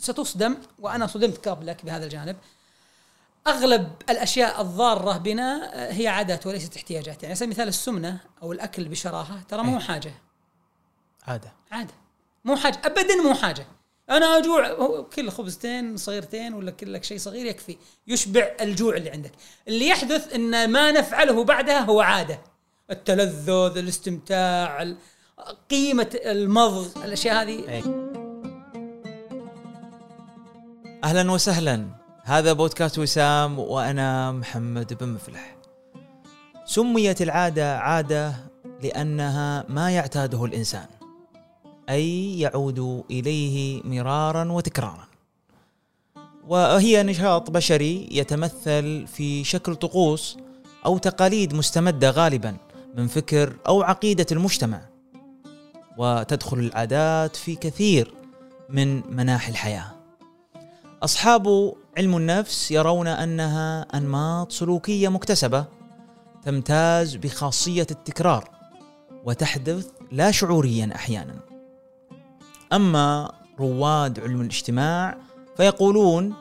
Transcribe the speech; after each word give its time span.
ستصدم 0.00 0.56
وأنا 0.78 1.06
صدمت 1.06 1.48
قبلك 1.48 1.84
بهذا 1.84 2.04
الجانب. 2.04 2.36
أغلب 3.46 3.92
الأشياء 4.10 4.60
الضارة 4.60 5.16
بنا 5.18 5.70
آه، 5.74 5.92
هي 5.92 6.08
عادات 6.08 6.46
وليست 6.46 6.76
احتياجات. 6.76 7.14
يعني 7.22 7.26
على 7.26 7.34
سبيل 7.34 7.48
المثال 7.48 7.68
السمنة 7.68 8.18
أو 8.42 8.52
الأكل 8.52 8.88
بشراهة 8.88 9.42
ترى 9.48 9.62
مو 9.62 9.78
إيه. 9.78 9.84
حاجة. 9.84 10.14
عادة. 11.26 11.52
عادة. 11.70 11.94
مو 12.44 12.56
حاجة 12.56 12.80
ابدا 12.84 13.14
مو 13.22 13.34
حاجة. 13.34 13.66
أنا 14.10 14.38
أجوع 14.38 15.00
كل 15.02 15.30
خبزتين 15.30 15.96
صغيرتين 15.96 16.54
ولا 16.54 16.70
كل 16.70 16.92
لك 16.92 17.04
شيء 17.04 17.18
صغير 17.18 17.46
يكفي 17.46 17.76
يشبع 18.06 18.50
الجوع 18.60 18.96
اللي 18.96 19.10
عندك. 19.10 19.32
اللي 19.68 19.88
يحدث 19.88 20.34
إن 20.34 20.70
ما 20.70 20.90
نفعله 20.90 21.44
بعدها 21.44 21.80
هو 21.80 22.00
عادة. 22.00 22.40
التلذذ 22.90 23.76
الاستمتاع 23.78 24.82
ال- 24.82 24.96
قيمة 25.70 26.10
المضغ 26.14 27.04
الأشياء 27.04 27.42
هذه. 27.42 27.68
إيه. 27.68 28.09
أهلا 31.04 31.32
وسهلا. 31.32 31.86
هذا 32.24 32.52
بودكاست 32.52 32.98
وسام 32.98 33.58
وأنا 33.58 34.32
محمد 34.32 34.94
بن 35.00 35.08
مفلح. 35.08 35.56
سميت 36.64 37.22
العادة 37.22 37.78
عادة 37.78 38.34
لأنها 38.82 39.64
ما 39.68 39.90
يعتاده 39.90 40.44
الإنسان 40.44 40.86
أي 41.88 42.40
يعود 42.40 43.04
إليه 43.10 43.82
مرارا 43.84 44.52
وتكرارا. 44.52 45.06
وهي 46.48 47.02
نشاط 47.02 47.50
بشري 47.50 48.08
يتمثل 48.10 49.06
في 49.06 49.44
شكل 49.44 49.74
طقوس 49.76 50.38
أو 50.86 50.98
تقاليد 50.98 51.54
مستمدة 51.54 52.10
غالبا 52.10 52.56
من 52.96 53.06
فكر 53.06 53.56
أو 53.68 53.82
عقيدة 53.82 54.26
المجتمع. 54.32 54.80
وتدخل 55.98 56.58
العادات 56.58 57.36
في 57.36 57.54
كثير 57.54 58.14
من 58.68 59.16
مناحي 59.16 59.50
الحياة. 59.52 59.99
أصحاب 61.02 61.74
علم 61.98 62.16
النفس 62.16 62.70
يرون 62.70 63.06
أنها 63.06 63.86
أنماط 63.94 64.52
سلوكية 64.52 65.08
مكتسبة 65.08 65.64
تمتاز 66.42 67.16
بخاصية 67.16 67.86
التكرار 67.90 68.50
وتحدث 69.24 69.86
لا 70.12 70.30
شعوريا 70.30 70.90
أحيانا. 70.94 71.34
أما 72.72 73.32
رواد 73.60 74.20
علم 74.20 74.40
الاجتماع 74.40 75.18
فيقولون 75.56 76.34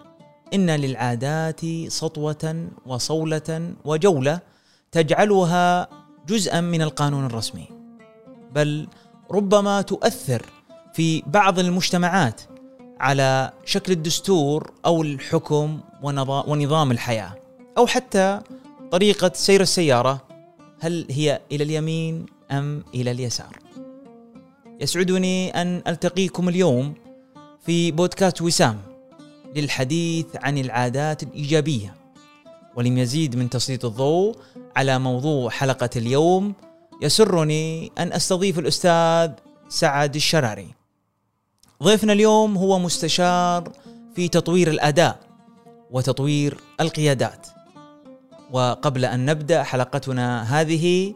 إن 0.53 0.69
للعادات 0.69 1.61
سطوة 1.87 2.67
وصولة 2.85 3.73
وجولة 3.85 4.39
تجعلها 4.91 5.87
جزءا 6.27 6.61
من 6.61 6.81
القانون 6.81 7.25
الرسمي 7.25 7.67
بل 8.51 8.87
ربما 9.31 9.81
تؤثر 9.81 10.45
في 10.93 11.23
بعض 11.27 11.59
المجتمعات 11.59 12.41
على 12.99 13.51
شكل 13.65 13.91
الدستور 13.91 14.71
أو 14.85 15.01
الحكم 15.01 15.79
ونظا- 16.03 16.47
ونظام 16.49 16.91
الحياة. 16.91 17.35
أو 17.77 17.87
حتى 17.87 18.41
طريقة 18.91 19.31
سير 19.33 19.61
السيارة 19.61 20.21
هل 20.79 21.07
هي 21.09 21.41
إلى 21.51 21.63
اليمين 21.63 22.25
أم 22.51 22.83
إلى 22.95 23.11
اليسار؟ 23.11 23.57
يسعدني 24.81 25.61
أن 25.61 25.81
ألتقيكم 25.87 26.49
اليوم 26.49 26.93
في 27.65 27.91
بودكاست 27.91 28.41
وسام 28.41 28.81
للحديث 29.55 30.25
عن 30.35 30.57
العادات 30.57 31.23
الإيجابية. 31.23 31.95
ولمزيد 32.75 33.35
من 33.35 33.49
تسليط 33.49 33.85
الضوء 33.85 34.35
على 34.75 34.99
موضوع 34.99 35.49
حلقة 35.49 35.89
اليوم 35.95 36.53
يسرني 37.01 37.91
أن 37.97 38.13
أستضيف 38.13 38.59
الأستاذ 38.59 39.31
سعد 39.69 40.15
الشراري. 40.15 40.67
ضيفنا 41.83 42.13
اليوم 42.13 42.57
هو 42.57 42.79
مستشار 42.79 43.71
في 44.15 44.27
تطوير 44.27 44.69
الأداء 44.69 45.19
وتطوير 45.91 46.57
القيادات. 46.81 47.47
وقبل 48.51 49.05
أن 49.05 49.25
نبدأ 49.25 49.63
حلقتنا 49.63 50.43
هذه 50.43 51.13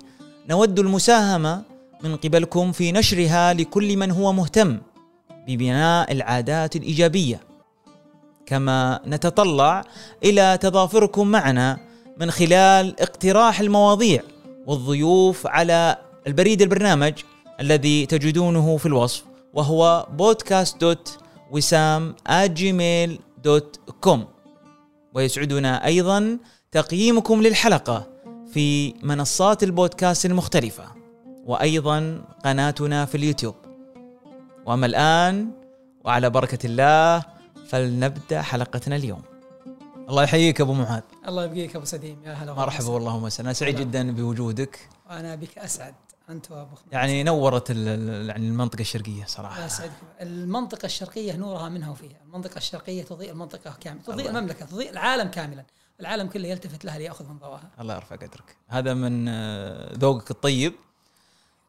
نود 0.49 0.79
المساهمة 0.79 1.61
من 2.03 2.15
قبلكم 2.15 2.71
في 2.71 2.91
نشرها 2.91 3.53
لكل 3.53 3.97
من 3.97 4.11
هو 4.11 4.33
مهتم 4.33 4.77
ببناء 5.47 6.11
العادات 6.11 6.75
الإيجابية. 6.75 7.39
كما 8.45 8.99
نتطلع 9.07 9.83
إلى 10.23 10.57
تضافركم 10.61 11.27
معنا 11.27 11.77
من 12.17 12.31
خلال 12.31 13.01
اقتراح 13.01 13.59
المواضيع 13.59 14.21
والضيوف 14.67 15.47
على 15.47 15.97
البريد 16.27 16.61
البرنامج 16.61 17.13
الذي 17.59 18.05
تجدونه 18.05 18.77
في 18.77 18.85
الوصف. 18.85 19.32
وهو 19.53 20.07
podcast 20.11 20.81
dot 20.81 21.17
وسام 21.51 22.15
Gmail 22.31 23.19
dot 23.43 23.79
com 24.01 24.25
ويسعدنا 25.13 25.85
أيضا 25.85 26.37
تقييمكم 26.71 27.41
للحلقة 27.41 28.07
في 28.53 28.93
منصات 29.03 29.63
البودكاست 29.63 30.25
المختلفة 30.25 30.83
وأيضا 31.45 32.25
قناتنا 32.45 33.05
في 33.05 33.15
اليوتيوب. 33.15 33.55
وأما 34.65 34.85
الآن 34.85 35.51
وعلى 36.05 36.29
بركة 36.29 36.65
الله 36.65 37.23
فلنبدأ 37.67 38.41
حلقتنا 38.41 38.95
اليوم. 38.95 39.21
الله 40.09 40.23
يحييك 40.23 40.61
أبو 40.61 40.73
معاذ. 40.73 41.01
الله 41.27 41.43
يبقيك 41.45 41.75
أبو 41.75 41.85
سديم 41.85 42.17
يا 42.25 42.33
هلا 42.33 42.53
مرحبا 42.53 42.89
والله 42.89 43.15
وسهلا 43.15 43.47
أنا 43.49 43.53
سعيد. 43.53 43.79
جدا 43.79 44.11
بوجودك. 44.11 44.79
أنا 45.09 45.35
بك 45.35 45.57
أسعد. 45.57 45.93
أنت 46.29 46.51
وأبو 46.51 46.75
خميس 46.75 46.93
يعني 46.93 47.23
نورت 47.23 47.69
يعني 47.69 48.47
المنطقة 48.47 48.81
الشرقية 48.81 49.25
صراحة. 49.25 49.55
الله 49.55 49.65
يسعدك 49.65 49.91
المنطقة 50.21 50.85
الشرقية 50.85 51.35
نورها 51.35 51.69
منها 51.69 51.91
وفيها، 51.91 52.21
المنطقة 52.25 52.57
الشرقية 52.57 53.03
تضيء 53.03 53.31
المنطقة 53.31 53.77
كاملة، 53.81 54.03
تضيء 54.03 54.27
الله. 54.27 54.39
المملكة، 54.39 54.65
تضيء 54.65 54.89
العالم 54.89 55.29
كاملا، 55.29 55.65
العالم 55.99 56.27
كله 56.27 56.47
يلتفت 56.47 56.85
لها 56.85 56.99
ليأخذ 56.99 57.29
من 57.29 57.37
ضوءها. 57.37 57.69
الله 57.79 57.95
يرفع 57.95 58.15
قدرك. 58.15 58.55
هذا 58.67 58.93
من 58.93 59.27
آه، 59.27 59.97
ذوقك 59.97 60.31
الطيب. 60.31 60.73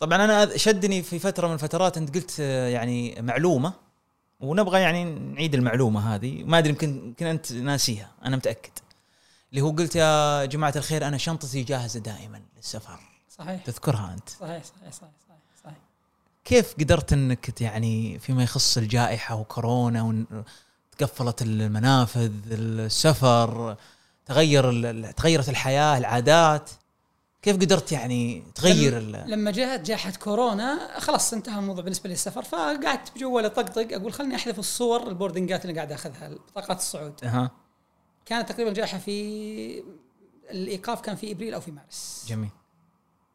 طبعا 0.01 0.25
أنا 0.25 0.57
شدني 0.57 1.03
في 1.03 1.19
فترة 1.19 1.47
من 1.47 1.55
الفترات 1.55 1.97
أنت 1.97 2.15
قلت 2.15 2.37
آه، 2.41 2.69
يعني 2.69 3.23
معلومة 3.23 3.73
ونبغى 4.41 4.81
يعني 4.81 5.05
نعيد 5.05 5.55
المعلومة 5.55 6.15
هذه. 6.15 6.45
ما 6.45 6.59
أدري 6.59 6.71
يمكن 6.71 6.89
يمكن 6.89 7.27
أنت 7.27 7.53
ناسيها 7.53 8.11
أنا 8.25 8.37
متأكد. 8.37 8.73
اللي 9.51 9.61
هو 9.61 9.71
قلت 9.71 9.97
يا 9.97 10.45
جماعة 10.45 10.73
الخير 10.77 11.07
أنا 11.07 11.17
شنطتي 11.17 11.63
جاهزة 11.63 12.01
دائما 12.01 12.43
للسفر. 12.57 13.14
صحيح 13.39 13.65
تذكرها 13.65 14.15
أنت 14.15 14.29
صحيح 14.29 14.65
صحيح 14.65 14.93
صحيح 14.93 15.11
صحيح, 15.29 15.39
صحيح. 15.65 15.77
كيف 16.45 16.75
قدرت 16.81 17.13
إنك 17.13 17.61
يعني 17.61 18.19
فيما 18.19 18.43
يخص 18.43 18.77
الجائحة 18.77 19.35
وكورونا 19.35 20.03
ون- 20.03 20.27
تقفلت 20.99 21.43
المنافذ 21.43 22.33
السفر 22.53 23.77
تغير 24.27 25.13
تغيرت 25.13 25.49
الحياة 25.49 25.99
العادات 25.99 26.71
كيف 27.43 27.57
قدرت 27.57 27.93
يعني 27.93 28.45
تغير 28.55 28.99
ال- 28.99 29.31
لما 29.31 29.51
جاءت 29.51 29.81
جائحة 29.81 30.11
كورونا 30.11 31.01
خلاص 31.01 31.33
انتهى 31.33 31.59
الموضوع 31.59 31.85
بالنسبة 31.85 32.09
لي 32.09 32.13
السفر 32.15 32.43
فقعدت 32.43 33.13
بجوالي 33.17 33.49
طقطق 33.49 33.89
أقول 33.93 34.13
خلني 34.13 34.35
أحذف 34.37 34.59
الصور 34.59 35.09
ال 35.09 35.14
boarding 35.14 35.57
ات 35.57 35.63
اللي 35.65 35.75
قاعد 35.77 35.93
أخذها 35.93 36.29
بطاقات 36.29 36.79
الصعود. 36.79 37.25
أها 37.25 37.51
كانت 38.27 38.49
تقريبا 38.53 38.73
جائحة 38.73 38.99
في 38.99 39.83
الإيقاف 40.51 41.01
كان 41.01 41.17
في 41.17 41.33
إبريل 41.33 41.55
أو 41.55 41.61
في 41.61 41.71
مارس. 41.71 42.25
جميل 42.29 42.51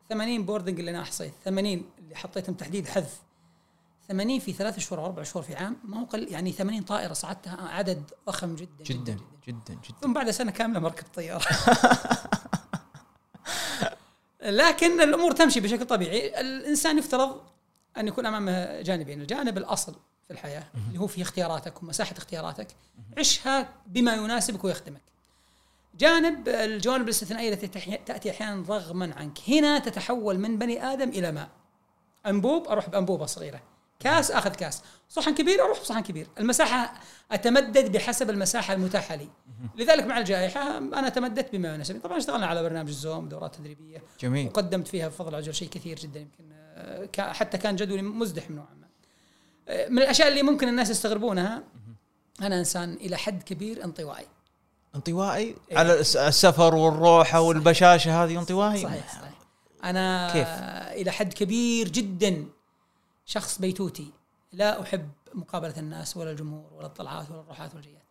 80 0.09 0.45
boarding 0.45 0.79
اللي 0.79 0.91
أنا 0.91 1.01
احصيت 1.01 1.33
80 1.45 1.83
اللي 1.99 2.15
حطيتهم 2.15 2.55
تحديد 2.55 2.87
حذف. 2.87 3.21
80 4.07 4.39
في 4.39 4.53
ثلاث 4.53 4.79
شهور 4.79 4.99
أو 4.99 5.05
أربع 5.05 5.23
شهور 5.23 5.43
في 5.43 5.55
عام 5.55 5.77
ما 5.83 5.99
هو 5.99 6.05
قل 6.05 6.31
يعني 6.31 6.51
80 6.51 6.81
طائرة 6.81 7.13
صعدتها 7.13 7.67
عدد 7.67 8.03
ضخم 8.27 8.55
جدا 8.55 8.83
جدا 8.83 9.17
جدا 9.47 9.73
جدا. 9.73 9.99
ثم 10.01 10.13
بعد 10.13 10.29
سنة 10.29 10.51
كاملة 10.51 10.79
مركب 10.79 11.05
طيارة. 11.15 11.45
لكن 14.41 15.01
الأمور 15.01 15.31
تمشي 15.31 15.59
بشكل 15.59 15.85
طبيعي. 15.85 16.39
الإنسان 16.41 16.97
يفترض 16.97 17.41
أن 17.97 18.07
يكون 18.07 18.25
امامه 18.25 18.81
جانبين. 18.81 19.21
الجانب 19.21 19.57
الأصل 19.57 19.95
في 20.27 20.33
الحياة 20.33 20.63
اللي 20.87 20.99
هو 20.99 21.07
في 21.07 21.21
اختياراتك 21.21 21.83
ومساحة 21.83 22.17
اختياراتك 22.17 22.67
عشها 23.17 23.69
بما 23.87 24.15
يناسبك 24.15 24.63
ويخدمك. 24.63 25.01
جانب 25.95 26.49
الجوانب 26.49 27.03
الاستثنائية 27.03 27.53
التي 27.53 27.67
تأتي 28.05 28.31
أحيانا 28.31 28.65
رغما 28.69 29.13
عنك. 29.15 29.37
هنا 29.47 29.79
تتحول 29.79 30.39
من 30.39 30.57
بني 30.57 30.83
آدم 30.83 31.09
إلى 31.09 31.31
ماء. 31.31 31.49
أنبوب 32.25 32.67
أروح 32.67 32.89
بأنبوبة 32.89 33.25
صغيرة. 33.25 33.61
كاس 33.99 34.31
آخذ 34.31 34.49
كاس. 34.49 34.81
صحن 35.09 35.35
كبير 35.35 35.63
أروح 35.63 35.81
بصحن 35.81 35.99
كبير. 35.99 36.27
المساحة 36.39 36.93
أتمدد 37.31 37.91
بحسب 37.91 38.29
المساحة 38.29 38.73
المتاحة 38.73 39.15
لي. 39.15 39.29
لذلك 39.75 40.03
مع 40.03 40.17
الجائحة 40.17 40.77
أنا 40.77 41.09
تمددت 41.09 41.51
بما 41.53 41.75
يناسبني 41.75 41.99
طبعا 41.99 42.17
اشتغلنا 42.17 42.45
على 42.45 42.63
برنامج 42.63 42.89
الزوم 42.89 43.29
دورات 43.29 43.55
تدريبية. 43.55 44.03
جميل. 44.19 44.47
وقدمت 44.47 44.87
فيها 44.87 45.07
بفضل 45.07 45.35
عجل 45.35 45.53
شيء 45.53 45.69
كثير 45.69 45.99
جدا. 45.99 46.19
يمكن 46.19 46.49
آه، 46.53 47.09
حتى 47.17 47.57
كان 47.57 47.75
جدولي 47.75 48.01
مزدحم 48.01 48.53
نوعا 48.53 48.73
ما. 48.81 48.87
آه، 49.67 49.87
من 49.87 49.97
الأشياء 49.97 50.27
اللي 50.27 50.43
ممكن 50.43 50.67
الناس 50.67 50.89
يستغربونها 50.89 51.63
أنا 52.41 52.59
إنسان 52.59 52.93
إلى 52.93 53.17
حد 53.17 53.43
كبير 53.43 53.83
انطوائي. 53.83 54.25
انطوائي 54.95 55.55
إيه. 55.71 55.77
على 55.77 55.99
الس- 55.99 56.15
السفر 56.17 56.75
والروحه 56.75 57.41
والبشاشه 57.41 58.23
هذه 58.23 58.39
انطوائي 58.39 58.83
صحيح 58.83 59.13
صحيح 59.13 59.33
أنا 59.83 60.33
كيف؟ 60.33 60.47
إلى 61.01 61.11
حد 61.11 61.33
كبير 61.33 61.89
جدا 61.89 62.45
شخص 63.25 63.59
بيتوتي 63.59 64.11
لا 64.51 64.81
أحب 64.81 65.09
مقابلة 65.33 65.73
الناس 65.77 66.17
ولا 66.17 66.31
الجمهور 66.31 66.73
ولا 66.73 66.85
الطلعات 66.87 67.29
ولا 67.31 67.39
الروحات 67.39 67.73
والجيات 67.75 68.01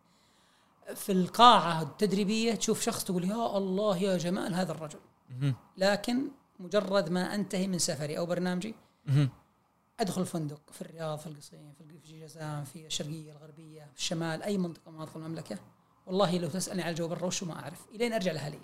في 0.95 1.11
القاعة 1.11 1.81
التدريبية 1.81 2.55
تشوف 2.55 2.81
شخص 2.81 3.03
تقول 3.03 3.23
يا 3.29 3.57
الله 3.57 3.97
يا 3.97 4.17
جمال 4.17 4.55
هذا 4.55 4.71
الرجل. 4.71 4.99
لكن 5.77 6.21
مجرد 6.59 7.09
ما 7.09 7.35
أنتهي 7.35 7.67
من 7.67 7.79
سفري 7.79 8.17
أو 8.17 8.25
برنامجي. 8.25 8.75
أدخل 9.99 10.21
الفندق 10.21 10.61
في 10.71 10.81
الرياض 10.81 11.19
في 11.19 11.27
القصيم 11.27 11.73
في 12.03 12.19
جازان 12.19 12.63
في 12.63 12.85
الشرقية 12.85 13.31
الغربية 13.31 13.89
في 13.93 13.99
الشمال 13.99 14.43
أي 14.43 14.57
منطقة 14.57 14.91
من 14.91 14.95
مناطق 14.97 15.17
المملكة 15.17 15.57
والله 16.09 16.37
لو 16.37 16.49
تسألني 16.49 16.83
على 16.83 17.07
برا 17.07 17.25
وشو 17.25 17.45
ما 17.45 17.59
أعرف. 17.59 17.79
إلين 17.95 18.13
أرجع 18.13 18.31
لاهلي 18.31 18.59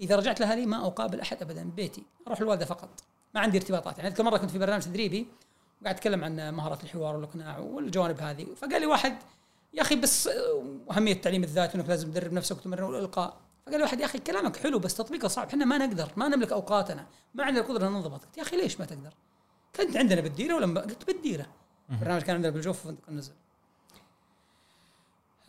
إذا 0.00 0.16
رجعت 0.16 0.40
لاهلي 0.40 0.66
ما 0.66 0.86
أقابل 0.86 1.20
أحد 1.20 1.42
ابدا 1.42 1.70
بيتي 1.76 2.02
أروح 2.26 2.40
الوالدة 2.40 2.64
فقط. 2.64 3.04
ما 3.34 3.40
عندي 3.40 3.58
ارتباطات. 3.58 3.98
يعني 3.98 4.10
أذكر 4.10 4.22
مرة 4.22 4.36
كنت 4.36 4.50
في 4.50 4.58
برنامج 4.58 4.82
تدريبي 4.82 5.26
وقاعد 5.80 5.94
أتكلم 5.96 6.24
عن 6.24 6.54
مهاره 6.54 6.82
الحوار 6.82 7.16
والإقناع 7.16 7.58
والجوانب 7.58 8.20
هذه. 8.20 8.46
فقال 8.56 8.80
لي 8.80 8.86
واحد 8.86 9.16
يا 9.74 9.82
أخي 9.82 9.96
بس 9.96 10.30
أهمية 10.90 11.12
التعليم 11.12 11.42
الذاتي 11.42 11.78
انك 11.78 11.88
لازم 11.88 12.10
تدرب 12.10 12.32
نفسك 12.32 12.56
وتمرن 12.56 12.82
والإلقاء. 12.82 13.36
فقال 13.66 13.76
لي 13.76 13.82
واحد 13.82 14.00
يا 14.00 14.04
أخي 14.04 14.18
كلامك 14.18 14.56
حلو 14.56 14.78
بس 14.78 14.94
تطبيقه 14.94 15.28
صعب. 15.28 15.48
إحنا 15.48 15.64
ما 15.64 15.78
نقدر 15.78 16.12
ما 16.16 16.28
نملك 16.28 16.52
أوقاتنا 16.52 17.06
ما 17.34 17.44
عندنا 17.44 17.64
القدرة 17.64 17.88
ننضبط 17.88 18.24
قلت 18.24 18.36
يا 18.36 18.42
أخي 18.42 18.56
ليش 18.56 18.80
ما 18.80 18.86
تقدر؟ 18.86 19.14
كنت 19.76 19.96
عندنا 19.96 20.20
بالديرة 20.20 20.54
ولا 20.54 20.80
قلت 20.80 21.06
بالديرة. 21.06 21.46
برنامج 22.00 22.22
كان 22.22 22.36
عندنا 22.36 22.52
بالجوف 22.52 22.78
في 22.78 22.88
فندق 22.88 23.08
النزل. 23.08 23.32
آه 23.32 23.43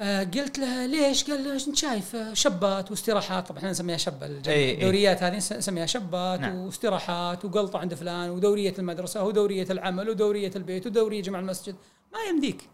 قلت 0.01 0.59
له 0.59 0.85
ليش؟ 0.85 1.23
قال 1.31 1.47
انت 1.67 1.75
شايف 1.75 2.15
آه، 2.15 2.33
شبات 2.33 2.91
واستراحات. 2.91 3.47
طبعا 3.47 3.57
إحنا 3.59 3.71
نسميها 3.71 3.97
شبة 3.97 4.25
الج- 4.25 4.49
إي 4.49 4.55
إي. 4.55 4.73
الدوريات 4.73 5.23
هذه 5.23 5.37
نس- 5.39 5.51
نسميها 5.53 5.85
شبات 5.85 6.39
نعم. 6.39 6.55
واستراحات 6.55 7.45
وقلطة 7.45 7.79
عند 7.79 7.93
فلان 7.93 8.29
ودورية 8.29 8.73
المدرسة 8.79 9.23
ودورية 9.23 9.67
العمل 9.69 10.09
ودورية 10.09 10.51
البيت 10.55 10.85
ودورية 10.87 11.21
جمع 11.21 11.39
المسجد. 11.39 11.75
ما 12.13 12.19
يمديك. 12.29 12.69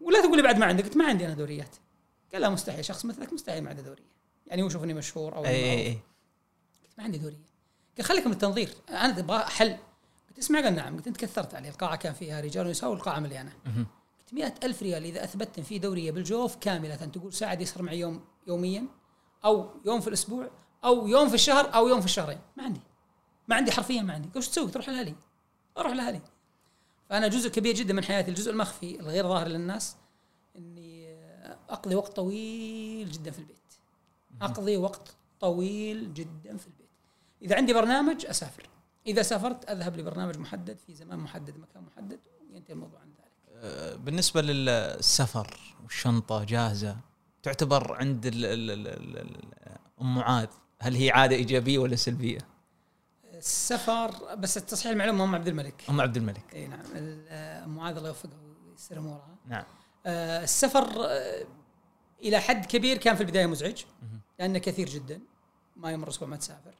ولا 0.00 0.20
تقول 0.22 0.36
لي 0.36 0.42
بعد 0.42 0.58
ما 0.58 0.66
عندك 0.66 0.84
قلت 0.84 0.96
ما 0.96 1.06
عندي 1.06 1.26
أنا 1.26 1.34
دوريات. 1.34 1.76
قال 2.32 2.42
لا 2.42 2.48
مستحيل. 2.48 2.84
شخص 2.84 3.04
مثلك 3.04 3.32
مستحيل 3.32 3.62
ما 3.64 3.70
عنده 3.70 3.82
دورية. 3.82 4.04
يعني 4.46 4.62
هو 4.62 4.66
يشوفني 4.66 4.94
مشهور 4.94 5.36
أو 5.36 5.44
اي 5.44 5.50
اي. 5.50 5.86
اي 5.86 5.92
قلت 6.84 6.92
ما 6.98 7.04
عندي 7.04 7.18
دورية. 7.18 7.44
قال 7.96 8.06
خليك 8.06 8.26
من 8.26 8.32
التنظير. 8.32 8.68
أنا 8.90 9.18
أبغى 9.18 9.38
حل. 9.38 9.76
قلت 10.28 10.38
اسمع 10.38 10.60
قال 10.60 10.74
نعم. 10.74 10.96
قلت 10.96 11.06
أنت 11.06 11.16
كثرت 11.16 11.54
علي. 11.54 11.68
القاعة 11.68 11.96
كان 11.96 12.12
فيها 12.12 12.40
رجال 12.40 12.66
ونساء 12.66 12.90
والقاعه 12.90 13.20
مليانة. 13.20 13.52
مهم. 14.32 14.42
قلت 14.42 14.60
مئة 14.62 14.66
ألف 14.66 14.82
ريال 14.82 15.04
إذا 15.04 15.24
أثبتت 15.24 15.60
في 15.60 15.78
دورية 15.78 16.10
بالجوف 16.10 16.56
كاملة 16.56 16.96
تقول 16.96 17.32
ساعد 17.32 17.60
يسهر 17.60 17.82
معي 17.82 17.98
يوم 18.00 18.24
يوميا 18.46 18.86
أو 19.44 19.70
يوم 19.84 20.00
في 20.00 20.08
الأسبوع 20.08 20.50
أو 20.84 21.08
يوم 21.08 21.28
في 21.28 21.34
الشهر 21.34 21.74
أو 21.74 21.88
يوم 21.88 22.00
في 22.00 22.06
الشهرين. 22.06 22.38
ما 22.56 22.64
عندي. 22.64 22.80
ما 23.48 23.56
عندي 23.56 23.72
حرفيا 23.72 24.02
ما 24.02 24.12
عندي. 24.12 24.28
وش 24.36 24.48
تسوي؟ 24.48 24.70
تروح 24.70 24.88
لأهلي 24.88 25.14
أروح 25.78 25.92
لأهلي 25.92 26.20
فأنا 27.08 27.28
جزء 27.28 27.50
كبير 27.50 27.74
جدا 27.74 27.94
من 27.94 28.04
حياتي 28.04 28.30
الجزء 28.30 28.50
المخفي 28.50 29.00
الغير 29.00 29.28
ظاهر 29.28 29.48
للناس 29.48 29.96
إني 30.56 31.14
أقضي 31.68 31.94
وقت 31.94 32.16
طويل 32.16 33.10
جدا 33.10 33.30
في 33.30 33.38
البيت. 33.38 33.56
أقضي 34.42 34.76
وقت 34.76 35.16
طويل 35.40 36.14
جدا 36.14 36.56
في 36.56 36.66
البيت. 36.66 36.88
إذا 37.42 37.56
عندي 37.56 37.72
برنامج 37.72 38.26
أسافر. 38.26 38.68
إذا 39.06 39.22
سافرت 39.22 39.70
أذهب 39.70 39.96
لبرنامج 39.96 40.38
محدد 40.38 40.78
في 40.78 40.94
زمان 40.94 41.18
محدد 41.18 41.58
مكان 41.58 41.82
محدد 41.82 42.20
وينتهي 42.50 42.74
الموضوع. 42.74 43.03
بالنسبة 43.96 44.42
للسفر 44.42 45.74
والشنطه 45.84 46.44
جاهزة 46.44 46.96
تعتبر 47.42 47.96
عند 47.96 48.26
ال 48.26 48.44
ال 48.44 48.70
ال 48.70 48.88
ال 48.88 49.18
ال 49.18 49.36
أم 50.00 50.14
معاذ 50.14 50.48
هل 50.80 50.94
هي 50.94 51.10
عادة 51.10 51.36
إيجابية 51.36 51.78
ولا 51.78 51.96
سلبية؟ 51.96 52.38
السفر 53.34 54.34
بس 54.34 54.56
التصحيح 54.56 54.92
المعلومه 54.92 55.24
أم 55.24 55.34
عبد 55.34 55.48
الملك 55.48 55.84
أم 55.88 56.00
عبد 56.00 56.16
الملك 56.16 56.54
إي 56.54 56.66
نعم 56.66 56.80
آه، 56.96 57.66
معاذ 57.66 57.96
الله 57.96 58.08
يوفقه 58.08 58.30
ويسر 58.70 58.98
امورها 58.98 59.36
نعم 59.46 59.64
آه، 60.06 60.44
السفر 60.44 61.06
آه، 61.06 61.44
إلى 62.22 62.40
حد 62.40 62.66
كبير 62.66 62.96
كان 62.96 63.14
في 63.14 63.20
البداية 63.20 63.46
مزعج. 63.46 63.84
لأنه 64.38 64.58
كثير 64.58 64.88
جدا 64.88 65.20
ما 65.76 65.90
يمر 65.90 66.08
أسبوع 66.08 66.28
ما 66.28 66.36
تسافر 66.36 66.74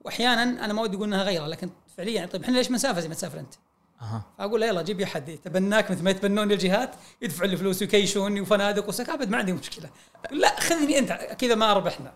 واحيانا 0.00 0.42
أنا 0.64 0.72
ما 0.72 0.82
ودي 0.82 0.96
أقول 0.96 1.08
إنها 1.08 1.22
غيرة 1.22 1.46
لكن 1.46 1.70
فعليا 1.96 2.14
يعني 2.14 2.26
طيب 2.26 2.42
إحنا 2.42 2.56
ليش 2.56 2.70
ما 2.70 2.76
نسافر 2.76 3.00
زي 3.00 3.08
ما 3.08 3.14
تسافر 3.14 3.40
أنت؟ 3.40 3.54
أها. 4.00 4.22
فأقول 4.38 4.60
له 4.60 4.66
يلا 4.66 4.82
جيب 4.82 5.04
حد 5.04 5.28
يتبناك 5.28 5.90
مثل 5.90 6.02
ما 6.02 6.10
يتبنوني 6.10 6.54
الجهات 6.54 6.90
يدفع 7.22 7.44
لي 7.44 7.56
فلوس 7.56 7.82
ويكيشوني 7.82 8.40
وفنادق 8.40 8.88
وسك 8.88 9.08
أبد 9.08 9.30
ما 9.30 9.36
عندي 9.36 9.52
مشكلة. 9.52 9.90
لا 10.30 10.60
خذني 10.60 10.98
أنت 10.98 11.12
كذا 11.12 11.54
ما 11.54 11.72
ربحنا. 11.72 12.12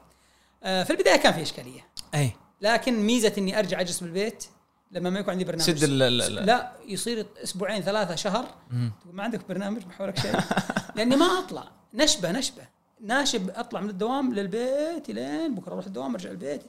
آه، 0.62 0.82
في 0.84 0.90
البداية 0.90 1.16
كان 1.16 1.32
في 1.32 1.42
إشكالية. 1.42 1.86
أي. 2.14 2.30
لكن 2.60 2.94
ميزة 3.06 3.32
إني 3.38 3.58
أرجع 3.58 3.80
أجلس 3.80 4.00
بالبيت 4.00 4.44
لما 4.90 5.10
ما 5.10 5.18
يكون 5.20 5.30
عندي 5.32 5.44
برنامج. 5.44 5.70
سد 5.70 5.82
ال- 5.84 6.46
لا 6.46 6.72
يصير 6.86 7.26
أسبوعين 7.44 7.82
ثلاثة 7.82 8.14
شهر. 8.14 8.44
تقول 9.02 9.14
ما 9.14 9.22
عندك 9.22 9.48
برنامج 9.48 9.86
ما 9.86 9.92
حولك 9.92 10.18
شيء؟ 10.18 10.34
لأني 10.96 11.16
ما 11.16 11.26
أطلع. 11.26 11.64
نشبة 11.94 12.32
نشبة. 12.32 12.62
ناشب 13.00 13.50
أطلع 13.50 13.80
من 13.80 13.90
الدوام 13.90 14.34
للبيت 14.34 15.10
لين 15.10 15.54
بكرة 15.54 15.72
أروح 15.72 15.86
الدوام 15.86 16.14
أرجع 16.14 16.30
البيت. 16.30 16.62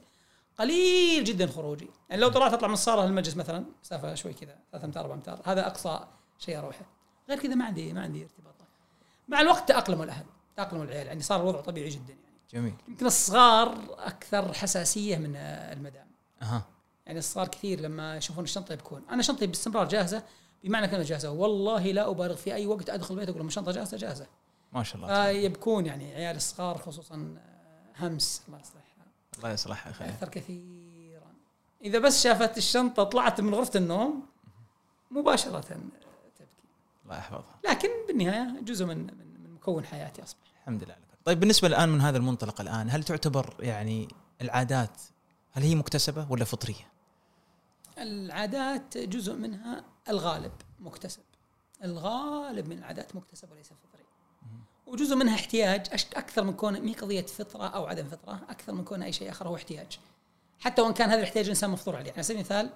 قليل 0.58 1.24
جدا 1.24 1.46
خروجي. 1.46 1.90
يعني 2.10 2.22
لو 2.22 2.28
طلعت 2.28 2.52
أطلع 2.52 2.68
من 2.68 2.74
الصالة 2.74 3.06
للمجلس 3.06 3.36
مثلا 3.36 3.64
مسافه 3.84 4.14
شوي 4.14 4.32
كذا 4.32 4.58
3 4.72 4.84
أمتار 4.84 5.04
4 5.04 5.14
أمتار 5.14 5.40
هذا 5.44 5.66
أقصى 5.66 6.00
شيء 6.38 6.58
أروحه. 6.58 6.86
غير 7.28 7.38
كذا 7.38 7.54
ما 7.54 7.64
عندي 7.64 7.92
ما 7.92 8.02
عندي 8.02 8.22
ارتباطات 8.22 8.66
مع 9.28 9.40
الوقت 9.40 9.68
تأقلموا 9.68 10.04
الأهل 10.04 10.24
تأقلموا 10.56 10.84
العيال 10.84 11.06
يعني 11.06 11.22
صار 11.22 11.40
الوضع 11.40 11.60
طبيعي 11.60 11.88
جدا 11.88 12.12
يعني. 12.12 12.36
جميل. 12.52 12.74
يمكن 12.88 13.06
الصغار 13.06 13.96
أكثر 13.98 14.52
حساسية 14.52 15.16
من 15.16 15.36
المدام. 15.36 16.06
أها. 16.42 16.62
يعني 17.06 17.18
الصغار 17.18 17.48
كثير 17.48 17.80
لما 17.80 18.16
يشوفون 18.16 18.44
الشنطة 18.44 18.72
يبكون. 18.72 19.02
أنا 19.10 19.22
شنطتي 19.22 19.46
باستمرار 19.46 19.88
جاهزة 19.88 20.22
بمعنى 20.64 20.88
كلمه 20.88 21.02
جاهزة. 21.02 21.30
والله 21.30 21.92
لا 21.92 22.10
أبالغ 22.10 22.34
في 22.34 22.54
أي 22.54 22.66
وقت 22.66 22.90
أدخل 22.90 23.14
البيت 23.14 23.28
أقول 23.28 23.38
لهم 23.38 23.48
الشنطه 23.48 23.72
جاهزة؟ 23.72 23.96
جاهزة. 23.96 24.26
ما 24.72 24.82
شاء 24.82 24.96
الله 24.96 25.32
فيبكون 25.32 25.86
يعني 25.86 26.14
عيال 26.14 26.36
الصغار 26.36 26.78
خصوصا 26.78 27.36
همس 27.98 28.42
الله 28.48 28.60
يصلحها 28.60 28.85
الله 29.36 29.50
يصلحها 29.50 29.92
خير 29.92 30.08
اثر 30.08 30.28
كثيرا. 30.28 31.34
إذا 31.84 31.98
بس 31.98 32.22
شافت 32.22 32.58
الشنطة 32.58 33.04
طلعت 33.04 33.40
من 33.40 33.54
غرفة 33.54 33.78
النوم 33.78 34.26
مباشرة 35.10 35.60
تبكي. 35.60 35.80
الله 37.04 37.18
يحفظها. 37.18 37.60
لكن 37.68 37.88
بالنهاية 38.08 38.60
جزء 38.60 38.84
من 38.84 38.98
من 38.98 39.54
مكون 39.54 39.84
حياتي 39.84 40.22
أصبح. 40.22 40.40
الحمد 40.60 40.84
لله 40.84 40.96
طيب 41.24 41.40
بالنسبة 41.40 41.68
الآن 41.68 41.88
من 41.88 42.00
هذا 42.00 42.18
المنطلق 42.18 42.60
الآن 42.60 42.90
هل 42.90 43.04
تعتبر 43.04 43.56
يعني 43.60 44.08
العادات 44.40 45.02
هل 45.52 45.62
هي 45.62 45.74
مكتسبة 45.74 46.26
ولا 46.30 46.44
فطرية؟ 46.44 46.92
العادات 47.98 48.98
جزء 48.98 49.34
منها 49.34 49.84
الغالب 50.08 50.52
مكتسب. 50.80 51.22
الغالب 51.84 52.68
من 52.68 52.78
العادات 52.78 53.16
مكتسب 53.16 53.52
وليس 53.52 53.66
فطري 53.66 53.85
وجزء 54.86 55.16
منها 55.16 55.34
احتياج 55.34 55.86
أكثر 56.16 56.44
من 56.44 56.52
كون 56.52 56.80
مي 56.80 56.92
قضية 56.92 57.26
فطرة 57.26 57.66
أو 57.66 57.86
عدم 57.86 58.04
فطرة 58.04 58.40
أكثر 58.48 58.72
من 58.72 58.84
كون 58.84 59.02
أي 59.02 59.12
شيء 59.12 59.30
آخر 59.30 59.48
هو 59.48 59.56
احتياج. 59.56 59.98
حتى 60.58 60.82
وإن 60.82 60.92
كان 60.92 61.08
هذا 61.08 61.18
الاحتياج 61.18 61.44
الانسان 61.44 61.70
مفطور 61.70 61.96
عليه. 61.96 62.12
على 62.12 62.22
سبيل 62.22 62.36
المثال 62.36 62.70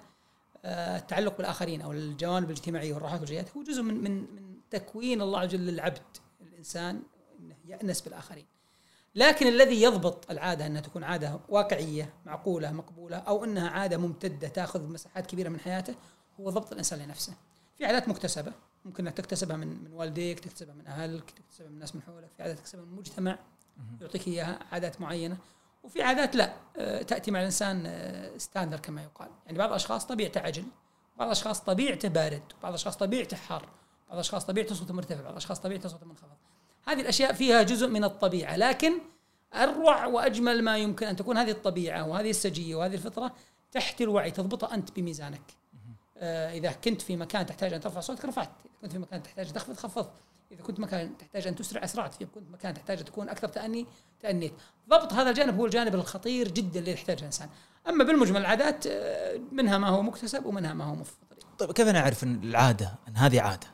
آه، 0.65 0.97
التعلق 0.97 1.37
بالآخرين 1.37 1.81
أو 1.81 1.91
الجوانب 1.91 2.45
الاجتماعية 2.45 2.93
والراحات 2.93 3.19
والجيات 3.19 3.57
هو 3.57 3.63
جزء 3.63 3.81
من 3.81 4.03
من 4.03 4.11
من 4.11 4.55
تكوين 4.71 5.21
الله 5.21 5.39
عز 5.39 5.47
وجل 5.47 5.65
للعبد 5.65 6.01
الإنسان 6.41 7.01
إنه 7.39 7.55
يأنس 7.65 8.01
بالآخرين. 8.01 8.45
لكن 9.15 9.47
الذي 9.47 9.81
يضبط 9.81 10.31
العادة 10.31 10.67
أنها 10.67 10.81
تكون 10.81 11.03
عادة 11.03 11.39
واقعية 11.49 12.13
معقولة 12.25 12.71
مقبولة 12.71 13.17
أو 13.17 13.43
أنها 13.43 13.69
عادة 13.69 13.97
ممتدة 13.97 14.47
تأخذ 14.47 14.87
مساحات 14.87 15.25
كبيرة 15.25 15.49
من 15.49 15.59
حياته 15.59 15.95
هو 16.39 16.49
ضبط 16.49 16.71
الإنسان 16.71 16.99
لنفسه. 16.99 17.33
في 17.77 17.85
عادات 17.85 18.09
مكتسبة. 18.09 18.51
ممكن 18.85 19.07
إنك 19.07 19.17
تكتسبها 19.17 19.57
من 19.57 19.83
من 19.83 19.93
والديك، 19.93 20.39
تكتسبها 20.39 20.75
من 20.75 20.87
أهلك، 20.87 21.31
تكتسبها 21.31 21.67
من 21.67 21.73
الناس 21.73 21.95
من 21.95 22.01
حولك، 22.01 22.29
في 22.37 22.43
عادات 22.43 22.57
تكتسبها 22.57 22.85
من 22.85 22.91
المجتمع 22.91 23.39
يعطيك 24.01 24.27
إياها 24.27 24.59
عادات 24.71 25.01
معينة 25.01 25.37
وفي 25.83 26.01
عادات 26.01 26.35
لا 26.35 26.53
آه، 26.77 27.01
تأتي 27.01 27.31
مع 27.31 27.39
الإنسان 27.39 27.83
آه، 27.85 28.37
ستاندر 28.37 28.79
كما 28.79 29.03
يقال، 29.03 29.29
يعني 29.45 29.57
بعض 29.57 29.69
الأشخاص 29.69 30.05
طبيعته 30.05 30.41
عجل، 30.41 30.63
بعض 31.17 31.27
الأشخاص 31.27 31.61
طبيعته 31.61 32.07
بارد، 32.09 32.43
بعض 32.63 32.71
الأشخاص 32.71 32.97
طبيعته 32.97 33.37
حار، 33.37 33.69
بعض 34.07 34.13
الأشخاص 34.13 34.45
طبيعته 34.45 34.75
صوته 34.75 34.93
مرتفع، 34.93 35.21
بعض 35.21 35.31
الأشخاص 35.31 35.59
طبيعته 35.59 35.89
صوته 35.89 36.05
منخفض. 36.05 36.37
هذه 36.87 37.01
الأشياء 37.01 37.33
فيها 37.33 37.63
جزء 37.63 37.87
من 37.87 38.03
الطبيعة 38.03 38.55
لكن 38.57 38.93
أروع 39.53 40.05
وأجمل 40.05 40.63
ما 40.63 40.77
يمكن 40.77 41.07
أن 41.07 41.15
تكون 41.15 41.37
هذه 41.37 41.51
الطبيعة 41.51 42.07
وهذه 42.07 42.29
السجية 42.29 42.75
وهذه 42.75 42.93
الفطرة 42.93 43.35
تحت 43.71 44.01
الوعي 44.01 44.31
تضبطها 44.31 44.73
أنت 44.73 44.91
بميزانك. 44.91 45.60
آه 46.21 46.51
إذا 46.51 46.71
كنت 46.71 47.01
في 47.01 47.17
مكان 47.17 47.45
تحتاج 47.45 47.73
أن 47.73 47.81
ترفع 47.81 47.99
صوتك 47.99 48.25
رفعت، 48.25 48.49
إذا 48.65 48.81
كنت 48.81 48.91
في 48.91 48.97
مكان 48.97 49.23
تحتاج 49.23 49.47
أن 49.47 49.53
تخفض 49.53 49.75
خفضت، 49.75 50.11
إذا 50.51 50.61
كنت 50.61 50.79
مكان 50.79 51.17
تحتاج 51.17 51.47
أن 51.47 51.55
تسرع 51.55 51.83
أسرعت، 51.83 52.21
إذا 52.21 52.29
كنت 52.35 52.51
مكان 52.51 52.73
تحتاج 52.73 52.99
أن 52.99 53.05
تكون 53.05 53.29
أكثر 53.29 53.47
تأني 53.47 53.85
تأنيت. 54.21 54.53
ضبط 54.89 55.13
هذا 55.13 55.29
الجانب 55.29 55.57
هو 55.59 55.65
الجانب 55.65 55.95
الخطير 55.95 56.47
جدا 56.47 56.79
اللي 56.79 56.91
يحتاجه 56.91 57.19
الإنسان. 57.19 57.49
أما 57.89 58.03
بالمجمل 58.03 58.41
العادات 58.41 58.87
آه، 58.87 59.39
منها 59.51 59.77
ما 59.77 59.87
هو 59.87 60.01
مكتسب 60.01 60.45
ومنها 60.45 60.73
ما 60.73 60.85
هو 60.85 60.95
مفطري. 60.95 61.39
طيب 61.57 61.71
كيف 61.71 61.87
أنا 61.87 61.99
أعرف 61.99 62.23
إن 62.23 62.43
العادة 62.43 62.95
إن 63.07 63.17
هذه 63.17 63.41
عادة؟ 63.41 63.67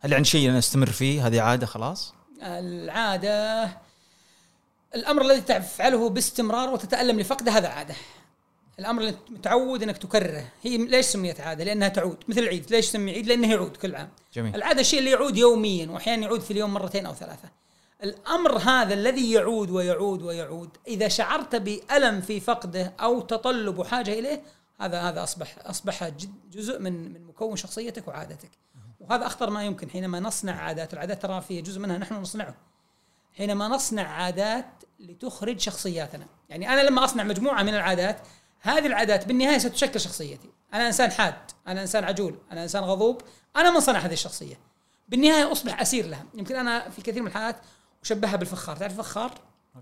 هل 0.00 0.14
عن 0.14 0.24
شيء 0.24 0.50
أنا 0.50 0.58
أستمر 0.58 0.90
فيه 0.90 1.26
هذه 1.26 1.40
عادة 1.40 1.66
خلاص؟ 1.66 2.14
العادة 2.42 3.68
الأمر 4.94 5.22
الذي 5.22 5.40
تفعله 5.40 6.08
باستمرار 6.08 6.70
وتتألم 6.70 7.20
لفقده 7.20 7.52
هذا 7.52 7.68
عادة 7.68 7.94
الأمر 8.78 9.02
اللي 9.02 9.14
متعود 9.30 9.82
إنك 9.82 9.98
تكرره. 9.98 10.44
هي 10.62 10.76
ليش 10.76 11.06
سميت 11.06 11.40
عادة؟ 11.40 11.64
لأنها 11.64 11.88
تعود. 11.88 12.16
مثل 12.28 12.40
العيد. 12.40 12.70
ليش 12.70 12.86
سمي 12.86 13.12
عيد؟ 13.12 13.26
لأنه 13.26 13.50
يعود 13.50 13.76
كل 13.76 13.94
عام. 13.94 14.08
جميل. 14.34 14.54
العادة 14.54 14.80
الشيء 14.80 14.98
اللي 14.98 15.10
يعود 15.10 15.36
يوميا 15.36 15.90
واحيانا 15.90 16.22
يعود 16.22 16.40
في 16.40 16.50
اليوم 16.50 16.74
مرتين 16.74 17.06
أو 17.06 17.14
ثلاثة. 17.14 17.48
الأمر 18.02 18.58
هذا 18.58 18.94
الذي 18.94 19.32
يعود 19.32 19.70
ويعود 19.70 20.22
ويعود 20.22 20.70
إذا 20.86 21.08
شعرت 21.08 21.56
بألم 21.56 22.20
في 22.20 22.40
فقده 22.40 22.94
أو 23.00 23.20
تطلب 23.20 23.78
وحاجه 23.78 24.18
إليه 24.18 24.42
هذا 24.80 25.00
هذا 25.00 25.22
أصبح 25.22 25.56
أصبح 25.66 26.10
جزء 26.52 26.78
من 26.78 27.12
من 27.12 27.24
مكون 27.26 27.56
شخصيتك 27.56 28.08
وعادتك. 28.08 28.50
وهذا 29.00 29.26
أخطر 29.26 29.50
ما 29.50 29.64
يمكن. 29.64 29.90
حينما 29.90 30.20
نصنع 30.20 30.62
عادات 30.62 30.92
العادات 30.94 31.22
ترى 31.22 31.40
فيها 31.40 31.62
جزء 31.62 31.80
منها 31.80 31.98
نحن 31.98 32.14
نصنعه. 32.14 32.54
حينما 33.36 33.68
نصنع 33.68 34.08
عادات 34.08 34.66
لتخرج 35.00 35.60
شخصياتنا. 35.60 36.26
يعني 36.48 36.72
أنا 36.72 36.80
لما 36.80 37.04
أصنع 37.04 37.24
مجموعة 37.24 37.62
من 37.62 37.74
العادات 37.74 38.20
هذه 38.60 38.86
العادات 38.86 39.26
بالنهاية 39.26 39.58
ستشكل 39.58 40.00
شخصيتي. 40.00 40.50
أنا 40.74 40.86
إنسان 40.86 41.10
حاد 41.10 41.34
أنا 41.66 41.82
إنسان 41.82 42.04
عجول 42.04 42.38
أنا 42.52 42.62
إنسان 42.62 42.84
غضوب 42.84 43.22
أنا 43.56 43.70
من 43.70 43.80
صنع 43.80 43.98
هذه 43.98 44.12
الشخصية. 44.12 44.60
بالنهاية 45.08 45.52
أصبح 45.52 45.80
أسير 45.80 46.06
لها. 46.06 46.24
يمكن 46.34 46.56
أنا 46.56 46.88
في 46.90 47.02
كثير 47.02 47.22
من 47.22 47.28
الحالات 47.28 47.56
أشبهها 48.02 48.36
بالفخار. 48.36 48.76
تعرف 48.76 48.92
الفخار؟ 48.92 49.34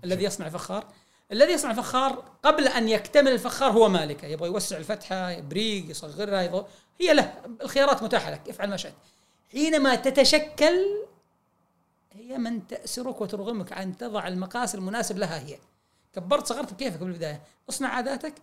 الذي 0.03 0.23
يصنع 0.23 0.49
فخار 0.49 0.87
الذي 1.31 1.51
يصنع 1.51 1.73
فخار 1.73 2.23
قبل 2.43 2.67
أن 2.67 2.89
يكتمل 2.89 3.31
الفخار 3.31 3.71
هو 3.71 3.89
مالكه. 3.89 4.25
يبغى 4.25 4.47
يوسع 4.47 4.77
الفتحة 4.77 5.29
يبريق 5.29 5.91
يصغرها 5.91 6.41
يضو 6.41 6.65
هي 7.01 7.13
له. 7.13 7.33
الخيارات 7.61 8.03
متاحة 8.03 8.31
لك. 8.31 8.49
افعل 8.49 8.69
ما 8.69 8.77
شئت. 8.77 8.93
حينما 9.51 9.95
تتشكل 9.95 10.85
هي 12.13 12.37
من 12.37 12.67
تأسرك 12.67 13.21
وترغمك 13.21 13.73
أن 13.73 13.97
تضع 13.97 14.27
المقاس 14.27 14.75
المناسب 14.75 15.17
لها 15.17 15.39
هي. 15.39 15.57
كبرت 16.13 16.47
صغرت 16.47 16.73
بكيفك 16.73 16.99
بالبداية. 16.99 17.41
اصنع 17.69 17.89
عاداتك. 17.89 18.33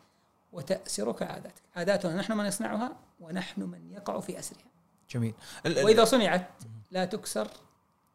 وتأسرك 0.55 1.23
عاداتك. 1.23 1.63
عاداتنا 1.77 2.15
نحن 2.17 2.33
من 2.33 2.45
يصنعها 2.47 2.97
ونحن 3.21 3.63
من 3.63 3.91
يقع 3.91 4.21
في 4.21 4.39
أسرها. 4.39 4.65
جميل. 5.11 5.35
وإذا 5.67 6.05
صنعت 6.05 6.49
لا 6.91 7.05
تكسر 7.05 7.49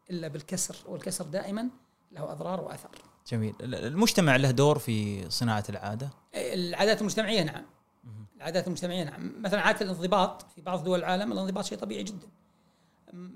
إلا 0.09 0.27
بالكسر 0.27 0.75
والكسر 0.87 1.25
دائما 1.25 1.69
له 2.11 2.31
أضرار 2.31 2.61
وأثر. 2.61 2.89
جميل. 3.27 3.55
ال- 3.61 3.75
المجتمع 3.75 4.35
له 4.35 4.51
دور 4.51 4.79
في 4.79 5.29
صناعة 5.29 5.63
العادة؟ 5.69 6.09
العادات 6.35 7.01
المجتمعية 7.01 7.43
نعم. 7.43 7.65
العادات 8.37 8.67
المجتمعية 8.67 9.03
نعم. 9.03 9.41
مثلا 9.41 9.61
عادة 9.61 9.81
الانضباط 9.81 10.45
في 10.55 10.61
بعض 10.61 10.83
دول 10.83 10.99
العالم 10.99 11.31
الانضباط 11.31 11.65
شيء 11.65 11.77
طبيعي 11.77 12.03
جدا. 12.03 12.27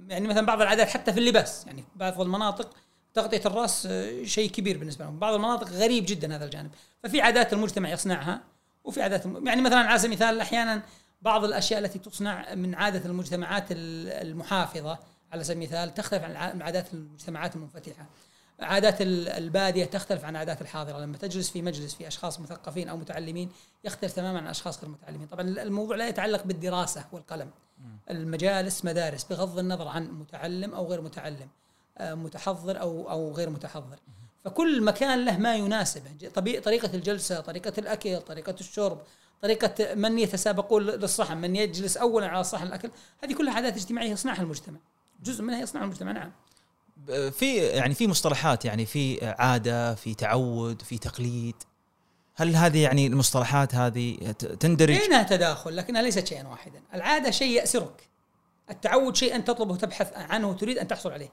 يعني 0.08 0.28
مثلا 0.28 0.46
بعض 0.46 0.62
العادات 0.62 0.88
حتى 0.88 1.14
في 1.14 1.20
اللباس 1.20 1.66
يعني 1.68 1.84
بعض 1.96 2.22
المناطق 2.22 2.70
تغطية 3.14 3.42
الرأس 3.46 3.86
آه، 3.86 4.24
شيء 4.24 4.50
كبير 4.50 4.78
بالنسبة 4.78 5.06
لهم. 5.06 5.20
بعض 5.20 5.34
المناطق 5.34 5.70
غريب 5.70 6.06
جدا 6.08 6.36
هذا 6.36 6.46
الجانب. 6.46 6.72
ففي 7.04 7.22
عادات 7.22 7.54
المجتمع 7.54 7.90
يصنعها 7.90 8.42
وفي 8.84 9.02
عادات 9.02 9.26
يعني 9.26 9.62
مثلا 9.62 9.78
على 9.80 10.00
سبيل 10.00 10.12
المثال 10.14 10.42
أحيانا 10.42 10.82
بعض 11.22 11.44
الأشياء 11.44 11.80
التي 11.80 12.00
تصنع 12.00 12.54
من 12.56 12.76
عادة 12.76 13.06
المجتمعات 13.10 13.72
ال- 13.72 14.10
المحافظة 14.28 14.98
على 15.32 15.44
سبيل 15.44 15.58
المثال 15.64 15.94
تختلف 15.94 16.24
عن 16.24 16.62
عادات 16.62 16.94
المجتمعات 16.94 17.56
المنفتحة. 17.56 18.06
عادات 18.60 19.02
ال- 19.02 19.30
البادية 19.30 19.86
تختلف 19.86 20.26
عن 20.26 20.36
عادات 20.36 20.62
الحاضرة. 20.62 21.00
لما 21.00 21.18
تجلس 21.18 21.50
في 21.50 21.62
مجلس 21.62 21.94
في 21.96 22.08
أشخاص 22.08 22.40
مثقفين 22.40 22.90
أو 22.90 22.98
متعلمين 22.98 23.50
يختلف 23.84 24.14
تماما 24.14 24.40
عن 24.40 24.48
أشخاص 24.48 24.80
غير 24.82 24.90
متعلمين. 24.90 25.28
طبعا 25.28 25.42
الموضوع 25.48 25.96
لا 25.96 26.08
يتعلق 26.08 26.44
بالدراسة 26.44 27.06
والقلم. 27.12 27.50
المجالس 28.10 28.86
مدارس 28.86 29.24
بغض 29.24 29.60
النظر 29.60 29.88
عن 29.88 30.12
متعلم 30.12 30.74
أو 30.74 30.88
غير 30.88 31.02
متعلم 31.02 31.48
آه، 31.98 32.14
متحضر 32.14 32.82
أو 32.82 33.10
أو 33.10 33.32
غير 33.34 33.50
متحضر. 33.50 34.00
فكل 34.46 34.84
مكان 34.84 35.26
له 35.26 35.38
ما 35.38 35.56
يناسبه. 35.56 36.30
طريقة 36.64 36.90
الجلسة 36.94 37.40
طريقة 37.40 37.74
الأكل 37.78 38.22
طريقة 38.22 38.56
الشرب 38.60 39.02
طريقة 39.42 39.96
من 39.96 40.20
يتسابقون 40.20 40.84
للصحن 40.84 41.38
من 41.38 41.56
يجلس 41.56 41.98
أولا 41.98 42.28
على 42.28 42.44
صحن 42.44 42.68
الأكل. 42.68 42.92
هذه 43.24 43.34
كلها 43.34 43.54
عادات 43.54 43.76
اجتماعية 43.76 44.12
يصنعها 44.12 44.42
المجتمع. 44.42 44.80
جزء 45.24 45.44
منها 45.44 45.62
يصنعها 45.62 45.84
المجتمع 45.86 46.12
نعم. 46.12 46.32
في 47.32 47.58
يعني 47.58 47.94
في 47.94 48.08
مصطلحات 48.08 48.66
يعني 48.66 48.86
في 48.86 49.26
عادة 49.26 49.96
في 49.96 50.14
تعود 50.14 50.82
في 50.82 50.98
تقليد. 50.98 51.56
هل 52.36 52.56
هذه 52.56 52.84
يعني 52.84 53.08
المصطلحات 53.08 53.76
هذه 53.76 54.32
تندرج؟ 54.60 55.00
بينها 55.00 55.24
تداخل 55.24 55.78
لكنها 55.78 56.02
ليست 56.02 56.28
شيئا 56.28 56.48
واحدا. 56.48 56.82
العادة 56.94 57.32
شيء 57.32 57.52
يأسرك. 57.52 58.10
التعود 58.70 59.16
شيء 59.16 59.36
أن 59.36 59.46
تطلبه 59.46 59.76
تبحث 59.76 60.14
عنه 60.16 60.50
وتريد 60.50 60.78
أن 60.78 60.88
تحصل 60.88 61.12
عليه. 61.12 61.30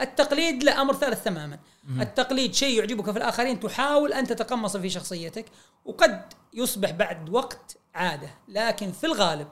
التقليد 0.00 0.64
لا 0.64 0.82
أمر 0.82 0.94
ثالث 0.94 1.24
تماما. 1.24 1.58
التقليد 2.00 2.54
شيء 2.54 2.78
يعجبك 2.78 3.10
في 3.10 3.16
الآخرين 3.18 3.60
تحاول 3.60 4.12
أن 4.12 4.26
تتقمص 4.26 4.76
في 4.76 4.90
شخصيتك 4.90 5.44
وقد 5.84 6.22
يصبح 6.54 6.90
بعد 6.90 7.30
وقت 7.30 7.76
عادة 7.94 8.30
لكن 8.48 8.92
في 8.92 9.06
الغالب 9.06 9.48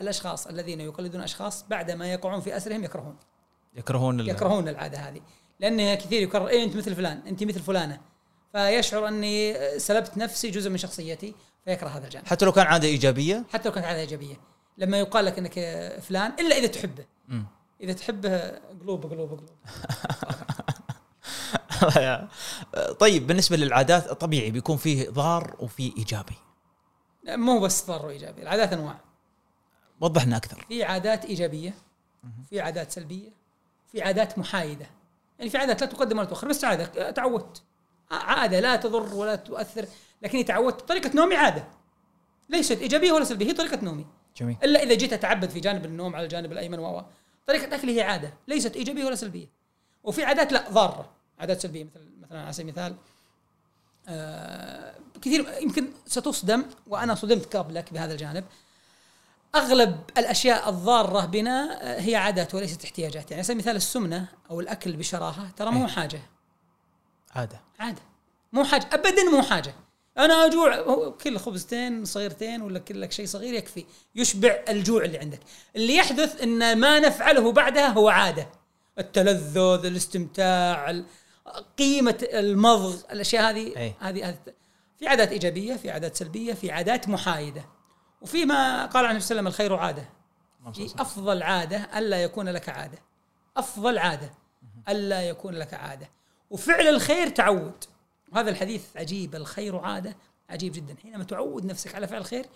الأشخاص 0.00 0.46
الذين 0.46 0.80
يقلدون 0.80 1.20
أشخاص 1.20 1.64
بعدما 1.68 2.12
يقعون 2.12 2.40
في 2.40 2.56
أسرهم 2.56 2.84
يكرهون. 2.84 3.16
يكرهون 3.74 4.20
ال- 4.20 4.28
يكرهون 4.28 4.68
العادة 4.68 4.98
هذه. 4.98 5.20
لأن 5.60 5.94
كثير 5.94 6.22
يكرر 6.22 6.48
إيه 6.48 6.64
أنت 6.64 6.76
مثل 6.76 6.94
فلان 6.94 7.22
أنت 7.26 7.44
مثل 7.44 7.60
فلانة. 7.60 8.00
فيشعر 8.52 9.08
أني 9.08 9.54
سلبت 9.78 10.16
نفسي 10.18 10.50
جزء 10.50 10.70
من 10.70 10.76
شخصيتي 10.76 11.34
فيكره 11.64 11.88
هذا 11.88 12.04
الجانب. 12.04 12.26
حتى 12.26 12.44
لو 12.44 12.52
كان 12.52 12.66
عادة 12.66 12.88
إيجابية؟ 12.88 13.44
حتى 13.52 13.68
لو 13.68 13.74
كانت 13.74 13.86
عادة 13.86 14.00
إيجابية. 14.00 14.40
لما 14.78 14.98
يقال 14.98 15.24
لك 15.24 15.38
إنك 15.38 15.52
فلان 16.02 16.32
إلا 16.40 16.56
إذا 16.56 16.66
تحبه. 16.66 17.04
مم. 17.28 17.46
إذا 17.82 17.92
تحبه 17.92 18.58
قلوب 18.80 19.06
قلوب 19.06 19.30
قلوب. 19.30 19.48
طيب 23.00 23.26
بالنسبة 23.26 23.56
للعادات 23.56 24.12
طبيعي 24.12 24.50
بيكون 24.50 24.76
فيه 24.76 25.10
ضار 25.10 25.56
وفيه 25.58 25.92
إيجابي. 25.96 26.34
مو 27.28 27.60
بس 27.60 27.86
ضار 27.86 28.06
وإيجابي 28.06 28.42
العادات 28.42 28.72
أنواع. 28.72 29.00
وضح 30.00 30.26
لنا 30.26 30.36
أكثر. 30.36 30.64
في 30.68 30.84
عادات 30.84 31.24
إيجابية 31.24 31.74
في 32.50 32.60
عادات 32.60 32.90
سلبية 32.92 33.30
في 33.92 34.02
عادات 34.02 34.38
محايدة. 34.38 34.86
يعني 35.38 35.50
في 35.50 35.58
عادات 35.58 35.80
لا 35.80 35.86
تقدم 35.86 36.18
ولا 36.18 36.26
تؤخر 36.26 36.48
بس 36.48 36.64
عادة 36.64 37.10
تعودت. 37.10 37.62
عادة 38.10 38.60
لا 38.60 38.76
تضر 38.76 39.14
ولا 39.14 39.36
تؤثر 39.36 39.86
لكني 40.22 40.44
تعودت 40.44 40.80
طريقه 40.80 41.10
نومي 41.14 41.36
عادة. 41.36 41.64
ليست 42.48 42.80
إيجابية 42.80 43.12
ولا 43.12 43.24
سلبية 43.24 43.46
هي 43.46 43.52
طريقة 43.52 43.78
نومي. 43.82 44.06
جميل. 44.36 44.56
إلا 44.64 44.82
إذا 44.82 44.94
جيت 44.94 45.12
أتعبد 45.12 45.50
في 45.50 45.60
جانب 45.60 45.84
النوم 45.84 46.16
على 46.16 46.24
الجانب 46.24 46.52
الأيمن 46.52 46.78
و 46.78 47.04
طريقة 47.46 47.74
اكلي 47.74 47.96
هي 47.96 48.02
عادة 48.02 48.34
ليست 48.48 48.76
إيجابية 48.76 49.04
ولا 49.04 49.14
سلبية. 49.14 49.46
وفي 50.04 50.24
عادات 50.24 50.52
لا 50.52 50.70
ضارة. 50.70 51.10
عادات 51.38 51.60
سلبية 51.60 51.84
مثل 51.84 52.00
مثلا 52.22 52.42
على 52.42 52.52
سبيل 52.52 52.68
المثال 52.68 52.96
آه 54.08 54.94
كثير 55.22 55.46
يمكن 55.62 55.88
ستصدم 56.06 56.64
وأنا 56.86 57.14
صدمت 57.14 57.56
قبلك 57.56 57.92
بهذا 57.92 58.12
الجانب. 58.12 58.44
أغلب 59.54 60.00
الأشياء 60.18 60.68
الضارة 60.68 61.24
بنا 61.26 61.78
آه، 61.82 62.00
هي 62.00 62.16
عادات 62.16 62.54
وليست 62.54 62.84
احتياجات. 62.84 63.22
يعني 63.22 63.34
على 63.34 63.42
سبيل 63.42 63.56
المثال 63.56 63.76
السمنة 63.76 64.28
أو 64.50 64.60
الأكل 64.60 64.96
بشراهة 64.96 65.50
ترى 65.50 65.70
مو 65.70 65.86
إيه. 65.86 65.92
حاجة. 65.92 66.20
عادة. 67.34 67.60
عادة. 67.78 68.02
مو 68.52 68.64
حاجة. 68.64 68.88
ابدا 68.92 69.22
مو 69.30 69.42
حاجة. 69.42 69.74
أنا 70.18 70.46
أجوع 70.46 70.76
هو 70.76 71.12
كل 71.12 71.38
خبزتين 71.38 72.04
صغيرتين 72.04 72.62
ولا 72.62 72.78
كل 72.78 73.00
لك 73.00 73.12
شيء 73.12 73.26
صغير 73.26 73.54
يكفي 73.54 73.84
يشبع 74.14 74.60
الجوع 74.68 75.04
اللي 75.04 75.18
عندك. 75.18 75.40
اللي 75.76 75.96
يحدث 75.96 76.42
إن 76.42 76.78
ما 76.78 76.98
نفعله 76.98 77.52
بعدها 77.52 77.88
هو 77.88 78.08
عادة. 78.08 78.48
التلذذ 78.98 79.86
الاستمتاع 79.86 80.90
ال- 80.90 81.04
قيمة 81.78 82.18
المضغ 82.22 82.96
الأشياء 83.12 83.50
هذه 83.50 83.76
أي. 83.76 83.94
هذه 84.00 84.38
في 84.98 85.08
عادات 85.08 85.32
إيجابية 85.32 85.74
في 85.74 85.90
عادات 85.90 86.16
سلبية 86.16 86.54
في 86.54 86.70
عادات 86.70 87.08
محايدة. 87.08 87.64
وفيما 88.20 88.86
قال 88.86 89.06
عنه 89.06 89.16
وسلم 89.16 89.46
الخير 89.46 89.76
عادة. 89.76 90.08
في 90.74 90.94
أفضل 90.98 91.42
عادة 91.42 91.98
ألا 91.98 92.22
يكون 92.22 92.48
لك 92.48 92.68
عادة. 92.68 92.98
أفضل 93.56 93.98
عادة 93.98 94.30
ألا 94.88 95.28
يكون 95.28 95.54
لك 95.54 95.74
عادة. 95.74 96.10
وفعل 96.50 96.88
الخير 96.88 97.28
تعود. 97.28 97.84
وهذا 98.32 98.50
الحديث 98.50 98.96
عجيب 98.96 99.34
الخير 99.34 99.76
عادة 99.76 100.16
عجيب 100.50 100.72
جدا. 100.72 100.94
حينما 101.02 101.24
تعود 101.24 101.64
نفسك 101.64 101.94
على 101.94 102.08
فعل 102.08 102.20
الخير 102.20 102.46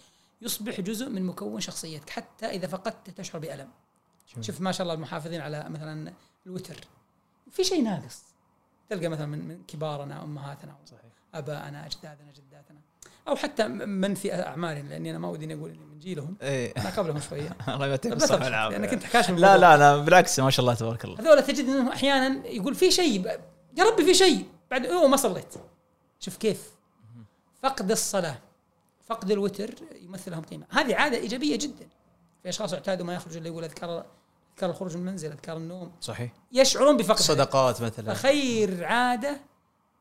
يصبح 0.43 0.81
جزء 0.81 1.09
من 1.09 1.23
مكون 1.23 1.61
شخصيتك 1.61 2.11
حتى 2.11 2.47
إذا 2.47 2.67
فقدت 2.67 3.11
تشعر 3.11 3.41
بألم. 3.41 3.69
جميل. 4.33 4.45
شوف 4.45 4.61
ما 4.61 4.73
شاء 4.73 4.83
الله 4.83 4.95
المحافظين 4.95 5.41
على 5.41 5.67
مثلا 5.69 6.13
الوتر. 6.47 6.77
في 7.51 7.65
شيء 7.65 7.83
ناقص. 7.83 8.23
تلقى 8.91 9.09
مثلا 9.09 9.27
من, 9.27 9.49
من 9.49 9.63
كبارنا 9.69 10.23
أمهاتنا 10.25 10.77
صحيح. 10.87 11.01
أبائنا 11.35 11.87
أجدادنا 11.87 12.33
جداتنا. 12.33 12.81
أو 13.29 13.37
حتى 13.37 13.69
من 13.69 14.15
في 14.15 14.35
اعمارنا 14.35 14.89
لأني 14.89 15.11
أنا 15.11 15.19
ما 15.19 15.29
ودي 15.29 15.55
أقول 15.55 15.71
إني 15.71 15.85
من 15.85 15.99
جيلهم. 15.99 16.37
إيه. 16.43 16.73
أنا 16.77 16.91
قبلهم 16.91 17.21
شوية. 17.21 17.57
الله 17.69 17.95
الصحة 17.95 17.97
تبخس، 17.97 18.31
والعافية. 18.31 18.77
لأنك 18.77 18.93
أنت 18.93 19.05
حكاش 19.05 19.31
لا. 19.31 19.57
لا 19.57 19.77
لا 19.77 19.97
بالعكس 19.97 20.41
ما 20.41 20.51
شاء 20.51 20.61
الله 20.61 20.75
تبارك 20.75 21.05
الله. 21.05 21.21
هذول 21.21 21.43
تجد 21.43 21.65
انه 21.65 21.93
أحيانا 21.93 22.47
يقول 22.47 22.75
في 22.75 22.91
شيء 22.91 23.27
يا 23.77 23.85
ربي 23.85 24.05
في 24.05 24.15
شيء. 24.15 24.47
بعد 24.71 24.87
أوه 24.87 25.09
ما 25.09 25.17
صليت. 25.17 25.55
شوف 26.21 26.37
كيف. 26.37 26.73
فقد 27.63 27.91
الصلاة 27.91 28.39
فقد 29.07 29.31
الوتر 29.31 29.75
يمثل 30.01 30.31
لهم 30.31 30.43
قيمة. 30.43 30.67
هذه 30.71 30.97
عادة 30.97 31.17
إيجابية 31.17 31.57
جدا. 31.57 31.89
في 32.43 32.49
أشخاص 32.49 32.73
اعتادوا 32.73 33.07
ما 33.07 33.15
يخرجوا 33.15 33.41
إلا 33.41 33.49
يقول 33.49 33.65
أذكار 33.65 34.07
أذكار 34.55 34.71
الخروج 34.71 34.97
من 34.97 35.01
المنزل 35.01 35.33
أذكار 35.33 35.57
النوم. 35.57 35.93
صحيح. 36.01 36.33
يشعرون 36.53 36.97
بفقد 36.97 37.19
صدقات 37.19 37.83
مثلا. 37.83 38.15
فخير 38.15 38.85
عادة 38.85 39.41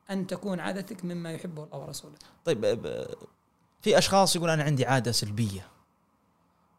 أن 0.10 0.27
تكون 0.27 0.60
عادتك 0.60 1.05
مما 1.05 1.31
يحبه 1.31 1.63
الله 1.63 1.77
ورسوله. 1.77 2.15
طيب 2.45 2.81
في 3.81 3.98
أشخاص 3.98 4.36
يقول 4.36 4.50
أنا 4.50 4.63
عندي 4.63 4.86
عادة 4.86 5.12
سلبية. 5.12 5.67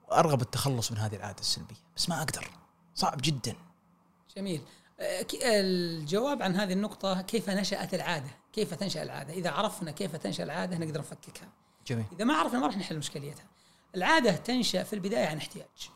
وارغب 0.09 0.43
التخلص 0.43 0.93
من 0.93 0.99
هذه 0.99 1.17
العادة 1.17 1.41
السلبية 1.41 1.77
بس 1.97 2.09
ما 2.09 2.23
أقدر. 2.23 2.51
صعب 2.95 3.19
جدا. 3.23 3.57
جميل. 4.37 4.63
الجواب 5.45 6.43
عن 6.43 6.57
هذه 6.57 6.73
النقطة 6.73 7.23
كيف 7.23 7.51
نشأت 7.51 7.95
العادة 7.95 8.31
كيف 8.53 8.75
تنشأ 8.75 9.03
العادة. 9.03 9.33
إذا 9.33 9.51
عرفنا 9.51 9.91
كيف 9.91 10.17
تنشأ 10.17 10.45
العادة 10.45 10.79
نقدر 10.79 11.01
نفككها. 11.01 11.49
جميل. 11.87 12.05
إذا 12.13 12.25
ما 12.25 12.35
عرفنا 12.35 12.59
ما 12.59 12.67
راح 12.67 12.77
نحل 12.77 12.99
مشكلتها 12.99 13.45
العادة 13.95 14.33
تنشأ 14.33 14.83
في 14.83 14.93
البداية 14.93 15.27
عن 15.27 15.37
احتياج. 15.37 15.91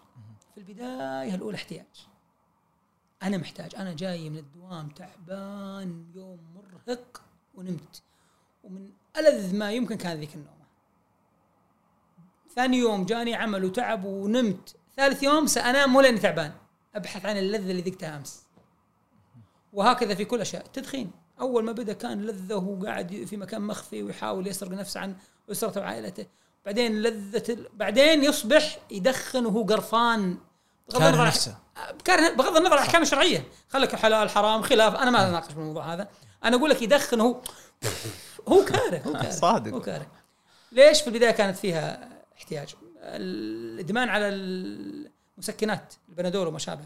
في 0.54 0.59
البداية 0.59 1.35
الأولى 1.35 1.57
احتياج. 1.57 2.07
أنا 3.23 3.37
محتاج 3.37 3.75
أنا 3.76 3.95
جاي 3.95 4.30
من 4.30 4.38
الدوام 4.38 4.88
تعبان 4.88 6.07
يوم 6.14 6.40
مرهق 6.54 7.23
ونمت. 7.54 8.02
ومن 8.64 8.90
ألذ 9.16 9.57
ما 9.57 9.73
يمكن 9.73 9.97
كان 9.97 10.21
ذيك 10.21 10.35
النومة. 10.35 10.66
ثاني 12.54 12.76
يوم 12.76 13.04
جاني 13.04 13.35
عمل 13.35 13.64
وتعب 13.64 14.04
ونمت. 14.04 14.76
ثالث 14.97 15.23
يوم 15.23 15.47
سأنام 15.47 15.97
ولا 15.97 16.19
تعبان. 16.19 16.52
أبحث 16.95 17.26
عن 17.26 17.37
اللذة 17.37 17.71
اللي 17.71 17.83
ذقتها 17.83 18.16
أمس. 18.16 18.47
وهكذا 19.72 20.14
في 20.14 20.24
كل 20.24 20.40
أشياء. 20.40 20.66
التدخين 20.66 21.10
أول 21.40 21.64
ما 21.64 21.72
بدأ 21.72 21.92
كان 21.92 22.22
لذة 22.22 22.54
وهو 22.54 22.84
قاعد 22.84 23.24
في 23.30 23.36
مكان 23.36 23.62
مخفي 23.62 24.02
ويحاول 24.02 24.46
يسرق 24.46 24.70
نفسه 24.70 25.00
عن 25.00 25.16
أسرته 25.50 25.80
وعائلته. 25.80 26.26
بعدين 26.66 27.02
لذة 27.02 27.52
ال... 27.52 27.68
بعدين 27.74 28.24
يصبح 28.24 28.78
يدخن 28.90 29.46
وهو 29.46 29.62
قرفان. 29.62 30.38
بغض 30.88 30.98
كاره 30.98 31.08
النظر 31.08 31.20
عن- 31.20 31.26
نفسه. 31.26 31.58
كاره 32.04 32.34
بغض 32.34 32.56
النظر 32.56 32.72
عن 32.72 32.82
الاحكام 32.82 33.02
الشرعيه 33.02 33.44
خليك 33.68 33.94
حلال 33.96 34.30
حرام 34.30 34.62
خلاف. 34.62 34.94
أنا 34.96 35.10
ما 35.10 35.28
أناقش 35.28 35.52
بالموضوع 35.52 35.94
هذا. 35.94 36.08
أنا 36.44 36.56
أقول 36.56 36.70
لك 36.70 36.82
يدخن 36.82 37.20
هو 37.20 37.40
هو 38.48 38.64
كاره 38.64 38.98
هو 38.98 39.12
كاره. 39.12 39.30
صادق. 39.30 39.72
هو 39.72 39.80
كاره. 39.80 40.06
ليش 40.72 41.00
في 41.00 41.06
البداية 41.08 41.30
كانت 41.30 41.56
فيها 41.56 42.08
احتياج؟ 42.38 42.74
الإدمان 43.02 44.08
على 44.08 44.28
المسكنات 44.28 45.94
البنادول 46.08 46.46
وما 46.46 46.58
شابه. 46.58 46.84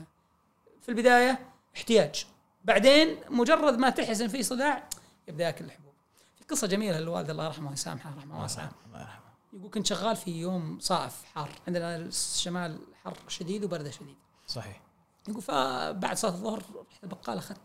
في 0.82 0.88
البداية 0.88 1.38
احتياج. 1.76 2.26
بعدين 2.64 3.16
مجرد 3.30 3.78
ما 3.78 3.90
تحس 3.90 4.20
ان 4.20 4.28
في 4.28 4.42
صداع 4.42 4.88
يبدأ 5.28 5.44
يأكل 5.44 5.64
الحبوب. 5.64 5.92
في 6.38 6.44
قصة 6.44 6.66
جميلة 6.66 7.00
للوالد 7.00 7.30
الله 7.30 7.44
يرحمه 7.44 7.70
ويسامحه 7.70 8.14
رحمه 8.18 8.42
واسعه 8.42 8.70
الله 8.86 9.00
يرحمه 9.00 9.24
يقول 9.52 9.70
كنت 9.70 9.86
شغال 9.86 10.16
في 10.16 10.40
يوم 10.40 10.78
صائف 10.80 11.24
حار 11.34 11.50
عندنا 11.66 11.96
الشمال 11.96 12.78
حر 13.04 13.16
شديد 13.28 13.64
وبرده 13.64 13.90
شديد. 13.90 14.16
صحيح. 14.46 14.80
يقول 15.28 15.42
فبعد 15.42 16.16
صلاة 16.16 16.32
الظهر 16.32 16.62
رحت 16.90 17.04
البقالة 17.04 17.38
أخذت 17.38 17.58